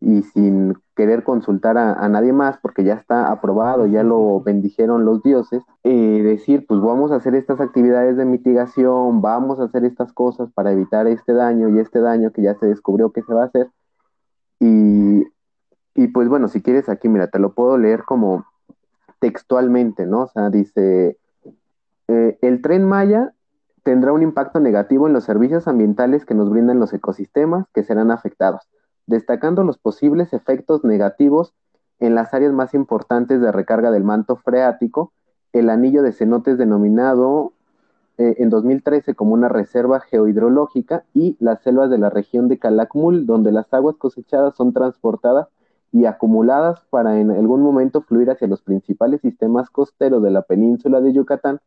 y 0.00 0.22
sin 0.22 0.74
querer 0.94 1.24
consultar 1.24 1.78
a, 1.78 2.08
nadie 2.08 2.32
más 2.32 2.58
porque 2.58 2.84
ya 2.84 2.94
está 2.94 3.30
aprobado, 3.30 3.86
ya 3.86 4.02
lo 4.02 4.40
bendijeron 4.40 5.04
los 5.04 5.22
dioses, 5.22 5.62
eh, 5.84 6.22
decir, 6.22 6.66
pues 6.66 6.80
vamos 6.80 7.12
a 7.12 7.16
hacer 7.16 7.34
estas 7.34 7.60
actividades 7.60 8.16
de 8.16 8.24
mitigación, 8.24 9.22
vamos 9.22 9.58
a 9.58 9.64
hacer 9.64 9.84
estas 9.84 10.12
cosas 10.12 10.50
para 10.52 10.72
evitar 10.72 11.06
este 11.06 11.32
daño 11.32 11.68
y 11.68 11.78
este 11.78 12.00
daño 12.00 12.30
que 12.32 12.42
ya 12.42 12.54
se 12.54 12.66
descubrió 12.66 13.10
que 13.12 13.22
se 13.22 13.32
va 13.34 13.42
a 13.42 13.46
hacer. 13.46 13.70
Y, 14.60 15.24
y 15.94 16.08
pues 16.08 16.28
bueno, 16.28 16.48
si 16.48 16.62
quieres 16.62 16.88
aquí, 16.88 17.08
mira, 17.08 17.28
te 17.28 17.38
lo 17.38 17.52
puedo 17.52 17.78
leer 17.78 18.04
como 18.04 18.46
textualmente, 19.18 20.06
¿no? 20.06 20.22
O 20.22 20.28
sea, 20.28 20.50
dice, 20.50 21.18
eh, 22.08 22.38
el 22.42 22.62
tren 22.62 22.84
Maya 22.84 23.32
tendrá 23.82 24.12
un 24.12 24.22
impacto 24.22 24.60
negativo 24.60 25.06
en 25.06 25.12
los 25.12 25.24
servicios 25.24 25.68
ambientales 25.68 26.24
que 26.24 26.34
nos 26.34 26.50
brindan 26.50 26.80
los 26.80 26.92
ecosistemas 26.92 27.66
que 27.72 27.82
serán 27.82 28.10
afectados 28.10 28.68
destacando 29.06 29.64
los 29.64 29.78
posibles 29.78 30.32
efectos 30.32 30.84
negativos 30.84 31.54
en 31.98 32.14
las 32.14 32.34
áreas 32.34 32.52
más 32.52 32.74
importantes 32.74 33.40
de 33.40 33.52
recarga 33.52 33.90
del 33.90 34.04
manto 34.04 34.36
freático, 34.36 35.12
el 35.52 35.70
anillo 35.70 36.02
de 36.02 36.12
cenotes 36.12 36.58
denominado 36.58 37.52
eh, 38.18 38.36
en 38.38 38.50
2013 38.50 39.14
como 39.14 39.34
una 39.34 39.48
reserva 39.48 40.00
geohidrológica 40.00 41.04
y 41.14 41.36
las 41.38 41.62
selvas 41.62 41.90
de 41.90 41.98
la 41.98 42.10
región 42.10 42.48
de 42.48 42.58
Calakmul, 42.58 43.26
donde 43.26 43.52
las 43.52 43.72
aguas 43.72 43.96
cosechadas 43.96 44.54
son 44.56 44.72
transportadas 44.72 45.48
y 45.92 46.06
acumuladas 46.06 46.80
para 46.90 47.18
en 47.20 47.30
algún 47.30 47.62
momento 47.62 48.02
fluir 48.02 48.30
hacia 48.30 48.48
los 48.48 48.62
principales 48.62 49.20
sistemas 49.20 49.70
costeros 49.70 50.22
de 50.22 50.30
la 50.30 50.42
península 50.42 51.00
de 51.00 51.12
Yucatán 51.12 51.60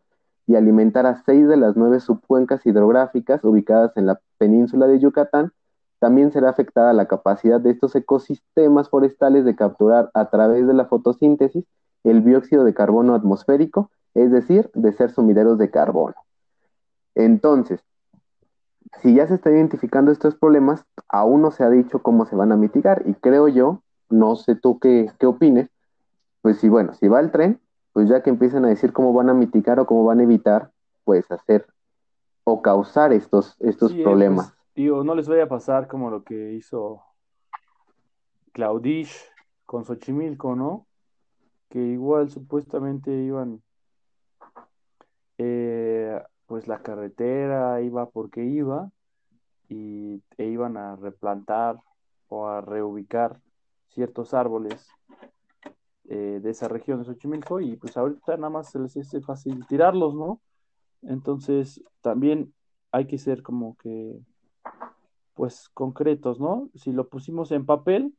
y 0.45 0.55
alimentar 0.55 1.05
a 1.05 1.23
seis 1.23 1.47
de 1.47 1.57
las 1.57 1.75
nueve 1.75 1.99
subcuencas 1.99 2.65
hidrográficas 2.65 3.43
ubicadas 3.43 3.95
en 3.95 4.07
la 4.07 4.19
península 4.39 4.87
de 4.87 4.99
Yucatán, 4.99 5.51
también 5.99 6.31
será 6.31 6.49
afectada 6.49 6.93
la 6.93 7.07
capacidad 7.07 7.59
de 7.59 7.71
estos 7.71 7.95
ecosistemas 7.95 8.89
forestales 8.89 9.45
de 9.45 9.55
capturar 9.55 10.09
a 10.13 10.29
través 10.29 10.65
de 10.65 10.73
la 10.73 10.85
fotosíntesis 10.85 11.65
el 12.03 12.23
dióxido 12.23 12.63
de 12.63 12.73
carbono 12.73 13.13
atmosférico, 13.13 13.91
es 14.13 14.31
decir, 14.31 14.71
de 14.73 14.93
ser 14.93 15.11
sumideros 15.11 15.57
de 15.57 15.69
carbono. 15.69 16.15
Entonces, 17.15 17.81
si 19.01 19.13
ya 19.13 19.27
se 19.27 19.35
están 19.35 19.55
identificando 19.55 20.11
estos 20.11 20.35
problemas, 20.35 20.85
aún 21.07 21.41
no 21.41 21.51
se 21.51 21.63
ha 21.63 21.69
dicho 21.69 22.01
cómo 22.01 22.25
se 22.25 22.35
van 22.35 22.51
a 22.51 22.57
mitigar 22.57 23.03
y 23.05 23.13
creo 23.13 23.47
yo, 23.47 23.81
no 24.09 24.35
sé 24.35 24.55
tú 24.55 24.79
qué, 24.79 25.11
qué 25.19 25.25
opines, 25.25 25.69
pues 26.41 26.57
si 26.57 26.69
bueno, 26.69 26.93
si 26.93 27.07
va 27.07 27.19
el 27.19 27.31
tren, 27.31 27.59
pues 27.93 28.07
ya 28.07 28.23
que 28.23 28.29
empiecen 28.29 28.65
a 28.65 28.69
decir 28.69 28.93
cómo 28.93 29.13
van 29.13 29.29
a 29.29 29.33
mitigar 29.33 29.79
o 29.79 29.85
cómo 29.85 30.05
van 30.05 30.21
a 30.21 30.23
evitar, 30.23 30.71
pues 31.03 31.29
hacer 31.31 31.67
o 32.45 32.61
causar 32.61 33.13
estos, 33.13 33.55
estos 33.59 33.91
pues, 33.91 34.03
problemas. 34.03 34.53
Digo, 34.80 35.03
no 35.03 35.13
les 35.13 35.27
vaya 35.27 35.43
a 35.43 35.49
pasar 35.49 35.89
como 35.89 36.09
lo 36.09 36.23
que 36.23 36.53
hizo 36.53 37.03
Claudish 38.53 39.13
con 39.65 39.84
Xochimilco, 39.84 40.55
¿no? 40.55 40.88
Que 41.67 41.80
igual 41.80 42.30
supuestamente 42.30 43.11
iban, 43.11 43.61
eh, 45.38 46.23
pues 46.45 46.69
la 46.69 46.82
carretera 46.82 47.82
iba 47.82 48.09
porque 48.09 48.45
iba 48.45 48.89
y 49.67 50.23
e 50.38 50.45
iban 50.45 50.77
a 50.77 50.95
replantar 50.95 51.82
o 52.30 52.47
a 52.47 52.61
reubicar 52.61 53.41
ciertos 53.89 54.34
árboles 54.34 54.88
eh, 56.05 56.39
de 56.41 56.49
esa 56.49 56.69
región 56.69 56.99
de 56.99 57.03
Xochimilco 57.03 57.59
y 57.59 57.75
pues 57.75 57.97
ahorita 57.97 58.38
nada 58.38 58.49
más 58.49 58.71
se 58.71 58.80
les 58.80 58.95
hace 58.95 59.19
fácil 59.19 59.67
tirarlos, 59.67 60.15
¿no? 60.15 60.39
Entonces 61.01 61.84
también 61.99 62.53
hay 62.93 63.07
que 63.07 63.17
ser 63.17 63.43
como 63.43 63.75
que 63.75 64.21
pues 65.39 65.69
concretos, 65.69 66.37
¿no? 66.41 66.69
Si 66.75 66.91
lo 66.91 67.07
pusimos 67.07 67.53
en 67.53 67.65
papel, 67.65 68.13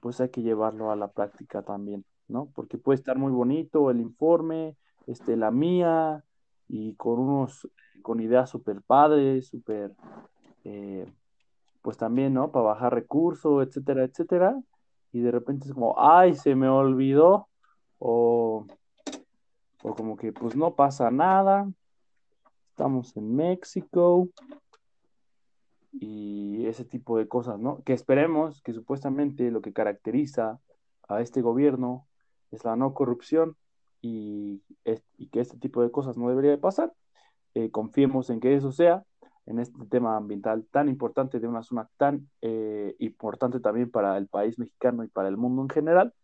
pues 0.00 0.20
hay 0.20 0.30
que 0.30 0.42
llevarlo 0.42 0.90
a 0.90 0.96
la 0.96 1.06
práctica 1.06 1.62
también, 1.62 2.04
¿no? 2.26 2.48
Porque 2.52 2.78
puede 2.78 2.96
estar 2.96 3.16
muy 3.16 3.30
bonito 3.30 3.92
el 3.92 4.00
informe, 4.00 4.74
este, 5.06 5.36
la 5.36 5.52
mía, 5.52 6.24
y 6.66 6.94
con 6.94 7.20
unos, 7.20 7.68
con 8.02 8.18
ideas 8.20 8.50
súper 8.50 8.82
padres, 8.82 9.46
súper, 9.46 9.92
eh, 10.64 11.06
pues 11.80 11.96
también, 11.96 12.34
¿no? 12.34 12.50
Para 12.50 12.64
bajar 12.64 12.92
recursos, 12.92 13.64
etcétera, 13.64 14.02
etcétera. 14.02 14.60
Y 15.12 15.20
de 15.20 15.30
repente 15.30 15.68
es 15.68 15.74
como, 15.74 15.94
ay, 15.96 16.34
se 16.34 16.56
me 16.56 16.68
olvidó, 16.68 17.46
o, 18.00 18.66
o 19.84 19.94
como 19.94 20.16
que 20.16 20.32
pues 20.32 20.56
no 20.56 20.74
pasa 20.74 21.08
nada, 21.12 21.70
estamos 22.72 23.16
en 23.16 23.36
México, 23.36 24.28
y 25.92 26.66
ese 26.66 26.84
tipo 26.84 27.18
de 27.18 27.28
cosas, 27.28 27.58
¿no? 27.58 27.82
Que 27.84 27.92
esperemos 27.92 28.62
que 28.62 28.72
supuestamente 28.72 29.50
lo 29.50 29.60
que 29.60 29.72
caracteriza 29.72 30.60
a 31.08 31.20
este 31.20 31.40
gobierno 31.42 32.06
es 32.50 32.64
la 32.64 32.76
no 32.76 32.94
corrupción 32.94 33.56
y, 34.00 34.62
que 34.84 35.40
este 35.40 35.58
tipo 35.58 35.82
de 35.82 35.90
cosas 35.90 36.16
no 36.16 36.28
debería 36.28 36.50
de 36.50 36.58
pasar. 36.58 36.92
Eh, 37.54 37.70
confiemos 37.70 38.30
en 38.30 38.40
que 38.40 38.54
eso 38.54 38.72
sea 38.72 39.04
en 39.46 39.58
este 39.58 39.84
tema 39.86 40.16
ambiental 40.16 40.66
tan 40.70 40.88
importante 40.88 41.40
de 41.40 41.48
una 41.48 41.62
zona 41.62 41.88
tan 41.96 42.28
eh, 42.42 42.94
importante 42.98 43.60
también 43.60 43.90
para 43.90 44.16
el 44.18 44.28
país 44.28 44.58
mexicano 44.58 45.04
y 45.04 45.08
para 45.08 45.28
el 45.28 45.36
mundo 45.36 45.62
en 45.62 45.68
general. 45.70 46.14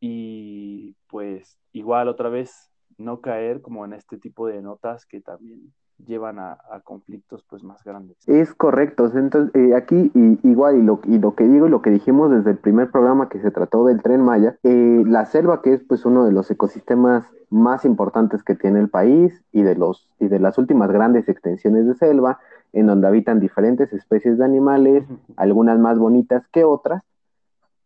Y 0.00 0.94
pues 1.08 1.58
igual 1.72 2.08
otra 2.08 2.28
vez 2.28 2.70
no 2.96 3.20
caer 3.20 3.60
como 3.60 3.84
en 3.84 3.92
este 3.92 4.18
tipo 4.18 4.46
de 4.46 4.62
notas 4.62 5.04
que 5.04 5.20
también 5.20 5.74
llevan 6.04 6.38
a, 6.38 6.58
conflictos 6.84 7.44
pues 7.48 7.62
más 7.62 7.82
grandes. 7.82 8.16
Es 8.26 8.54
correcto, 8.54 9.10
entonces 9.14 9.54
eh, 9.54 9.74
aquí 9.74 10.10
igual 10.42 10.76
y 10.76 10.82
lo, 10.82 11.00
y 11.04 11.18
lo 11.18 11.34
que 11.34 11.48
digo 11.48 11.66
y 11.66 11.70
lo 11.70 11.82
que 11.82 11.90
dijimos 11.90 12.30
desde 12.30 12.50
el 12.50 12.58
primer 12.58 12.90
programa 12.90 13.28
que 13.28 13.40
se 13.40 13.50
trató 13.50 13.86
del 13.86 14.02
tren 14.02 14.20
Maya, 14.20 14.58
eh, 14.62 15.02
la 15.06 15.26
selva 15.26 15.62
que 15.62 15.74
es 15.74 15.82
pues 15.84 16.04
uno 16.04 16.24
de 16.24 16.32
los 16.32 16.50
ecosistemas 16.50 17.26
más 17.48 17.84
importantes 17.84 18.42
que 18.42 18.54
tiene 18.54 18.80
el 18.80 18.88
país 18.88 19.42
y 19.52 19.62
de, 19.62 19.76
los, 19.76 20.08
y 20.18 20.28
de 20.28 20.38
las 20.38 20.58
últimas 20.58 20.90
grandes 20.90 21.28
extensiones 21.28 21.86
de 21.86 21.94
selva 21.94 22.40
en 22.72 22.86
donde 22.86 23.06
habitan 23.06 23.40
diferentes 23.40 23.92
especies 23.92 24.38
de 24.38 24.44
animales, 24.44 25.04
algunas 25.36 25.78
más 25.78 25.98
bonitas 25.98 26.46
que 26.48 26.64
otras 26.64 27.02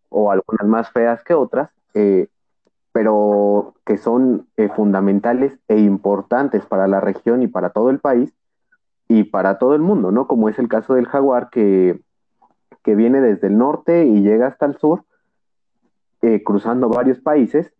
o 0.08 0.32
algunas 0.32 0.66
más 0.66 0.90
feas 0.90 1.22
que 1.22 1.34
otras, 1.34 1.70
eh, 1.94 2.28
pero 3.00 3.72
que 3.86 3.96
son 3.96 4.46
eh, 4.58 4.68
fundamentales 4.68 5.58
e 5.68 5.78
importantes 5.78 6.66
para 6.66 6.86
la 6.86 7.00
región 7.00 7.42
y 7.42 7.46
para 7.46 7.70
todo 7.70 7.88
el 7.88 7.98
país 7.98 8.30
y 9.08 9.24
para 9.24 9.56
todo 9.56 9.74
el 9.74 9.80
mundo, 9.80 10.12
¿no? 10.12 10.26
Como 10.26 10.50
es 10.50 10.58
el 10.58 10.68
caso 10.68 10.92
del 10.92 11.06
jaguar 11.06 11.48
que, 11.48 11.98
que 12.84 12.94
viene 12.94 13.22
desde 13.22 13.46
el 13.46 13.56
norte 13.56 14.04
y 14.04 14.20
llega 14.20 14.48
hasta 14.48 14.66
el 14.66 14.76
sur, 14.76 15.06
eh, 16.20 16.42
cruzando 16.44 16.90
varios 16.90 17.20
países, 17.20 17.72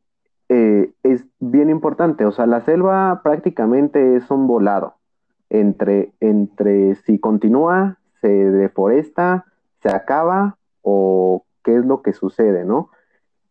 eh, 0.49 0.91
es 1.03 1.27
bien 1.39 1.69
importante. 1.69 2.25
O 2.25 2.33
sea, 2.33 2.47
la 2.47 2.63
selva 2.63 3.21
prácticamente 3.23 4.17
es 4.17 4.31
un 4.31 4.47
volado 4.47 4.95
entre, 5.51 6.15
entre 6.21 6.95
si 6.95 7.19
continúa, 7.19 7.99
se 8.23 8.31
deforesta, 8.31 9.45
se 9.83 9.91
acaba 9.91 10.57
o 10.81 11.45
qué 11.63 11.77
es 11.77 11.85
lo 11.85 12.01
que 12.01 12.15
sucede, 12.15 12.65
¿no? 12.65 12.89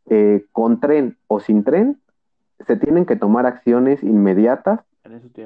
Eh, 0.10 0.46
con 0.52 0.80
tren 0.80 1.18
o 1.28 1.40
sin 1.40 1.64
tren, 1.64 2.02
se 2.66 2.76
tienen 2.76 3.06
que 3.06 3.16
tomar 3.16 3.46
acciones 3.46 4.04
inmediatas 4.04 4.82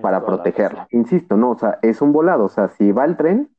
para 0.02 0.26
protegerla. 0.26 0.88
Insisto, 0.92 1.38
no, 1.38 1.52
o 1.52 1.58
sea, 1.58 1.80
es 1.82 2.02
un 2.02 2.12
volado, 2.14 2.46
o 2.46 2.50
sea, 2.50 2.70
si 2.70 2.92
va 2.92 3.06
el 3.06 3.18
tren 3.18 3.50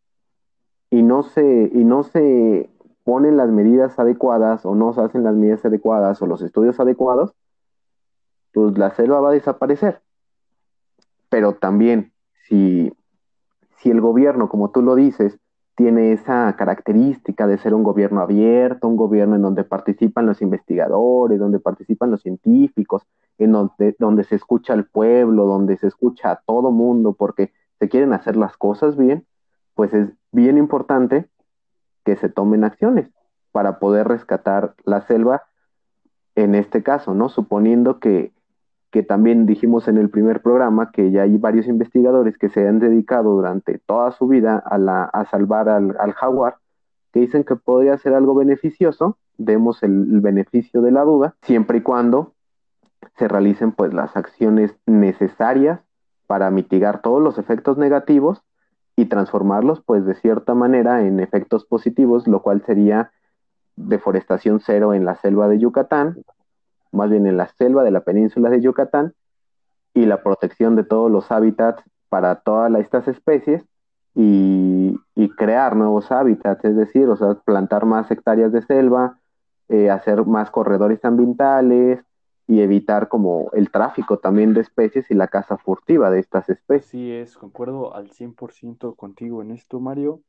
y 0.90 1.02
no 1.02 1.22
se, 1.22 1.70
y 1.72 1.84
no 1.84 2.02
se 2.02 2.70
ponen 3.04 3.36
las 3.36 3.50
medidas 3.50 3.98
adecuadas 3.98 4.64
o 4.64 4.74
no 4.74 4.92
se 4.92 5.02
hacen 5.02 5.24
las 5.24 5.34
medidas 5.34 5.64
adecuadas 5.64 6.20
o 6.22 6.26
los 6.26 6.42
estudios 6.42 6.80
adecuados, 6.80 7.34
pues 8.52 8.78
la 8.78 8.90
selva 8.90 9.20
va 9.20 9.28
a 9.28 9.32
desaparecer. 9.32 10.00
Pero 11.28 11.54
también, 11.54 12.12
si, 12.48 12.92
si 13.76 13.90
el 13.90 14.00
gobierno, 14.00 14.48
como 14.48 14.70
tú 14.70 14.82
lo 14.82 14.94
dices, 14.94 15.38
tiene 15.76 16.12
esa 16.12 16.54
característica 16.56 17.46
de 17.46 17.58
ser 17.58 17.74
un 17.74 17.82
gobierno 17.82 18.20
abierto, 18.20 18.86
un 18.86 18.96
gobierno 18.96 19.36
en 19.36 19.42
donde 19.42 19.64
participan 19.64 20.26
los 20.26 20.40
investigadores, 20.40 21.38
donde 21.38 21.58
participan 21.58 22.10
los 22.10 22.22
científicos, 22.22 23.02
en 23.38 23.52
donde, 23.52 23.96
donde 23.98 24.24
se 24.24 24.36
escucha 24.36 24.72
al 24.72 24.86
pueblo, 24.86 25.46
donde 25.46 25.76
se 25.76 25.88
escucha 25.88 26.30
a 26.30 26.40
todo 26.46 26.70
mundo, 26.70 27.14
porque 27.14 27.52
se 27.80 27.88
quieren 27.88 28.12
hacer 28.12 28.36
las 28.36 28.56
cosas 28.56 28.96
bien, 28.96 29.26
pues 29.74 29.92
es 29.92 30.10
bien 30.30 30.58
importante 30.58 31.28
que 32.04 32.16
se 32.16 32.28
tomen 32.28 32.62
acciones 32.62 33.10
para 33.50 33.78
poder 33.78 34.06
rescatar 34.06 34.74
la 34.84 35.00
selva 35.02 35.42
en 36.36 36.54
este 36.54 36.82
caso, 36.82 37.14
¿no? 37.14 37.28
Suponiendo 37.28 37.98
que 37.98 38.32
que 38.94 39.02
también 39.02 39.44
dijimos 39.44 39.88
en 39.88 39.98
el 39.98 40.08
primer 40.08 40.40
programa 40.40 40.92
que 40.92 41.10
ya 41.10 41.22
hay 41.22 41.36
varios 41.36 41.66
investigadores 41.66 42.38
que 42.38 42.48
se 42.48 42.68
han 42.68 42.78
dedicado 42.78 43.32
durante 43.32 43.78
toda 43.78 44.12
su 44.12 44.28
vida 44.28 44.62
a, 44.64 44.78
la, 44.78 45.02
a 45.02 45.24
salvar 45.24 45.68
al, 45.68 46.12
jaguar, 46.12 46.58
que 47.12 47.18
dicen 47.18 47.42
que 47.42 47.56
podría 47.56 47.98
ser 47.98 48.14
algo 48.14 48.36
beneficioso, 48.36 49.18
demos 49.36 49.82
el, 49.82 50.20
beneficio 50.20 50.80
de 50.80 50.92
la 50.92 51.02
duda, 51.02 51.34
siempre 51.42 51.78
y 51.78 51.80
cuando 51.80 52.34
se 53.16 53.26
realicen 53.26 53.72
pues 53.72 53.92
las 53.92 54.16
acciones 54.16 54.76
necesarias 54.86 55.80
para 56.28 56.52
mitigar 56.52 57.02
todos 57.02 57.20
los 57.20 57.36
efectos 57.36 57.76
negativos 57.76 58.42
y 58.94 59.06
transformarlos 59.06 59.80
pues 59.80 60.06
de 60.06 60.14
cierta 60.14 60.54
manera 60.54 61.04
en 61.04 61.18
efectos 61.18 61.64
positivos, 61.64 62.28
lo 62.28 62.42
cual 62.42 62.62
sería 62.64 63.10
deforestación 63.74 64.60
cero 64.60 64.94
en 64.94 65.04
la 65.04 65.16
selva 65.16 65.48
de 65.48 65.58
Yucatán, 65.58 66.22
más 66.94 67.10
bien 67.10 67.26
en 67.26 67.36
la 67.36 67.48
selva 67.48 67.84
de 67.84 67.90
la 67.90 68.00
península 68.00 68.50
de 68.50 68.60
Yucatán, 68.60 69.14
y 69.94 70.06
la 70.06 70.22
protección 70.22 70.74
de 70.76 70.84
todos 70.84 71.10
los 71.10 71.30
hábitats 71.30 71.82
para 72.08 72.40
todas 72.40 72.72
estas 72.80 73.08
especies 73.08 73.64
y, 74.14 74.96
crear 75.36 75.74
nuevos 75.74 76.12
hábitats, 76.12 76.64
es 76.64 76.76
decir, 76.76 77.08
o 77.08 77.16
sea, 77.16 77.34
plantar 77.34 77.86
más 77.86 78.10
hectáreas 78.10 78.52
de 78.52 78.62
selva, 78.62 79.18
eh, 79.68 79.90
hacer 79.90 80.24
más 80.24 80.50
corredores 80.50 81.04
ambientales 81.04 82.04
y 82.46 82.60
evitar 82.60 83.08
como 83.08 83.50
el 83.52 83.70
tráfico 83.70 84.18
también 84.18 84.54
de 84.54 84.60
especies 84.60 85.10
y 85.10 85.14
la 85.14 85.28
caza 85.28 85.56
furtiva 85.56 86.10
de 86.10 86.20
estas 86.20 86.48
especies. 86.48 86.90
Sí, 86.90 87.12
es, 87.12 87.36
concuerdo 87.36 87.94
al 87.94 88.10
100% 88.10 88.94
contigo 88.96 89.42
en 89.42 89.50
esto, 89.50 89.80
Mario. 89.80 90.20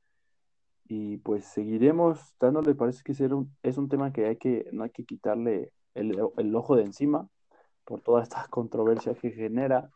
Y 0.87 1.17
pues 1.17 1.45
seguiremos 1.45 2.35
dándole, 2.39 2.73
parece 2.73 3.03
que 3.03 3.11
es 3.11 3.77
un 3.77 3.89
tema 3.89 4.11
que, 4.11 4.25
hay 4.25 4.37
que 4.37 4.69
no 4.71 4.83
hay 4.83 4.89
que 4.89 5.05
quitarle 5.05 5.71
el, 5.95 6.17
el 6.37 6.55
ojo 6.55 6.75
de 6.75 6.83
encima 6.83 7.27
por 7.85 8.01
toda 8.01 8.23
esta 8.23 8.45
controversia 8.49 9.15
que 9.15 9.31
genera, 9.31 9.89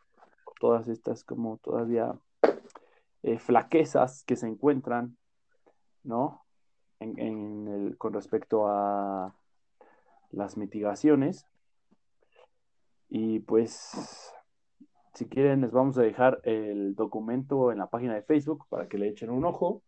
todas 0.58 0.88
estas 0.88 1.24
como 1.24 1.58
todavía 1.58 2.18
eh, 3.22 3.38
flaquezas 3.38 4.24
que 4.24 4.36
se 4.36 4.46
encuentran, 4.46 5.16
¿no? 6.02 6.44
En, 7.00 7.66
el, 7.66 7.96
con 7.96 8.12
respecto 8.12 8.66
a 8.68 9.34
las 10.30 10.56
mitigaciones. 10.58 11.46
Y 13.08 13.40
pues, 13.40 14.32
si 15.14 15.26
quieren, 15.26 15.62
les 15.62 15.72
vamos 15.72 15.96
a 15.96 16.02
dejar 16.02 16.40
el 16.44 16.94
documento 16.94 17.72
en 17.72 17.78
la 17.78 17.88
página 17.88 18.14
de 18.14 18.22
Facebook 18.22 18.66
para 18.68 18.86
que 18.86 18.98
le 18.98 19.08
echen 19.08 19.30
un 19.30 19.46
ojo. 19.46 19.82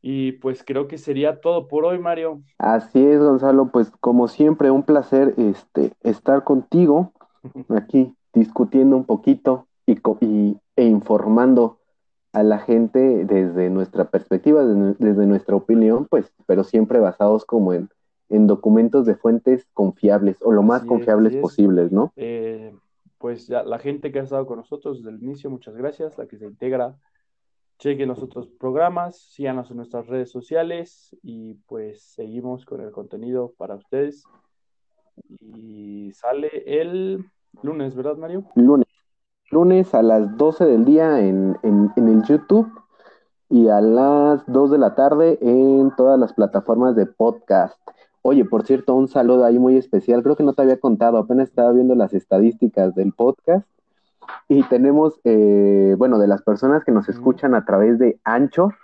Y 0.00 0.32
pues 0.32 0.62
creo 0.64 0.86
que 0.86 0.98
sería 0.98 1.40
todo 1.40 1.68
por 1.68 1.84
hoy, 1.84 1.98
Mario. 1.98 2.42
Así 2.58 3.04
es, 3.04 3.20
Gonzalo, 3.20 3.70
pues 3.72 3.90
como 4.00 4.28
siempre, 4.28 4.70
un 4.70 4.82
placer 4.82 5.34
este, 5.36 5.92
estar 6.02 6.44
contigo 6.44 7.12
aquí 7.68 8.14
discutiendo 8.32 8.96
un 8.96 9.04
poquito 9.04 9.66
y, 9.86 9.98
y, 10.20 10.56
e 10.76 10.84
informando 10.84 11.78
a 12.32 12.42
la 12.42 12.58
gente 12.58 13.24
desde 13.24 13.70
nuestra 13.70 14.10
perspectiva, 14.10 14.64
desde, 14.64 15.26
nuestra 15.26 15.56
opinión, 15.56 16.06
pues, 16.08 16.32
pero 16.46 16.62
siempre 16.62 17.00
basados 17.00 17.44
como 17.44 17.72
en, 17.72 17.88
en 18.28 18.46
documentos 18.46 19.06
de 19.06 19.16
fuentes 19.16 19.66
confiables 19.72 20.36
o 20.42 20.52
lo 20.52 20.62
más 20.62 20.84
confiables 20.84 21.36
posibles, 21.36 21.90
¿no? 21.90 22.12
Eh, 22.16 22.74
pues 23.18 23.48
ya 23.48 23.62
la 23.62 23.78
gente 23.78 24.12
que 24.12 24.20
ha 24.20 24.22
estado 24.22 24.46
con 24.46 24.58
nosotros 24.58 24.98
desde 24.98 25.16
el 25.16 25.22
inicio, 25.22 25.50
muchas 25.50 25.74
gracias, 25.74 26.18
la 26.18 26.26
que 26.26 26.36
se 26.36 26.46
integra 26.46 26.96
chequen 27.78 28.08
los 28.08 28.22
otros 28.22 28.48
programas, 28.48 29.16
síganos 29.16 29.70
en 29.70 29.76
nuestras 29.78 30.06
redes 30.06 30.30
sociales 30.30 31.16
y 31.22 31.54
pues 31.66 32.02
seguimos 32.02 32.64
con 32.64 32.80
el 32.80 32.90
contenido 32.90 33.54
para 33.56 33.76
ustedes. 33.76 34.24
Y 35.28 36.12
sale 36.12 36.50
el 36.66 37.24
lunes, 37.62 37.94
¿verdad, 37.94 38.16
Mario? 38.16 38.44
Lunes. 38.54 38.86
Lunes 39.50 39.94
a 39.94 40.02
las 40.02 40.36
12 40.36 40.66
del 40.66 40.84
día 40.84 41.20
en, 41.20 41.56
en, 41.62 41.90
el 41.96 42.22
YouTube 42.24 42.70
y 43.48 43.68
a 43.68 43.80
las 43.80 44.44
2 44.46 44.72
de 44.72 44.78
la 44.78 44.94
tarde 44.94 45.38
en 45.40 45.90
todas 45.96 46.18
las 46.18 46.34
plataformas 46.34 46.94
de 46.96 47.06
podcast. 47.06 47.80
Oye, 48.20 48.44
por 48.44 48.66
cierto, 48.66 48.94
un 48.94 49.08
saludo 49.08 49.46
ahí 49.46 49.58
muy 49.58 49.76
especial. 49.76 50.22
Creo 50.22 50.36
que 50.36 50.42
no 50.42 50.52
te 50.52 50.62
había 50.62 50.78
contado, 50.78 51.16
apenas 51.16 51.48
estaba 51.48 51.72
viendo 51.72 51.94
las 51.94 52.12
estadísticas 52.12 52.94
del 52.94 53.12
podcast 53.14 53.66
y 54.48 54.62
tenemos, 54.64 55.20
eh, 55.24 55.94
bueno, 55.98 56.18
de 56.18 56.26
las 56.26 56.42
personas 56.42 56.84
que 56.84 56.92
nos 56.92 57.08
escuchan 57.08 57.54
a 57.54 57.64
través 57.64 57.98
de 57.98 58.18
Anchor, 58.24 58.74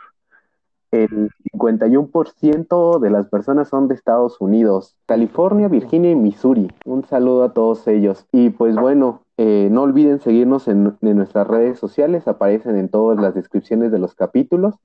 el 0.95 1.30
51% 1.53 3.01
de 3.01 3.11
las 3.11 3.26
personas 3.28 3.68
son 3.68 3.88
de 3.88 3.95
Estados 3.95 4.40
Unidos, 4.40 4.97
California, 5.07 5.68
Virginia 5.68 6.12
y 6.12 6.14
Missouri. 6.14 6.70
Un 6.84 7.05
saludo 7.05 7.42
a 7.45 7.53
todos 7.53 7.88
ellos. 7.88 8.26
Y 8.30 8.51
pues 8.51 8.76
bueno, 8.76 9.22
eh, 9.36 9.68
no 9.72 9.82
olviden 9.82 10.20
seguirnos 10.20 10.68
en, 10.68 10.97
en, 11.01 11.16
nuestras 11.16 11.49
redes 11.49 11.78
sociales, 11.78 12.28
aparecen 12.28 12.76
en 12.76 12.88
todas 12.88 13.20
las 13.20 13.34
descripciones 13.34 13.90
de 13.90 13.99
los 13.99 14.14
capítulos. 14.14 14.76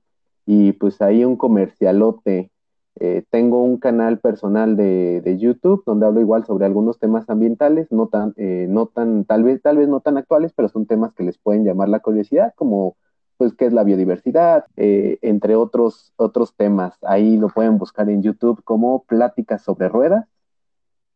Y 0.46 0.72
pues 0.72 1.00
ahí 1.00 1.24
un 1.24 1.36
comercialote 1.36 2.49
eh, 2.96 3.24
tengo 3.30 3.62
un 3.62 3.78
canal 3.78 4.18
personal 4.18 4.76
de, 4.76 5.36
YouTube 5.38 5.82
donde 5.86 6.06
hablo 6.06 6.20
igual 6.20 6.44
sobre 6.44 6.66
algunos 6.66 6.98
temas 6.98 7.30
ambientales, 7.30 7.90
no 7.90 8.08
tan, 8.08 8.34
eh, 8.36 8.66
no 8.68 8.86
tan, 8.86 9.24
tal 9.24 9.44
vez, 9.44 9.62
tal 9.62 9.78
vez 9.78 9.88
no 9.88 10.00
tan 10.00 10.18
actuales, 10.18 10.52
pero 10.54 10.68
son 10.68 10.86
temas 10.86 11.14
que 11.14 11.22
les 11.22 11.38
pueden 11.38 11.64
llamar 11.64 11.88
la 11.88 12.00
curiosidad, 12.00 12.52
como 12.56 12.96
pues 13.36 13.54
qué 13.54 13.64
es 13.64 13.72
la 13.72 13.84
biodiversidad, 13.84 14.66
eh, 14.76 15.18
entre 15.22 15.56
otros, 15.56 16.12
otros 16.16 16.54
temas. 16.56 16.98
Ahí 17.02 17.38
lo 17.38 17.48
pueden 17.48 17.78
buscar 17.78 18.10
en 18.10 18.22
YouTube 18.22 18.62
como 18.64 19.04
Pláticas 19.04 19.62
sobre 19.62 19.88
Ruedas. 19.88 20.26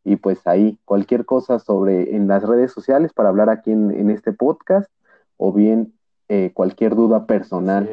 Y 0.04 0.16
pues 0.16 0.46
ahí 0.46 0.78
cualquier 0.84 1.26
cosa 1.26 1.58
sobre 1.58 2.16
en 2.16 2.28
las 2.28 2.42
redes 2.42 2.72
sociales 2.72 3.12
para 3.12 3.30
hablar 3.30 3.50
aquí 3.50 3.72
en, 3.72 4.10
este 4.10 4.32
podcast 4.32 4.90
o 5.38 5.52
bien 5.52 5.94
cualquier 6.54 6.94
duda 6.94 7.26
personal. 7.26 7.88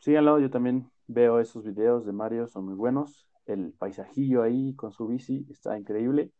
Síganlo, 0.00 0.38
yo 0.38 0.50
también 0.50 0.90
Veo 1.12 1.40
esos 1.40 1.64
videos 1.64 2.06
de 2.06 2.12
Mario, 2.12 2.46
son 2.46 2.66
muy 2.66 2.74
buenos. 2.74 3.26
El 3.44 3.72
paisajillo 3.72 4.44
ahí 4.44 4.76
con 4.76 4.92
su 4.92 5.08
bici 5.08 5.44
está 5.50 5.76
increíble. 5.76 6.30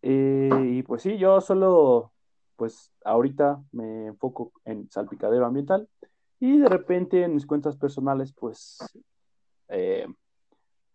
Eh, 0.00 0.48
y 0.70 0.82
pues 0.82 1.02
sí, 1.02 1.18
yo 1.18 1.42
solo, 1.42 2.10
pues 2.56 2.90
ahorita 3.04 3.62
me 3.72 4.06
enfoco 4.06 4.52
en 4.64 4.90
salpicadero 4.90 5.44
ambiental 5.44 5.86
y 6.38 6.56
de 6.56 6.68
repente 6.70 7.22
en 7.22 7.34
mis 7.34 7.44
cuentas 7.44 7.76
personales, 7.76 8.32
pues 8.32 8.78
eh, 9.68 10.06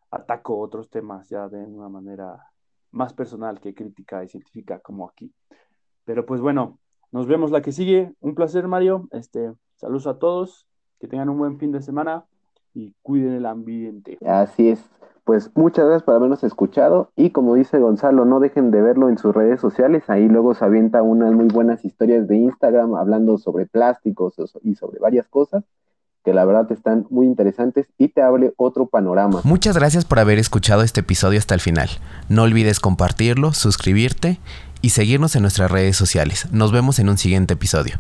ataco 0.09 0.57
otros 0.57 0.89
temas 0.89 1.29
ya 1.29 1.47
de 1.47 1.59
una 1.59 1.87
manera 1.87 2.51
más 2.89 3.13
personal 3.13 3.59
que 3.59 3.75
crítica 3.75 4.23
y 4.23 4.27
científica 4.27 4.79
como 4.79 5.07
aquí. 5.07 5.31
Pero 6.03 6.25
pues 6.25 6.41
bueno, 6.41 6.79
nos 7.11 7.27
vemos 7.27 7.51
la 7.51 7.61
que 7.61 7.71
sigue. 7.71 8.11
Un 8.21 8.33
placer, 8.33 8.67
Mario. 8.67 9.07
Este, 9.11 9.53
saludos 9.75 10.07
a 10.07 10.17
todos. 10.17 10.67
Que 10.99 11.07
tengan 11.07 11.29
un 11.29 11.37
buen 11.37 11.59
fin 11.59 11.71
de 11.71 11.83
semana 11.83 12.25
y 12.75 12.93
cuiden 13.01 13.33
el 13.33 13.45
ambiente. 13.47 14.17
Así 14.25 14.69
es. 14.69 14.79
Pues 15.23 15.49
muchas 15.55 15.85
gracias 15.85 16.03
por 16.03 16.13
habernos 16.13 16.43
escuchado 16.43 17.09
y 17.15 17.31
como 17.31 17.55
dice 17.55 17.79
Gonzalo, 17.79 18.25
no 18.25 18.39
dejen 18.39 18.69
de 18.69 18.83
verlo 18.83 19.09
en 19.09 19.17
sus 19.17 19.33
redes 19.33 19.59
sociales, 19.59 20.03
ahí 20.07 20.27
luego 20.27 20.53
se 20.53 20.63
avienta 20.63 21.01
unas 21.01 21.33
muy 21.33 21.47
buenas 21.47 21.83
historias 21.83 22.27
de 22.27 22.37
Instagram 22.37 22.93
hablando 22.93 23.39
sobre 23.39 23.65
plásticos 23.65 24.35
y 24.61 24.75
sobre 24.75 24.99
varias 24.99 25.27
cosas 25.27 25.63
que 26.23 26.33
la 26.33 26.43
verdad 26.43 26.71
están 26.71 27.05
muy 27.09 27.27
interesantes 27.27 27.87
y 27.97 28.09
te 28.09 28.21
abre 28.21 28.53
otro 28.57 28.87
panorama. 28.87 29.41
Muchas 29.43 29.77
gracias 29.77 30.05
por 30.05 30.19
haber 30.19 30.39
escuchado 30.39 30.81
este 30.81 31.01
episodio 31.01 31.39
hasta 31.39 31.53
el 31.53 31.61
final. 31.61 31.89
No 32.29 32.43
olvides 32.43 32.79
compartirlo, 32.79 33.53
suscribirte 33.53 34.39
y 34.81 34.89
seguirnos 34.89 35.35
en 35.35 35.43
nuestras 35.43 35.71
redes 35.71 35.95
sociales. 35.95 36.51
Nos 36.51 36.71
vemos 36.71 36.99
en 36.99 37.09
un 37.09 37.17
siguiente 37.17 37.53
episodio. 37.53 37.95